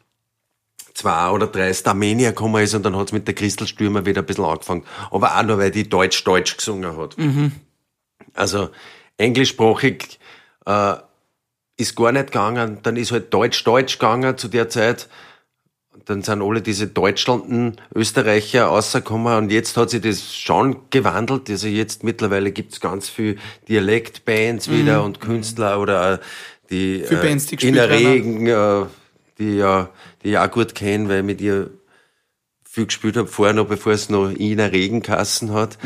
zwei 0.94 1.30
oder 1.30 1.48
drei 1.48 1.74
Starmania 1.74 2.30
gekommen 2.30 2.62
ist 2.62 2.74
und 2.74 2.84
dann 2.84 2.96
hat's 2.96 3.12
mit 3.12 3.28
der 3.28 3.34
Christel 3.34 3.66
Stürmer 3.66 4.06
wieder 4.06 4.22
ein 4.22 4.26
bisschen 4.26 4.46
angefangen. 4.46 4.84
Aber 5.10 5.38
auch 5.38 5.44
nur, 5.44 5.58
weil 5.58 5.72
die 5.72 5.88
Deutsch-Deutsch 5.88 6.58
gesungen 6.58 6.98
hat. 6.98 7.18
Also 8.34 8.70
englischsprachig 9.18 10.20
äh, 10.66 10.96
ist 11.78 11.96
gar 11.96 12.12
nicht 12.12 12.28
gegangen. 12.28 12.80
Dann 12.84 12.98
ist 12.98 13.12
halt 13.12 13.34
Deutsch-Deutsch 13.34 14.00
gegangen 14.00 14.38
zu 14.38 14.48
der 14.48 14.70
Zeit. 14.70 15.10
Dann 16.06 16.24
sind 16.24 16.42
alle 16.42 16.62
diese 16.62 16.88
Deutschlanden, 16.88 17.76
Österreicher 17.94 18.66
rausgekommen 18.66 19.38
und 19.38 19.52
jetzt 19.52 19.78
hat 19.78 19.90
sich 19.92 20.02
das 20.02 20.36
schon 20.36 20.78
gewandelt. 20.90 21.50
Also 21.50 21.68
jetzt 21.68 22.04
mittlerweile 22.04 22.52
gibt's 22.52 22.80
ganz 22.80 23.10
viel 23.10 23.38
Dialektbands 23.68 24.70
wieder 24.72 25.04
und 25.04 25.22
Künstler 25.22 25.80
oder 25.80 26.20
die 26.70 27.04
Viele 27.06 27.22
Bands, 27.22 27.46
die 27.48 27.56
in 27.68 27.76
der. 27.76 27.90
Regen, 27.90 28.48
äh, 28.48 28.86
die 29.38 29.58
ja, 29.58 29.90
die 30.24 30.30
ich 30.30 30.38
auch 30.38 30.50
gut 30.50 30.74
kenne, 30.76 31.10
weil 31.10 31.20
ich 31.20 31.26
mit 31.26 31.42
ihr 31.42 31.70
viel 32.64 32.86
gespielt 32.86 33.18
habe, 33.18 33.28
vorher 33.28 33.54
noch, 33.54 33.68
bevor 33.68 33.92
es 33.92 34.10
noch 34.10 34.30
in 34.30 34.58
der 34.58 34.72
Regenkassen 34.72 35.54
hat. 35.54 35.78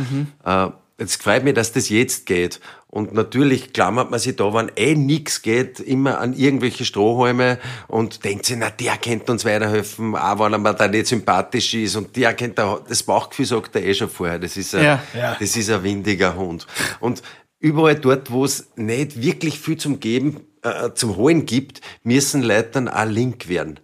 Äh, 0.45 0.69
Jetzt 0.97 1.21
freut 1.21 1.43
mich, 1.43 1.53
dass 1.53 1.73
das 1.73 1.89
jetzt 1.89 2.25
geht. 2.25 2.61
Und 2.95 3.13
natürlich 3.13 3.73
klammert 3.73 4.09
man 4.09 4.21
sich 4.21 4.37
da, 4.37 4.53
wenn 4.53 4.71
eh 4.77 4.95
nix 4.95 5.41
geht, 5.41 5.81
immer 5.81 6.21
an 6.21 6.31
irgendwelche 6.31 6.85
Strohhalme 6.85 7.59
und 7.89 8.23
denkt 8.23 8.45
sich, 8.45 8.55
na, 8.57 8.69
der 8.69 8.95
könnte 8.95 9.33
uns 9.33 9.43
weiterhelfen, 9.43 10.15
auch 10.15 10.39
wenn 10.39 10.53
er 10.53 10.59
mir 10.59 10.73
da 10.73 10.87
nicht 10.87 11.07
sympathisch 11.07 11.73
ist. 11.73 11.97
Und 11.97 12.15
der 12.15 12.33
könnte, 12.33 12.81
das 12.87 13.03
Bauchgefühl 13.03 13.47
sagt 13.47 13.75
er 13.75 13.83
eh 13.83 13.93
schon 13.93 14.07
vorher, 14.07 14.39
das 14.39 14.55
ist 14.55 14.73
ein, 14.75 14.83
Ja. 14.85 15.03
Ja. 15.13 15.35
das 15.37 15.57
ist 15.57 15.69
ein 15.69 15.83
windiger 15.83 16.37
Hund. 16.37 16.67
Und 17.01 17.21
überall 17.59 17.95
dort, 17.95 18.31
wo 18.31 18.45
es 18.45 18.69
nicht 18.77 19.21
wirklich 19.21 19.59
viel 19.59 19.75
zum 19.75 19.99
Geben, 19.99 20.47
äh, 20.61 20.91
zum 20.93 21.17
Holen 21.17 21.45
gibt, 21.45 21.81
müssen 22.03 22.43
Leute 22.43 22.69
dann 22.71 22.87
auch 22.87 23.03
link 23.03 23.49
werden. 23.49 23.81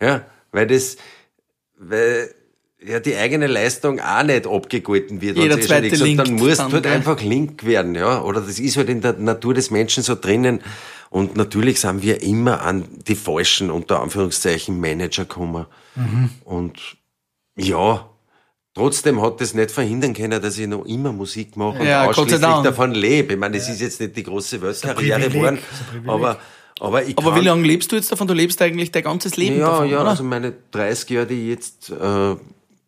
Ja, 0.00 0.26
weil 0.50 0.66
das, 0.66 0.96
weil 1.78 2.34
ja 2.84 3.00
die 3.00 3.16
eigene 3.16 3.46
Leistung 3.46 4.00
auch 4.00 4.22
nicht 4.22 4.46
abgegolten 4.46 5.20
wird. 5.20 5.36
Jeder 5.36 5.58
eh 5.58 5.60
zweite 5.60 5.94
und 5.94 6.02
linkt 6.02 6.26
Dann 6.26 6.34
musst 6.34 6.60
du 6.60 6.72
halt 6.72 6.86
einfach 6.86 7.20
link 7.22 7.64
werden, 7.64 7.94
ja. 7.94 8.22
Oder 8.22 8.40
das 8.40 8.58
ist 8.58 8.76
halt 8.76 8.88
in 8.88 9.00
der 9.00 9.14
Natur 9.14 9.54
des 9.54 9.70
Menschen 9.70 10.02
so 10.02 10.14
drinnen. 10.14 10.60
Und 11.10 11.36
natürlich 11.36 11.80
sind 11.80 12.02
wir 12.02 12.22
immer 12.22 12.62
an 12.62 12.84
die 13.06 13.16
falschen, 13.16 13.70
unter 13.70 14.00
Anführungszeichen, 14.00 14.80
Manager 14.80 15.24
gekommen. 15.24 15.66
Mhm. 15.96 16.30
Und 16.44 16.78
ja, 17.56 18.08
trotzdem 18.74 19.20
hat 19.20 19.40
das 19.40 19.52
nicht 19.52 19.72
verhindern 19.72 20.14
können, 20.14 20.40
dass 20.40 20.56
ich 20.56 20.68
noch 20.68 20.84
immer 20.86 21.12
Musik 21.12 21.56
mache 21.56 21.80
und 21.80 21.86
Ja, 21.86 22.04
sei 22.04 22.08
ausschließlich 22.08 22.40
davon 22.40 22.92
lebe. 22.92 23.34
Ich 23.34 23.38
meine, 23.38 23.56
es 23.56 23.68
ist 23.68 23.80
jetzt 23.80 24.00
nicht 24.00 24.16
die 24.16 24.22
große 24.22 24.62
Weltkarriere 24.62 25.28
geworden, 25.28 25.58
das 25.58 26.08
aber, 26.08 26.38
aber 26.78 27.04
ich 27.04 27.18
Aber 27.18 27.34
wie 27.34 27.44
lange 27.44 27.66
lebst 27.66 27.90
du 27.90 27.96
jetzt 27.96 28.12
davon? 28.12 28.28
Du 28.28 28.34
lebst 28.34 28.62
eigentlich 28.62 28.92
dein 28.92 29.02
ganzes 29.02 29.36
Leben 29.36 29.58
ja, 29.58 29.66
davon, 29.66 29.90
ja, 29.90 30.00
oder? 30.00 30.10
also 30.10 30.22
meine 30.22 30.54
30 30.70 31.10
Jahre, 31.10 31.26
die 31.26 31.42
ich 31.42 31.48
jetzt 31.48 31.90
äh, 31.90 32.36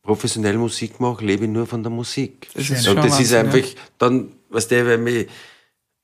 professionell 0.03 0.59
Musik 0.59 1.01
mache, 1.01 1.25
lebe 1.25 1.45
ich 1.45 1.51
nur 1.51 1.67
von 1.67 1.83
der 1.83 1.91
Musik. 1.91 2.49
Das 2.55 2.69
ist 2.69 2.89
und 2.89 2.97
das 2.97 3.21
ist 3.21 3.33
einfach 3.33 3.67
dann, 3.99 4.33
weißt 4.51 4.71
du, 4.71 4.87
wenn 4.87 5.05
mich 5.05 5.29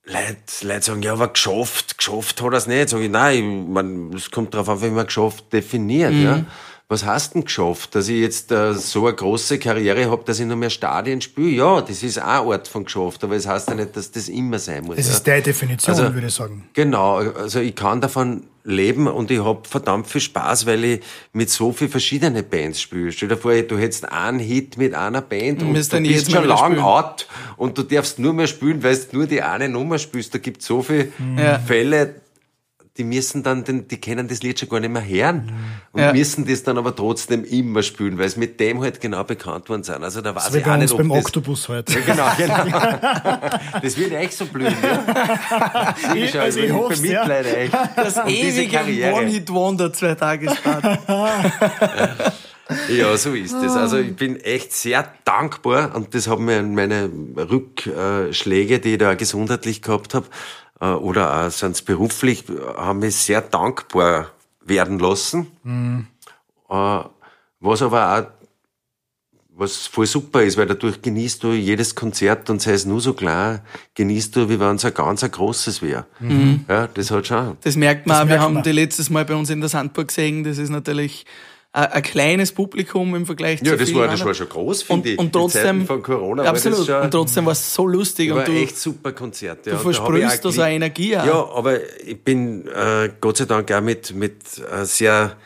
Leute, 0.04 0.66
Leute 0.66 0.82
sagen, 0.82 1.02
ja, 1.02 1.12
aber 1.12 1.28
geschafft, 1.28 1.98
geschafft 1.98 2.40
hat 2.40 2.52
er 2.52 2.58
es 2.58 2.66
nicht. 2.66 2.88
Sag 2.88 3.00
ich, 3.00 3.10
nein, 3.10 3.70
mein, 3.70 4.12
es 4.14 4.30
kommt 4.30 4.54
darauf 4.54 4.68
an, 4.70 4.82
wie 4.82 4.90
man 4.90 5.06
geschafft 5.06 5.52
definiert. 5.52 6.12
Mhm. 6.12 6.22
Ja. 6.22 6.44
Was 6.90 7.04
hast 7.04 7.34
denn 7.34 7.44
geschafft? 7.44 7.94
Dass 7.94 8.08
ich 8.08 8.18
jetzt 8.18 8.50
äh, 8.50 8.72
so 8.72 9.06
eine 9.06 9.14
große 9.14 9.58
Karriere 9.58 10.10
habe, 10.10 10.24
dass 10.24 10.40
ich 10.40 10.46
noch 10.46 10.56
mehr 10.56 10.70
Stadien 10.70 11.20
spiele? 11.20 11.50
Ja, 11.50 11.82
das 11.82 12.02
ist 12.02 12.18
auch 12.18 12.24
eine 12.46 12.52
Art 12.54 12.66
von 12.68 12.84
geschafft, 12.86 13.22
aber 13.24 13.36
es 13.36 13.46
heißt 13.46 13.68
ja 13.68 13.74
nicht, 13.74 13.94
dass 13.94 14.10
das 14.10 14.30
immer 14.30 14.58
sein 14.58 14.84
muss. 14.84 14.96
Das 14.96 15.06
ja. 15.08 15.12
ist 15.12 15.26
deine 15.28 15.42
Definition, 15.42 15.94
Also- 15.94 16.14
würde 16.14 16.28
ich 16.28 16.32
sagen. 16.34 16.64
Genau, 16.72 17.16
also 17.16 17.60
ich 17.60 17.74
kann 17.74 18.00
davon 18.00 18.44
leben 18.64 19.06
und 19.06 19.30
ich 19.30 19.44
hab 19.44 19.66
verdammt 19.66 20.06
viel 20.06 20.22
Spaß, 20.22 20.64
weil 20.64 20.82
ich 20.82 21.00
mit 21.34 21.50
so 21.50 21.72
viel 21.72 21.88
verschiedene 21.90 22.42
Bands 22.42 22.80
spiele. 22.80 23.12
Stell 23.12 23.28
dir 23.28 23.36
vor, 23.36 23.52
du 23.54 23.76
hättest 23.76 24.10
einen 24.10 24.38
Hit 24.38 24.78
mit 24.78 24.94
einer 24.94 25.20
Band 25.20 25.60
und 25.62 25.72
müsst 25.72 25.92
du 25.92 26.00
bist 26.00 26.30
schon 26.32 26.44
lang 26.46 26.58
spielen. 26.72 26.80
out 26.80 27.26
und 27.58 27.76
du 27.76 27.82
darfst 27.82 28.18
nur 28.18 28.32
mehr 28.32 28.46
spielen, 28.46 28.82
weil 28.82 28.96
du 28.96 29.18
nur 29.18 29.26
die 29.26 29.42
eine 29.42 29.68
Nummer 29.68 29.98
spielst. 29.98 30.32
Da 30.32 30.38
gibt 30.38 30.62
so 30.62 30.82
viele 30.82 31.08
Ja. 31.36 31.58
Fälle, 31.58 32.14
die 32.98 33.04
müssen 33.04 33.42
dann, 33.44 33.62
den, 33.64 33.86
die 33.86 33.98
kennen 33.98 34.26
das 34.26 34.42
Lied 34.42 34.58
schon 34.58 34.68
gar 34.68 34.80
nicht 34.80 34.90
mehr 34.90 35.06
hören. 35.06 35.52
Und 35.92 36.02
Ja. 36.02 36.12
müssen 36.12 36.46
das 36.46 36.64
dann 36.64 36.76
aber 36.76 36.94
trotzdem 36.94 37.44
immer 37.44 37.82
spielen, 37.82 38.18
weil 38.18 38.28
sie 38.28 38.40
mit 38.40 38.58
dem 38.58 38.82
halt 38.82 39.00
genau 39.00 39.22
bekannt 39.24 39.68
worden 39.68 39.84
sind. 39.84 40.02
Also 40.02 40.20
da 40.20 40.34
weiß 40.34 40.46
Das 40.46 40.54
wie 40.54 40.58
ich 40.58 40.66
auch 40.66 40.76
nicht, 40.76 40.90
ob 40.92 40.98
beim 40.98 41.08
das, 41.10 41.24
Oktopus 41.24 41.68
heute. 41.68 41.92
Ja, 41.92 42.00
genau, 42.00 42.28
genau. 42.36 43.38
Das 43.80 43.96
wird 43.96 44.12
echt 44.12 44.32
so 44.32 44.46
blöd, 44.46 44.74
ja. 44.82 45.94
Ich, 46.14 46.30
schau, 46.32 46.40
also 46.40 46.58
ich 46.58 46.66
ich 46.66 46.72
hoff's, 46.72 47.04
ja. 47.04 47.28
echt. 47.28 47.72
Das 47.96 48.14
diese 48.26 48.60
ewige 48.60 48.76
Karriere. 48.76 49.12
One-Hit-Wonder 49.14 49.92
zwei 49.92 50.14
Tagesparty. 50.14 50.98
Ja, 52.90 53.16
so 53.16 53.32
ist 53.32 53.54
es. 53.54 53.72
Also 53.72 53.96
ich 53.96 54.14
bin 54.14 54.36
echt 54.40 54.74
sehr 54.74 55.10
dankbar 55.24 55.94
und 55.94 56.14
das 56.14 56.28
haben 56.28 56.44
mir 56.44 56.62
meine 56.62 57.10
Rückschläge, 57.36 58.78
die 58.78 58.92
ich 58.92 58.98
da 58.98 59.14
gesundheitlich 59.14 59.80
gehabt 59.80 60.12
habe, 60.12 60.26
oder 60.80 61.46
auch 61.46 61.50
sonst 61.50 61.82
beruflich, 61.82 62.44
haben 62.76 63.00
mich 63.00 63.16
sehr 63.16 63.40
dankbar 63.42 64.30
werden 64.64 64.98
lassen. 64.98 65.46
Äh, 66.68 67.00
Was 67.60 67.82
aber 67.82 68.18
auch 68.18 68.26
was 69.60 69.88
voll 69.88 70.06
super 70.06 70.40
ist, 70.44 70.56
weil 70.56 70.66
dadurch 70.66 71.02
genießt 71.02 71.42
du 71.42 71.50
jedes 71.52 71.92
Konzert 71.96 72.48
und 72.48 72.62
sei 72.62 72.74
es 72.74 72.86
nur 72.86 73.00
so 73.00 73.12
klar, 73.12 73.60
genießt 73.94 74.36
du, 74.36 74.48
wie 74.48 74.60
wenn 74.60 74.76
es 74.76 74.84
ein 74.84 74.94
ganz 74.94 75.24
ein 75.24 75.32
großes 75.32 75.82
wäre. 75.82 76.06
Ja, 76.68 76.86
das 76.86 77.10
hat 77.10 77.26
schon. 77.26 77.56
Das 77.62 77.74
merkt 77.74 78.06
man, 78.06 78.14
Das 78.14 78.22
auch. 78.22 78.26
wir 78.26 78.28
merkt 78.28 78.42
haben 78.44 78.54
man. 78.54 78.62
die 78.62 78.70
letztes 78.70 79.10
Mal 79.10 79.24
bei 79.24 79.34
uns 79.34 79.50
in 79.50 79.58
der 79.58 79.68
Sandburg 79.68 80.06
gesehen, 80.08 80.44
das 80.44 80.58
ist 80.58 80.68
natürlich 80.68 81.26
ein, 81.72 81.86
ein 81.86 82.02
kleines 82.02 82.52
Publikum 82.52 83.14
im 83.14 83.26
Vergleich 83.26 83.60
Ja, 83.62 83.72
zu 83.72 83.76
das 83.78 83.94
war, 83.94 84.08
das 84.08 84.24
war 84.24 84.34
schon 84.34 84.48
groß, 84.48 84.82
und, 84.82 84.86
finde 84.86 85.10
ich. 85.10 85.18
und 85.18 85.32
trotzdem, 85.32 85.86
von 85.86 86.02
Corona 86.02 86.42
war 86.44 86.50
absolut, 86.50 86.80
das 86.80 86.86
schon, 86.86 87.02
und 87.02 87.10
trotzdem 87.10 87.44
war 87.46 87.52
es 87.52 87.74
so 87.74 87.86
lustig 87.86 88.30
war 88.30 88.38
und 88.38 88.48
du, 88.48 88.52
echt 88.52 88.78
super 88.78 89.12
Konzert. 89.12 89.66
Ja. 89.66 89.72
du 89.74 89.78
versprühst 89.78 90.44
da 90.44 90.50
so 90.50 90.62
eine 90.62 90.74
Energie 90.74 91.16
auch. 91.16 91.26
Ja, 91.26 91.48
aber 91.54 91.78
ich 92.04 92.22
bin 92.22 92.66
äh, 92.68 93.10
Gott 93.20 93.38
sei 93.38 93.44
Dank 93.44 93.70
auch 93.72 93.80
mit, 93.80 94.14
mit 94.14 94.42
äh, 94.58 94.84
sehr 94.84 95.36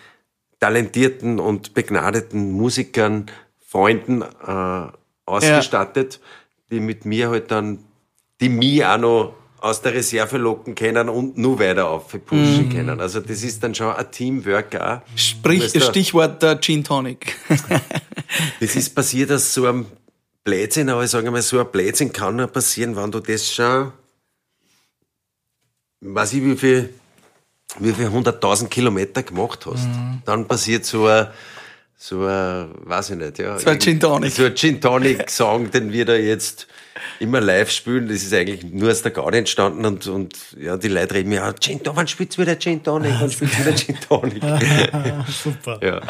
talentierten 0.61 1.41
und 1.41 1.75
begnadeten 1.75 2.53
Musikern, 2.53 3.27
Freunden 3.66 4.23
äh, 4.23 4.87
ausgestattet, 5.27 6.20
die 6.70 6.81
mit 6.81 7.05
mir 7.05 7.31
halt 7.31 7.51
dann, 7.51 7.81
die 8.41 8.49
mich 8.49 8.85
auch 8.85 8.99
noch 8.99 9.35
aus 9.62 9.80
der 9.80 9.94
Reserve 9.94 10.38
locken 10.38 10.74
können 10.74 11.08
und 11.08 11.38
nur 11.38 11.58
weiter 11.60 11.88
aufpushen 11.88 12.66
Mhm. 12.66 12.72
können. 12.72 13.00
Also 13.00 13.20
das 13.20 13.42
ist 13.42 13.62
dann 13.62 13.74
schon 13.74 13.94
ein 13.94 14.10
Teamwork 14.10 14.74
auch. 14.80 15.00
Sprich, 15.14 15.62
Weißt 15.74 15.84
Stichwort 15.84 16.42
der 16.42 16.60
Gin 16.60 16.82
Tonic. 16.84 17.36
Das 18.60 18.74
ist 18.76 18.94
passiert 18.94 19.30
aus 19.30 19.52
so 19.52 19.66
einem 19.66 19.84
Blödsinn, 20.42 20.88
aber 20.88 21.04
ich 21.04 21.10
sage 21.10 21.30
mal, 21.30 21.42
so 21.42 21.60
ein 21.60 21.70
Blödsinn 21.70 22.12
kann 22.14 22.36
nur 22.36 22.46
passieren, 22.46 22.96
wenn 22.96 23.10
du 23.12 23.20
das 23.20 23.52
schon, 23.52 23.92
weiß 26.00 26.32
ich, 26.32 26.42
wie 26.42 26.56
viel, 26.56 26.94
wie 27.78 27.92
viel 27.92 28.08
hunderttausend 28.10 28.70
Kilometer 28.70 29.22
gemacht 29.22 29.66
hast. 29.66 29.86
Dann 30.24 30.48
passiert 30.48 30.86
so 30.86 31.06
ein, 31.06 31.28
so 32.05 32.26
ein, 32.26 32.70
weiß 32.84 33.11
ich 33.11 33.16
nicht, 33.16 33.38
ja. 33.38 33.57
So 33.61 33.70
ein 33.70 33.78
Gin 33.78 34.00
Tonic. 34.00 34.32
So 34.32 34.44
ein 34.46 34.57
Gin 34.57 34.80
Tonic 34.80 35.30
Song, 35.30 35.70
den 35.70 35.92
wir 35.92 36.05
da 36.05 36.16
jetzt 36.16 36.66
immer 37.20 37.40
live 37.40 37.70
spielen. 37.70 38.09
Das 38.09 38.24
ist 38.24 38.34
eigentlich 38.34 38.64
nur 38.64 38.90
aus 38.90 39.03
der 39.03 39.12
Garde 39.12 39.38
entstanden 39.38 39.86
und, 39.86 40.09
und 40.09 40.36
ja, 40.61 40.76
die 40.76 40.88
Leute 40.88 41.14
reden 41.14 41.28
mir, 41.28 41.36
ja, 41.36 41.53
Gin 41.53 41.78
Tonic, 41.80 41.96
wann 41.96 42.09
spielt's 42.09 42.36
wieder 42.38 42.59
Gin 42.59 42.82
Tonic, 42.82 43.12
wann 43.20 43.30
spielt's 43.30 43.57
wieder 43.57 43.76
Gin 43.76 43.96
Tonic? 44.00 44.42
Super. 45.44 45.78
ja. 45.80 46.00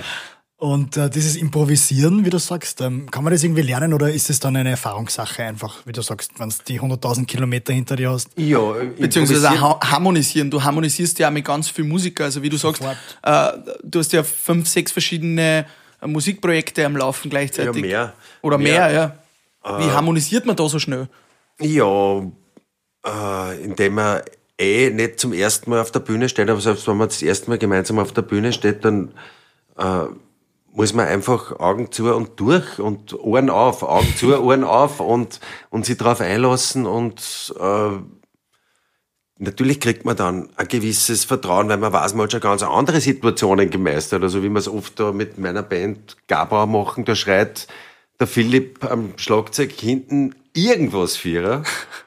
Und 0.57 0.97
äh, 0.97 1.11
dieses 1.11 1.37
Improvisieren, 1.37 2.25
wie 2.25 2.31
du 2.31 2.39
sagst, 2.39 2.81
ähm, 2.81 3.11
kann 3.11 3.25
man 3.25 3.33
das 3.35 3.43
irgendwie 3.45 3.63
lernen 3.63 3.93
oder 3.93 4.11
ist 4.11 4.31
es 4.31 4.41
dann 4.41 4.57
eine 4.57 4.71
Erfahrungssache 4.71 5.43
einfach, 5.43 5.85
wie 5.85 5.93
du 5.93 6.01
sagst, 6.01 6.31
wenn 6.39 6.49
du 6.49 6.55
die 6.69 6.81
100.000 6.81 7.27
Kilometer 7.27 7.75
hinter 7.75 7.97
dir 7.97 8.11
hast? 8.13 8.31
Ja, 8.37 8.61
Beziehungsweise 8.99 9.51
auch 9.51 9.61
ha- 9.83 9.91
harmonisieren. 9.91 10.51
Du 10.51 10.63
harmonisierst 10.63 11.19
ja 11.19 11.29
auch 11.29 11.33
mit 11.33 11.45
ganz 11.45 11.69
vielen 11.69 11.89
Musikern. 11.89 12.27
Also 12.27 12.43
wie 12.43 12.49
du 12.49 12.57
sagst, 12.57 12.81
äh, 12.81 13.53
du 13.83 13.99
hast 13.99 14.13
ja 14.13 14.23
fünf, 14.23 14.69
sechs 14.69 14.93
verschiedene 14.93 15.67
äh, 15.67 15.82
Musikprojekte 16.07 16.85
am 16.85 16.97
Laufen 16.97 17.31
gleichzeitig. 17.31 17.77
Ja, 17.77 17.81
mehr. 17.81 18.13
Oder 18.43 18.59
mehr, 18.59 18.89
Mehr. 18.89 18.93
ja. 19.65 19.79
Wie 19.79 19.91
harmonisiert 19.91 20.45
man 20.45 20.57
da 20.57 20.69
so 20.69 20.79
schnell? 20.79 21.09
Ja, 21.61 22.23
äh, 23.07 23.63
indem 23.63 23.95
man 23.95 24.23
eh 24.59 24.91
nicht 24.91 25.21
zum 25.21 25.33
ersten 25.33 25.71
Mal 25.71 25.81
auf 25.81 25.93
der 25.93 26.01
Bühne 26.01 26.29
steht, 26.29 26.51
aber 26.51 26.61
selbst 26.61 26.87
wenn 26.89 26.97
man 26.97 27.09
das 27.09 27.23
erste 27.23 27.49
Mal 27.51 27.59
gemeinsam 27.59 27.99
auf 27.99 28.13
der 28.13 28.23
Bühne 28.23 28.53
steht, 28.53 28.85
dann 28.85 29.13
äh, 29.79 30.07
muss 30.73 30.95
man 30.95 31.07
einfach 31.07 31.59
Augen 31.61 31.93
zu 31.93 32.13
und 32.15 32.41
durch 32.41 32.79
und 32.79 33.15
Ohren 33.15 33.51
auf, 33.51 33.83
Augen 33.83 34.15
zu, 34.17 34.37
Ohren 34.43 34.65
auf 34.65 35.01
und, 35.01 35.41
und 35.71 35.87
sich 35.87 35.97
darauf 35.99 36.21
einlassen 36.21 36.87
und 36.87 37.55
äh, 37.61 37.91
Natürlich 39.45 39.81
kriegt 39.81 40.05
man 40.05 40.15
dann 40.15 40.51
ein 40.55 40.69
gewisses 40.69 41.25
Vertrauen, 41.25 41.69
weil 41.69 41.77
man 41.77 41.93
weiß, 41.93 42.15
man 42.15 42.25
hat 42.25 42.31
schon 42.31 42.41
ganz 42.41 42.63
andere 42.63 43.01
Situationen 43.01 43.71
gemeistert. 43.71 44.23
Also 44.23 44.45
wie 44.45 44.49
wir 44.49 44.59
es 44.61 44.69
oft 44.69 45.01
da 45.01 45.11
mit 45.11 45.37
meiner 45.37 45.65
Band 45.65 46.17
Gabau 46.29 46.65
machen, 46.69 47.05
da 47.05 47.17
schreit 47.17 47.67
der 48.21 48.29
Philipp 48.29 48.85
am 48.85 49.15
Schlagzeug 49.17 49.73
hinten 49.73 50.37
irgendwas 50.55 51.17
vierer, 51.17 51.65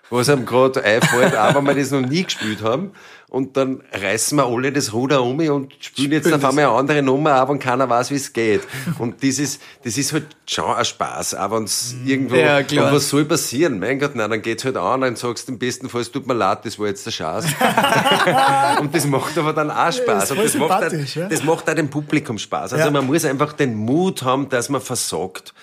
was 0.09 0.29
einem 0.29 0.45
gerade 0.45 0.83
einfällt, 0.83 1.35
auch 1.35 1.55
wenn 1.55 1.65
wir 1.65 1.75
das 1.75 1.91
noch 1.91 2.01
nie 2.01 2.23
gespielt 2.23 2.61
haben. 2.61 2.91
Und 3.27 3.57
dann 3.57 3.81
reißen 3.91 4.37
wir 4.37 4.45
alle 4.45 4.71
das 4.71 4.93
Ruder 4.93 5.21
um 5.23 5.39
und 5.39 5.73
spielen 5.81 6.11
jetzt 6.13 6.31
auf 6.31 6.45
einmal 6.45 6.65
eine 6.65 6.69
andere 6.73 7.01
Nummer 7.01 7.33
ab 7.33 7.49
und 7.49 7.59
keiner 7.59 7.89
weiß, 7.89 8.11
wie 8.11 8.15
es 8.15 8.31
geht. 8.31 8.61
Und 8.99 9.23
dieses, 9.23 9.59
das 9.83 9.97
ist 9.97 10.13
halt 10.13 10.27
schon 10.45 10.73
ein 10.73 10.85
Spaß, 10.85 11.33
auch 11.35 11.51
wenn 11.51 11.63
es 11.65 11.95
irgendwo, 12.05 12.35
Ja, 12.35 12.59
und 12.59 12.71
was 12.93 13.09
soll 13.09 13.25
passieren? 13.25 13.79
Mein 13.79 13.99
Gott, 13.99 14.15
nein, 14.15 14.29
dann 14.29 14.41
geht's 14.41 14.63
halt 14.63 14.77
an, 14.77 15.01
dann 15.01 15.15
sagst 15.17 15.47
du 15.49 15.53
im 15.53 15.59
besten 15.59 15.89
Fall, 15.89 16.01
es 16.01 16.11
tut 16.11 16.27
mir 16.27 16.33
leid, 16.35 16.59
das 16.63 16.79
war 16.79 16.87
jetzt 16.87 17.05
der 17.07 17.11
Schatz. 17.11 17.45
und 18.79 18.95
das 18.95 19.05
macht 19.05 19.37
aber 19.37 19.53
dann 19.53 19.71
auch 19.71 19.91
Spaß. 19.91 20.25
ist 20.25 20.31
und 20.31 20.43
das 20.43 20.55
macht, 20.55 20.83
auch, 20.83 20.91
ja. 21.15 21.27
das 21.27 21.43
macht 21.43 21.69
auch 21.69 21.73
dem 21.73 21.89
Publikum 21.89 22.37
Spaß. 22.37 22.73
Also 22.73 22.85
Ja. 22.85 22.91
man 22.91 23.05
muss 23.05 23.25
einfach 23.25 23.53
den 23.53 23.75
Mut 23.75 24.23
haben, 24.23 24.47
dass 24.49 24.69
man 24.69 24.81
versagt. 24.81 25.53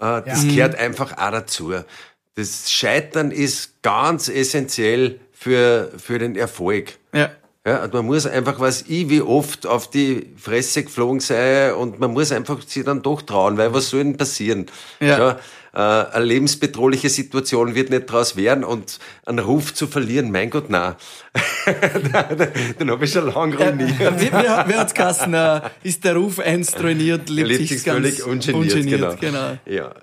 Äh, 0.00 0.22
Das 0.22 0.42
gehört 0.42 0.74
einfach 0.76 1.12
auch 1.16 1.30
dazu. 1.30 1.72
Das 2.34 2.70
Scheitern 2.72 3.30
ist 3.30 3.82
ganz 3.82 4.28
essentiell 4.28 5.20
für, 5.32 5.92
für 5.96 6.18
den 6.18 6.36
Erfolg. 6.36 6.98
Ja. 7.14 7.30
Ja, 7.64 7.84
und 7.84 7.92
man 7.92 8.06
muss 8.06 8.26
einfach, 8.26 8.58
was 8.58 8.82
ich 8.88 9.08
wie 9.08 9.22
oft 9.22 9.68
auf 9.68 9.88
die 9.88 10.32
Fresse 10.36 10.82
geflogen 10.82 11.20
sei 11.20 11.72
und 11.72 12.00
man 12.00 12.12
muss 12.12 12.32
einfach 12.32 12.60
sich 12.60 12.82
dann 12.82 13.02
doch 13.02 13.22
trauen, 13.22 13.56
weil 13.56 13.72
was 13.72 13.90
soll 13.90 14.02
denn 14.02 14.16
passieren? 14.16 14.66
Ja. 14.98 15.38
äh, 15.72 15.78
eine 15.78 16.24
lebensbedrohliche 16.24 17.08
Situation 17.08 17.76
wird 17.76 17.90
nicht 17.90 18.06
draus 18.06 18.34
werden 18.34 18.64
und 18.64 18.98
einen 19.24 19.38
Ruf 19.38 19.74
zu 19.74 19.86
verlieren, 19.86 20.32
mein 20.32 20.50
Gott, 20.50 20.70
nein. 20.70 20.96
den 22.80 22.90
habe 22.90 23.04
ich 23.04 23.12
schon 23.12 23.32
lange 23.32 23.56
ruiniert. 23.56 24.20
Wie, 24.20 24.26
wie, 24.26 24.32
wie 24.32 24.74
hat's 24.74 24.92
geheißen? 24.92 25.32
Äh, 25.32 25.60
ist 25.84 26.02
der 26.02 26.16
Ruf 26.16 26.40
eins 26.40 26.72
trainiert, 26.72 27.28
lebt, 27.30 27.48
Lebt 27.48 27.68
sich 27.68 27.84
ganz 27.84 27.98
völlig 27.98 28.24
ungeniert, 28.24 28.74
ungeniert, 28.74 29.20
genau. 29.20 29.56
Ja. 29.66 29.94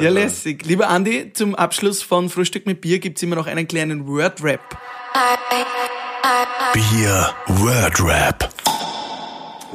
Ja, 0.00 0.10
lässig. 0.10 0.64
Lieber 0.66 0.88
Andi, 0.88 1.32
zum 1.34 1.54
Abschluss 1.54 2.02
von 2.02 2.28
Frühstück 2.28 2.66
mit 2.66 2.80
Bier 2.80 2.98
gibt's 2.98 3.22
immer 3.22 3.36
noch 3.36 3.46
einen 3.46 3.68
kleinen 3.68 4.06
Word-Rap. 4.08 4.76
Bier 6.72 7.30
Word 7.46 8.00
Rap. 8.02 8.52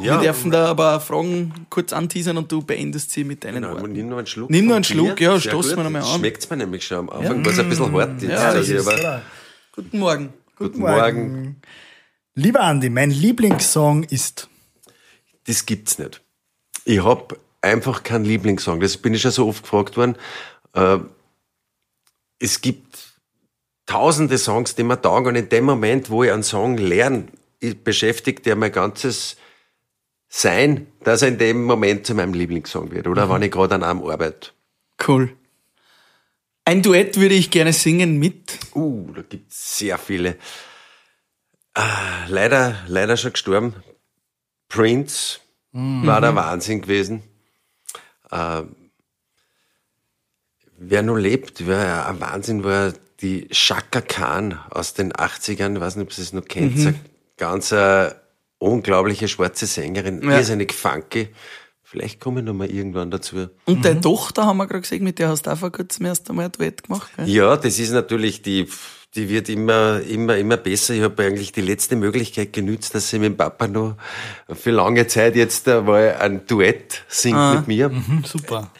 ja. 0.01 0.15
Wir 0.15 0.19
dürfen 0.33 0.51
da 0.51 0.65
aber 0.67 0.99
Fragen 0.99 1.53
kurz 1.69 1.93
anteasern 1.93 2.35
und 2.37 2.51
du 2.51 2.61
beendest 2.61 3.11
sie 3.11 3.23
mit 3.23 3.45
deinen 3.45 3.61
Genau, 3.63 3.75
Worten. 3.75 3.93
nimm 3.93 4.09
noch 4.09 4.17
einen 4.17 4.27
Schluck. 4.27 4.49
Nimm 4.49 4.65
vom 4.65 4.73
einen 4.75 4.83
Schluck, 4.83 5.15
Bier. 5.15 5.29
ja, 5.31 5.39
stoßen 5.39 5.77
wir 5.77 5.83
noch 5.85 5.89
mal 5.89 6.01
an. 6.01 6.19
Schmeckt's 6.19 6.49
mir 6.49 6.57
nämlich 6.57 6.85
schon 6.85 6.97
am 6.97 7.09
Anfang, 7.09 7.45
was 7.45 7.57
ein 7.59 7.69
bisschen 7.69 7.93
hart 7.93 8.21
ist. 8.21 8.29
Ja, 8.29 8.53
das 8.53 8.67
ist, 8.67 8.87
aber 8.87 8.97
oder? 8.99 9.21
Guten 9.73 9.99
Morgen. 9.99 10.33
Guten 10.57 10.79
Morgen. 10.81 11.61
Lieber 12.35 12.59
Andi, 12.61 12.89
mein 12.89 13.11
Lieblingssong 13.11 14.03
ist. 14.03 14.49
Das 15.47 15.65
gibt's 15.65 15.97
nicht. 15.97 16.21
Ich 16.83 17.01
hab 17.01 17.37
einfach 17.61 18.03
keinen 18.03 18.25
Lieblingssong. 18.25 18.79
Das 18.79 18.97
bin 18.97 19.13
ich 19.13 19.21
schon 19.21 19.31
so 19.31 19.47
oft 19.47 19.63
gefragt 19.63 19.97
worden. 19.97 20.15
Äh, 20.73 20.99
es 22.39 22.61
gibt 22.61 22.97
tausende 23.85 24.37
Songs, 24.37 24.75
die 24.75 24.83
mir 24.83 25.01
taugen 25.01 25.29
und 25.29 25.35
in 25.35 25.49
dem 25.49 25.65
Moment, 25.65 26.09
wo 26.09 26.23
ich 26.23 26.31
einen 26.31 26.43
Song 26.43 26.77
lerne, 26.77 27.27
beschäftigt 27.83 28.45
der 28.45 28.55
mein 28.55 28.71
ganzes 28.71 29.35
Sein, 30.27 30.87
dass 31.03 31.23
er 31.23 31.29
in 31.29 31.39
dem 31.39 31.63
Moment 31.63 32.05
zu 32.05 32.13
meinem 32.13 32.33
Lieblingssong 32.33 32.91
wird. 32.91 33.07
Oder 33.07 33.29
wenn 33.29 33.41
ich 33.41 33.51
gerade 33.51 33.75
an 33.75 33.83
einem 33.83 34.03
arbeite. 34.03 34.51
Cool. 35.05 35.35
Ein 36.65 36.83
Duett 36.83 37.17
würde 37.19 37.33
ich 37.33 37.49
gerne 37.49 37.73
singen 37.73 38.19
mit. 38.19 38.59
Uh, 38.75 39.11
da 39.13 39.23
gibt's 39.23 39.79
sehr 39.79 39.97
viele. 39.97 40.37
Ah, 41.73 42.27
leider, 42.27 42.75
leider 42.87 43.17
schon 43.17 43.33
gestorben. 43.33 43.73
Prince 44.67 45.39
war 45.71 46.21
der 46.21 46.35
Wahnsinn 46.35 46.81
gewesen. 46.81 47.23
Äh, 48.31 48.63
wer 50.77 51.01
nur 51.03 51.19
lebt, 51.19 51.67
wer 51.67 52.07
ein 52.07 52.19
Wahnsinn 52.21 52.63
war, 52.63 52.93
die 53.21 53.47
Shaka 53.51 54.01
Khan 54.01 54.57
aus 54.69 54.93
den 54.93 55.11
80ern, 55.11 55.75
ich 55.75 55.81
weiß 55.81 55.95
nicht, 55.97 56.05
ob 56.05 56.13
Sie 56.13 56.21
es 56.21 56.31
noch 56.33 56.45
kennt, 56.45 56.77
eine 56.79 56.95
ganz 57.37 57.71
äh, 57.71 58.11
unglaubliche 58.59 59.27
schwarze 59.27 59.65
Sängerin, 59.65 60.21
Ja. 60.23 60.37
irrsinnig 60.37 60.73
funky. 60.73 61.29
Vielleicht 61.89 62.19
komme 62.19 62.41
ich 62.41 62.45
noch 62.45 62.53
mal 62.53 62.69
irgendwann 62.69 63.09
dazu. 63.09 63.47
Und 63.65 63.83
deine 63.83 63.99
Tochter 63.99 64.45
haben 64.45 64.57
wir 64.57 64.67
gerade 64.67 64.81
gesehen, 64.81 65.03
mit 65.03 65.17
der 65.17 65.29
hast 65.29 65.47
du 65.47 65.51
auch 65.51 65.57
vor 65.57 65.71
kurzem 65.71 66.05
erst 66.05 66.29
einmal 66.29 66.45
ein 66.45 66.51
Duett 66.51 66.83
gemacht. 66.83 67.09
Gell? 67.17 67.27
Ja, 67.27 67.57
das 67.57 67.79
ist 67.79 67.91
natürlich 67.91 68.43
die, 68.43 68.67
die 69.15 69.27
wird 69.27 69.49
immer, 69.49 69.99
immer, 70.01 70.37
immer 70.37 70.57
besser. 70.57 70.93
Ich 70.93 71.01
habe 71.01 71.23
eigentlich 71.23 71.51
die 71.51 71.61
letzte 71.61 71.95
Möglichkeit 71.95 72.53
genützt, 72.53 72.93
dass 72.93 73.11
ich 73.11 73.19
mit 73.19 73.31
dem 73.31 73.37
Papa 73.37 73.67
noch 73.67 73.95
für 74.53 74.69
lange 74.69 75.07
Zeit 75.07 75.35
jetzt 75.35 75.65
mal 75.65 76.15
ein 76.19 76.45
Duett 76.45 77.03
singt 77.07 77.35
Ah. 77.37 77.55
mit 77.55 77.67
mir. 77.67 77.89
Hm, 77.89 78.23
super. 78.23 78.71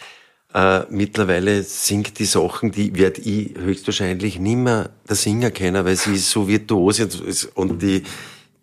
Äh, 0.53 0.81
mittlerweile 0.91 1.63
singt 1.63 2.19
die 2.19 2.25
Sachen, 2.25 2.71
die 2.71 2.95
werde 2.95 3.21
ich 3.21 3.55
höchstwahrscheinlich 3.57 4.39
nimmer 4.39 4.89
der 5.07 5.15
Singer 5.15 5.49
kennen, 5.51 5.83
weil 5.83 5.95
sie 5.95 6.17
so 6.17 6.47
virtuos 6.47 6.99
ist 6.99 7.45
und 7.55 7.81
die, 7.81 8.03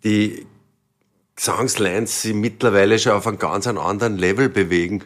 die 0.03 0.45
Gesangslines 1.37 2.21
sie 2.21 2.33
mittlerweile 2.33 2.99
schon 2.99 3.13
auf 3.13 3.25
einem 3.27 3.39
ganz 3.39 3.65
anderen 3.67 4.17
Level 4.17 4.49
bewegen, 4.49 5.05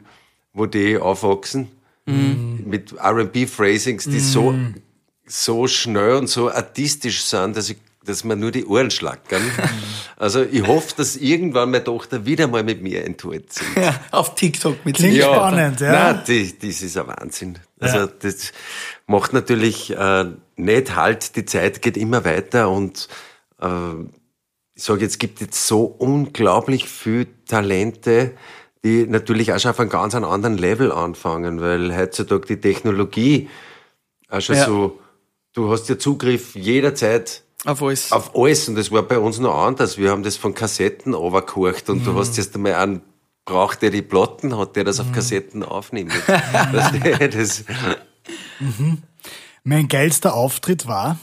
wo 0.53 0.65
die 0.65 0.97
aufwachsen. 0.97 1.67
Mit 2.05 2.93
R&B-Phrasings, 2.93 4.05
die 4.05 4.19
so, 4.19 4.55
so 5.27 5.67
schnell 5.67 6.15
und 6.15 6.27
so 6.27 6.49
artistisch 6.51 7.21
sind, 7.23 7.55
dass 7.55 7.69
ich 7.69 7.77
dass 8.03 8.23
man 8.23 8.39
nur 8.39 8.49
die 8.49 8.65
Ohren 8.65 8.89
schlackern. 8.89 9.43
Also 10.17 10.43
ich 10.43 10.65
hoffe, 10.67 10.93
dass 10.97 11.15
irgendwann 11.15 11.71
meine 11.71 11.83
Tochter 11.83 12.25
wieder 12.27 12.47
mal 12.47 12.63
mit 12.63 12.83
mir 12.83 13.03
singt. 13.03 13.75
Ja, 13.75 13.99
auf 14.11 14.35
TikTok 14.35 14.85
mit 14.85 14.95
Klingt 14.97 15.13
Sicherheit. 15.15 15.35
spannend, 15.35 15.79
ja. 15.81 15.91
Nein, 16.13 16.21
die, 16.27 16.59
das 16.59 16.81
ist 16.83 16.95
ein 16.95 17.07
Wahnsinn. 17.07 17.57
Also 17.79 17.97
Ja. 17.97 18.07
das 18.19 18.51
macht 19.07 19.33
natürlich 19.33 19.89
äh, 19.97 20.25
nicht 20.57 20.95
halt, 20.95 21.35
die 21.35 21.45
Zeit 21.45 21.81
geht 21.81 21.97
immer 21.97 22.23
weiter 22.23 22.69
und 22.69 23.07
äh, 23.61 23.67
ich 24.81 24.85
sage 24.87 25.01
jetzt, 25.01 25.11
es 25.11 25.17
gibt 25.19 25.41
jetzt 25.41 25.67
so 25.67 25.83
unglaublich 25.83 26.89
viel 26.89 27.27
Talente, 27.47 28.31
die 28.83 29.05
natürlich 29.05 29.53
auch 29.53 29.59
schon 29.59 29.69
auf 29.69 29.79
einem 29.79 29.91
ganz 29.91 30.15
anderen 30.15 30.57
Level 30.57 30.91
anfangen, 30.91 31.61
weil 31.61 31.95
heutzutage 31.95 32.47
die 32.47 32.59
Technologie 32.59 33.47
auch 34.27 34.41
schon 34.41 34.55
Ja. 34.55 34.65
so, 34.65 34.99
du 35.53 35.69
hast 35.71 35.87
ja 35.87 35.99
Zugriff 35.99 36.55
jederzeit 36.55 37.43
Auf 37.63 37.83
alles. 37.83 38.11
auf 38.11 38.35
alles 38.35 38.67
und 38.69 38.75
das 38.75 38.91
war 38.91 39.03
bei 39.03 39.19
uns 39.19 39.37
noch 39.37 39.53
anders. 39.53 39.99
Wir 39.99 40.09
haben 40.09 40.23
das 40.23 40.35
von 40.35 40.55
Kassetten 40.55 41.13
overkocht 41.13 41.87
und 41.91 42.03
du 42.03 42.15
hast 42.15 42.37
jetzt 42.37 42.55
einmal 42.55 42.73
einen 42.73 43.01
braucht, 43.45 43.83
der 43.83 43.91
die 43.91 44.01
Platten 44.01 44.57
hat, 44.57 44.75
der 44.75 44.83
das 44.83 44.99
auf 44.99 45.11
Kassetten 45.11 45.61
aufnimmt. 45.61 46.11
Das, 47.31 47.63
Mein 49.63 49.87
geilster 49.87 50.33
Auftritt 50.33 50.87
war, 50.87 51.19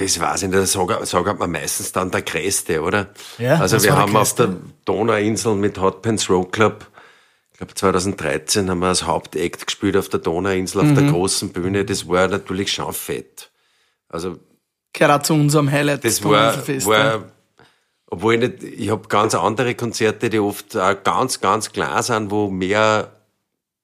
das 0.00 0.18
weiß 0.18 0.42
ich 0.42 0.48
nicht, 0.48 0.58
das 0.58 0.72
sagt, 0.72 1.06
sagt 1.06 1.38
man 1.38 1.50
meistens 1.50 1.92
dann 1.92 2.10
der 2.10 2.22
Größte, 2.22 2.80
oder? 2.80 3.08
Ja, 3.38 3.60
also 3.60 3.82
wir 3.82 3.96
haben 3.96 4.16
auf 4.16 4.34
der 4.34 4.56
Donauinsel 4.86 5.54
mit 5.54 5.78
Hot 5.78 6.00
Pants 6.02 6.30
Road 6.30 6.52
Club, 6.52 6.86
ich 7.52 7.58
glaube 7.58 7.74
2013 7.74 8.70
haben 8.70 8.78
wir 8.78 8.88
als 8.88 9.04
Hauptakt 9.04 9.66
gespielt 9.66 9.96
auf 9.96 10.08
der 10.08 10.20
Donauinsel, 10.20 10.80
auf 10.80 10.94
der 10.94 11.10
großen 11.10 11.52
Bühne. 11.52 11.84
Das 11.84 12.08
war 12.08 12.26
natürlich 12.28 12.72
schon 12.72 12.92
fett. 12.94 13.50
Also 14.08 14.38
auch 14.98 15.22
zu 15.22 15.34
unserem 15.34 15.70
Highlight. 15.70 16.04
Das 16.04 16.24
war, 16.24 16.56
war 16.66 17.24
obwohl 18.06 18.34
ich 18.34 18.40
nicht, 18.40 18.62
ich 18.62 18.90
habe 18.90 19.06
ganz 19.08 19.34
andere 19.34 19.74
Konzerte, 19.74 20.30
die 20.30 20.38
oft 20.38 20.76
auch 20.76 21.02
ganz, 21.04 21.40
ganz 21.40 21.70
klar 21.70 22.02
sind, 22.02 22.30
wo 22.30 22.48
mehr 22.48 23.19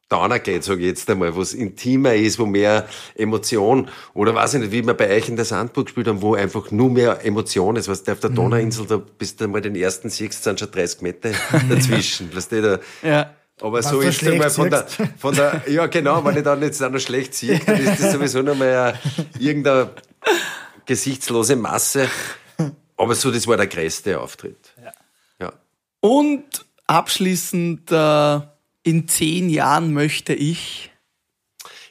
Downer 0.08 0.38
geht, 0.38 0.62
sage 0.62 0.80
ich 0.82 0.86
jetzt 0.86 1.10
einmal, 1.10 1.34
wo 1.34 1.40
es 1.42 1.52
intimer 1.52 2.14
ist, 2.14 2.38
wo 2.38 2.46
mehr 2.46 2.86
Emotion, 3.16 3.88
oder 4.14 4.34
weiß 4.34 4.54
ich 4.54 4.60
nicht, 4.60 4.72
wie 4.72 4.86
wir 4.86 4.94
bei 4.94 5.10
euch 5.10 5.28
in 5.28 5.34
der 5.36 5.44
Sandburg 5.44 5.86
gespielt 5.86 6.06
haben, 6.06 6.22
wo 6.22 6.34
einfach 6.34 6.70
nur 6.70 6.90
mehr 6.90 7.24
Emotion 7.24 7.74
ist, 7.76 7.88
weißt 7.88 8.06
du, 8.06 8.12
auf 8.12 8.20
der 8.20 8.30
Donauinsel, 8.30 8.86
da 8.86 8.98
bist 8.98 9.40
du 9.40 9.44
einmal 9.44 9.60
den 9.62 9.74
ersten 9.74 10.08
siehst, 10.08 10.44
sind 10.44 10.60
schon 10.60 10.70
30 10.70 11.00
Meter 11.02 11.30
dazwischen, 11.68 12.34
weißt 12.34 12.52
du, 12.52 12.62
da, 12.62 12.78
Ja. 13.08 13.34
aber 13.60 13.82
so 13.82 14.00
du 14.00 14.06
ist 14.08 14.22
es 14.22 14.28
einmal 14.28 14.50
von 14.50 14.70
der, 14.70 14.86
von 15.18 15.34
der, 15.34 15.62
ja 15.66 15.86
genau, 15.86 16.24
wenn 16.24 16.36
ich 16.36 16.44
dann 16.44 16.62
jetzt 16.62 16.80
auch 16.84 16.90
noch 16.90 17.00
schlecht 17.00 17.34
sehe, 17.34 17.58
dann 17.66 17.76
ist 17.80 18.00
das 18.00 18.12
sowieso 18.12 18.42
noch 18.42 18.54
mal 18.54 18.94
ein- 18.94 19.26
irgendeine 19.40 19.90
gesichtslose 20.86 21.56
Masse. 21.56 22.08
Aber 22.96 23.14
so, 23.14 23.30
das 23.30 23.46
war 23.46 23.56
der 23.56 23.66
größte 23.66 24.18
Auftritt. 24.20 24.72
Ja. 25.40 25.52
Und 26.00 26.44
abschließend, 26.86 27.90
äh, 27.90 28.40
in 28.86 29.08
zehn 29.08 29.48
Jahren 29.48 29.92
möchte 29.92 30.32
ich. 30.32 30.92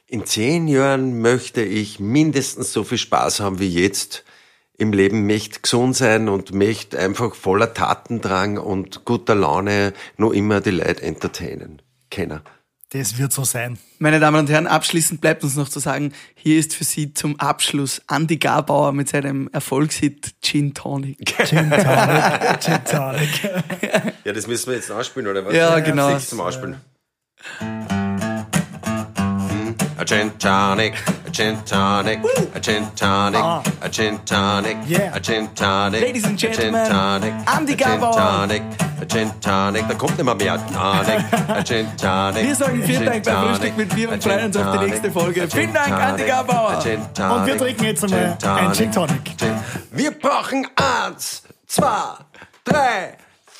In 0.07 0.25
zehn 0.25 0.69
Jahren 0.69 1.19
möchte 1.19 1.61
ich 1.61 1.99
mindestens 1.99 2.71
so 2.71 2.85
viel 2.85 2.97
Spaß 2.97 3.41
haben 3.41 3.59
wie 3.59 3.67
jetzt 3.67 4.23
im 4.77 4.93
Leben, 4.93 5.27
möchte 5.27 5.59
gesund 5.59 5.97
sein 5.97 6.29
und 6.29 6.53
möchte 6.53 6.97
einfach 6.97 7.35
voller 7.35 7.73
Tatendrang 7.73 8.57
und 8.57 9.03
guter 9.03 9.35
Laune 9.35 9.93
nur 10.15 10.33
immer 10.33 10.61
die 10.61 10.71
Leute 10.71 11.01
entertainen. 11.01 11.81
Kennen. 12.09 12.39
Das 12.99 13.17
wird 13.17 13.31
so 13.31 13.43
sein. 13.43 13.77
Meine 13.99 14.19
Damen 14.19 14.39
und 14.39 14.49
Herren, 14.49 14.67
abschließend 14.67 15.21
bleibt 15.21 15.43
uns 15.43 15.55
noch 15.55 15.69
zu 15.69 15.79
sagen, 15.79 16.13
hier 16.35 16.59
ist 16.59 16.73
für 16.73 16.83
Sie 16.83 17.13
zum 17.13 17.39
Abschluss 17.39 18.01
Andy 18.09 18.37
Garbauer 18.37 18.91
mit 18.91 19.09
seinem 19.09 19.49
Erfolgshit 19.51 20.35
Gin 20.41 20.73
Tonic. 20.73 21.35
Gin 21.45 21.69
Tonic, 21.69 22.59
Gin 22.61 22.85
Tonic. 22.85 23.43
Ja, 24.23 24.33
das 24.33 24.47
müssen 24.47 24.67
wir 24.67 24.75
jetzt 24.75 24.89
nachspielen, 24.89 25.27
oder 25.27 25.45
was? 25.45 25.53
Ja, 25.53 25.79
genau. 25.79 26.09
Sechs 26.11 26.29
zum 26.29 26.41
Ausspielen. 26.41 26.77
A 29.97 30.03
gin 30.03 30.29
tonic, 30.37 30.93
a 31.25 31.29
gin 31.31 31.57
tonic, 31.65 32.19
a 32.53 32.59
gin 32.59 32.83
tonic, 32.95 33.41
a 33.81 33.89
gin 33.89 34.19
tonic, 34.25 34.77
Yeah. 34.87 35.15
a 35.15 35.19
gin 35.21 35.47
tonic, 35.55 36.01
Ladies 36.01 36.25
and 36.25 36.33
a 36.33 36.37
gin 36.37 36.51
gentlemen, 36.53 36.89
tonic, 36.89 37.33
a 37.47 37.61
gin 37.65 37.99
tonic, 38.01 38.61
a 39.01 39.05
gin 39.05 39.31
tonic, 39.39 39.87
da 39.87 39.93
kommt 39.95 40.17
nicht 40.17 40.25
mehr 40.25 40.57
Tonic, 40.73 41.23
a 41.47 41.63
gin 41.63 41.87
tonic. 41.97 42.43
Wir 42.43 42.55
sagen 42.55 42.83
vielen 42.83 43.05
Dank 43.05 43.23
beim 43.23 43.47
Frühstück 43.47 43.77
mit 43.77 43.95
Bier 43.95 44.11
und 44.11 44.21
freuen 44.23 44.45
uns 44.45 44.57
auf 44.57 44.77
die 44.77 44.85
nächste 44.85 45.11
Folge. 45.11 45.47
Vielen 45.49 45.73
Dank, 45.73 45.87
Andy 45.87 46.23
tonic, 46.23 46.27
Gabauer. 46.27 46.77
Und 47.37 47.45
wir 47.47 47.57
trinken 47.57 47.83
jetzt 47.85 48.03
einmal 48.03 48.37
einen 48.43 48.73
Gin. 48.73 48.91
Tonic. 48.91 49.31
Wir 49.91 50.11
brauchen 50.11 50.67
eins, 50.75 51.43
zwei, 51.67 52.15
drei, 52.65 53.17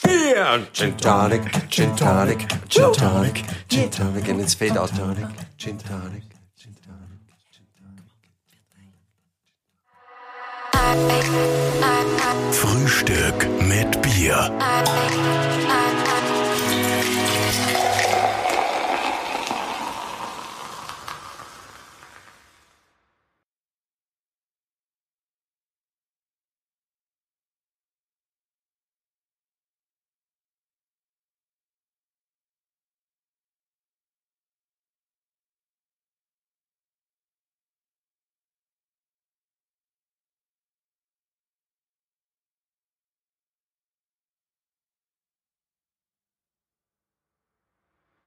vier. 0.08 0.68
Gin 0.74 0.98
Tonic, 0.98 1.70
Gin 1.70 1.96
Tonic, 1.96 2.48
Gin 2.70 2.94
Tonic, 2.94 3.44
Gin 3.68 3.90
Tonic. 3.90 4.28
And 4.28 4.42
it's 4.42 4.54
fade 4.54 4.78
out 4.78 4.90
tonic, 4.90 5.28
Gin 5.58 5.78
Tonic. 5.78 6.24
Gin 6.58 6.76
Tonic. 6.76 7.16
Frühstück 12.52 13.48
mit 13.62 14.02
Bier. 14.02 14.52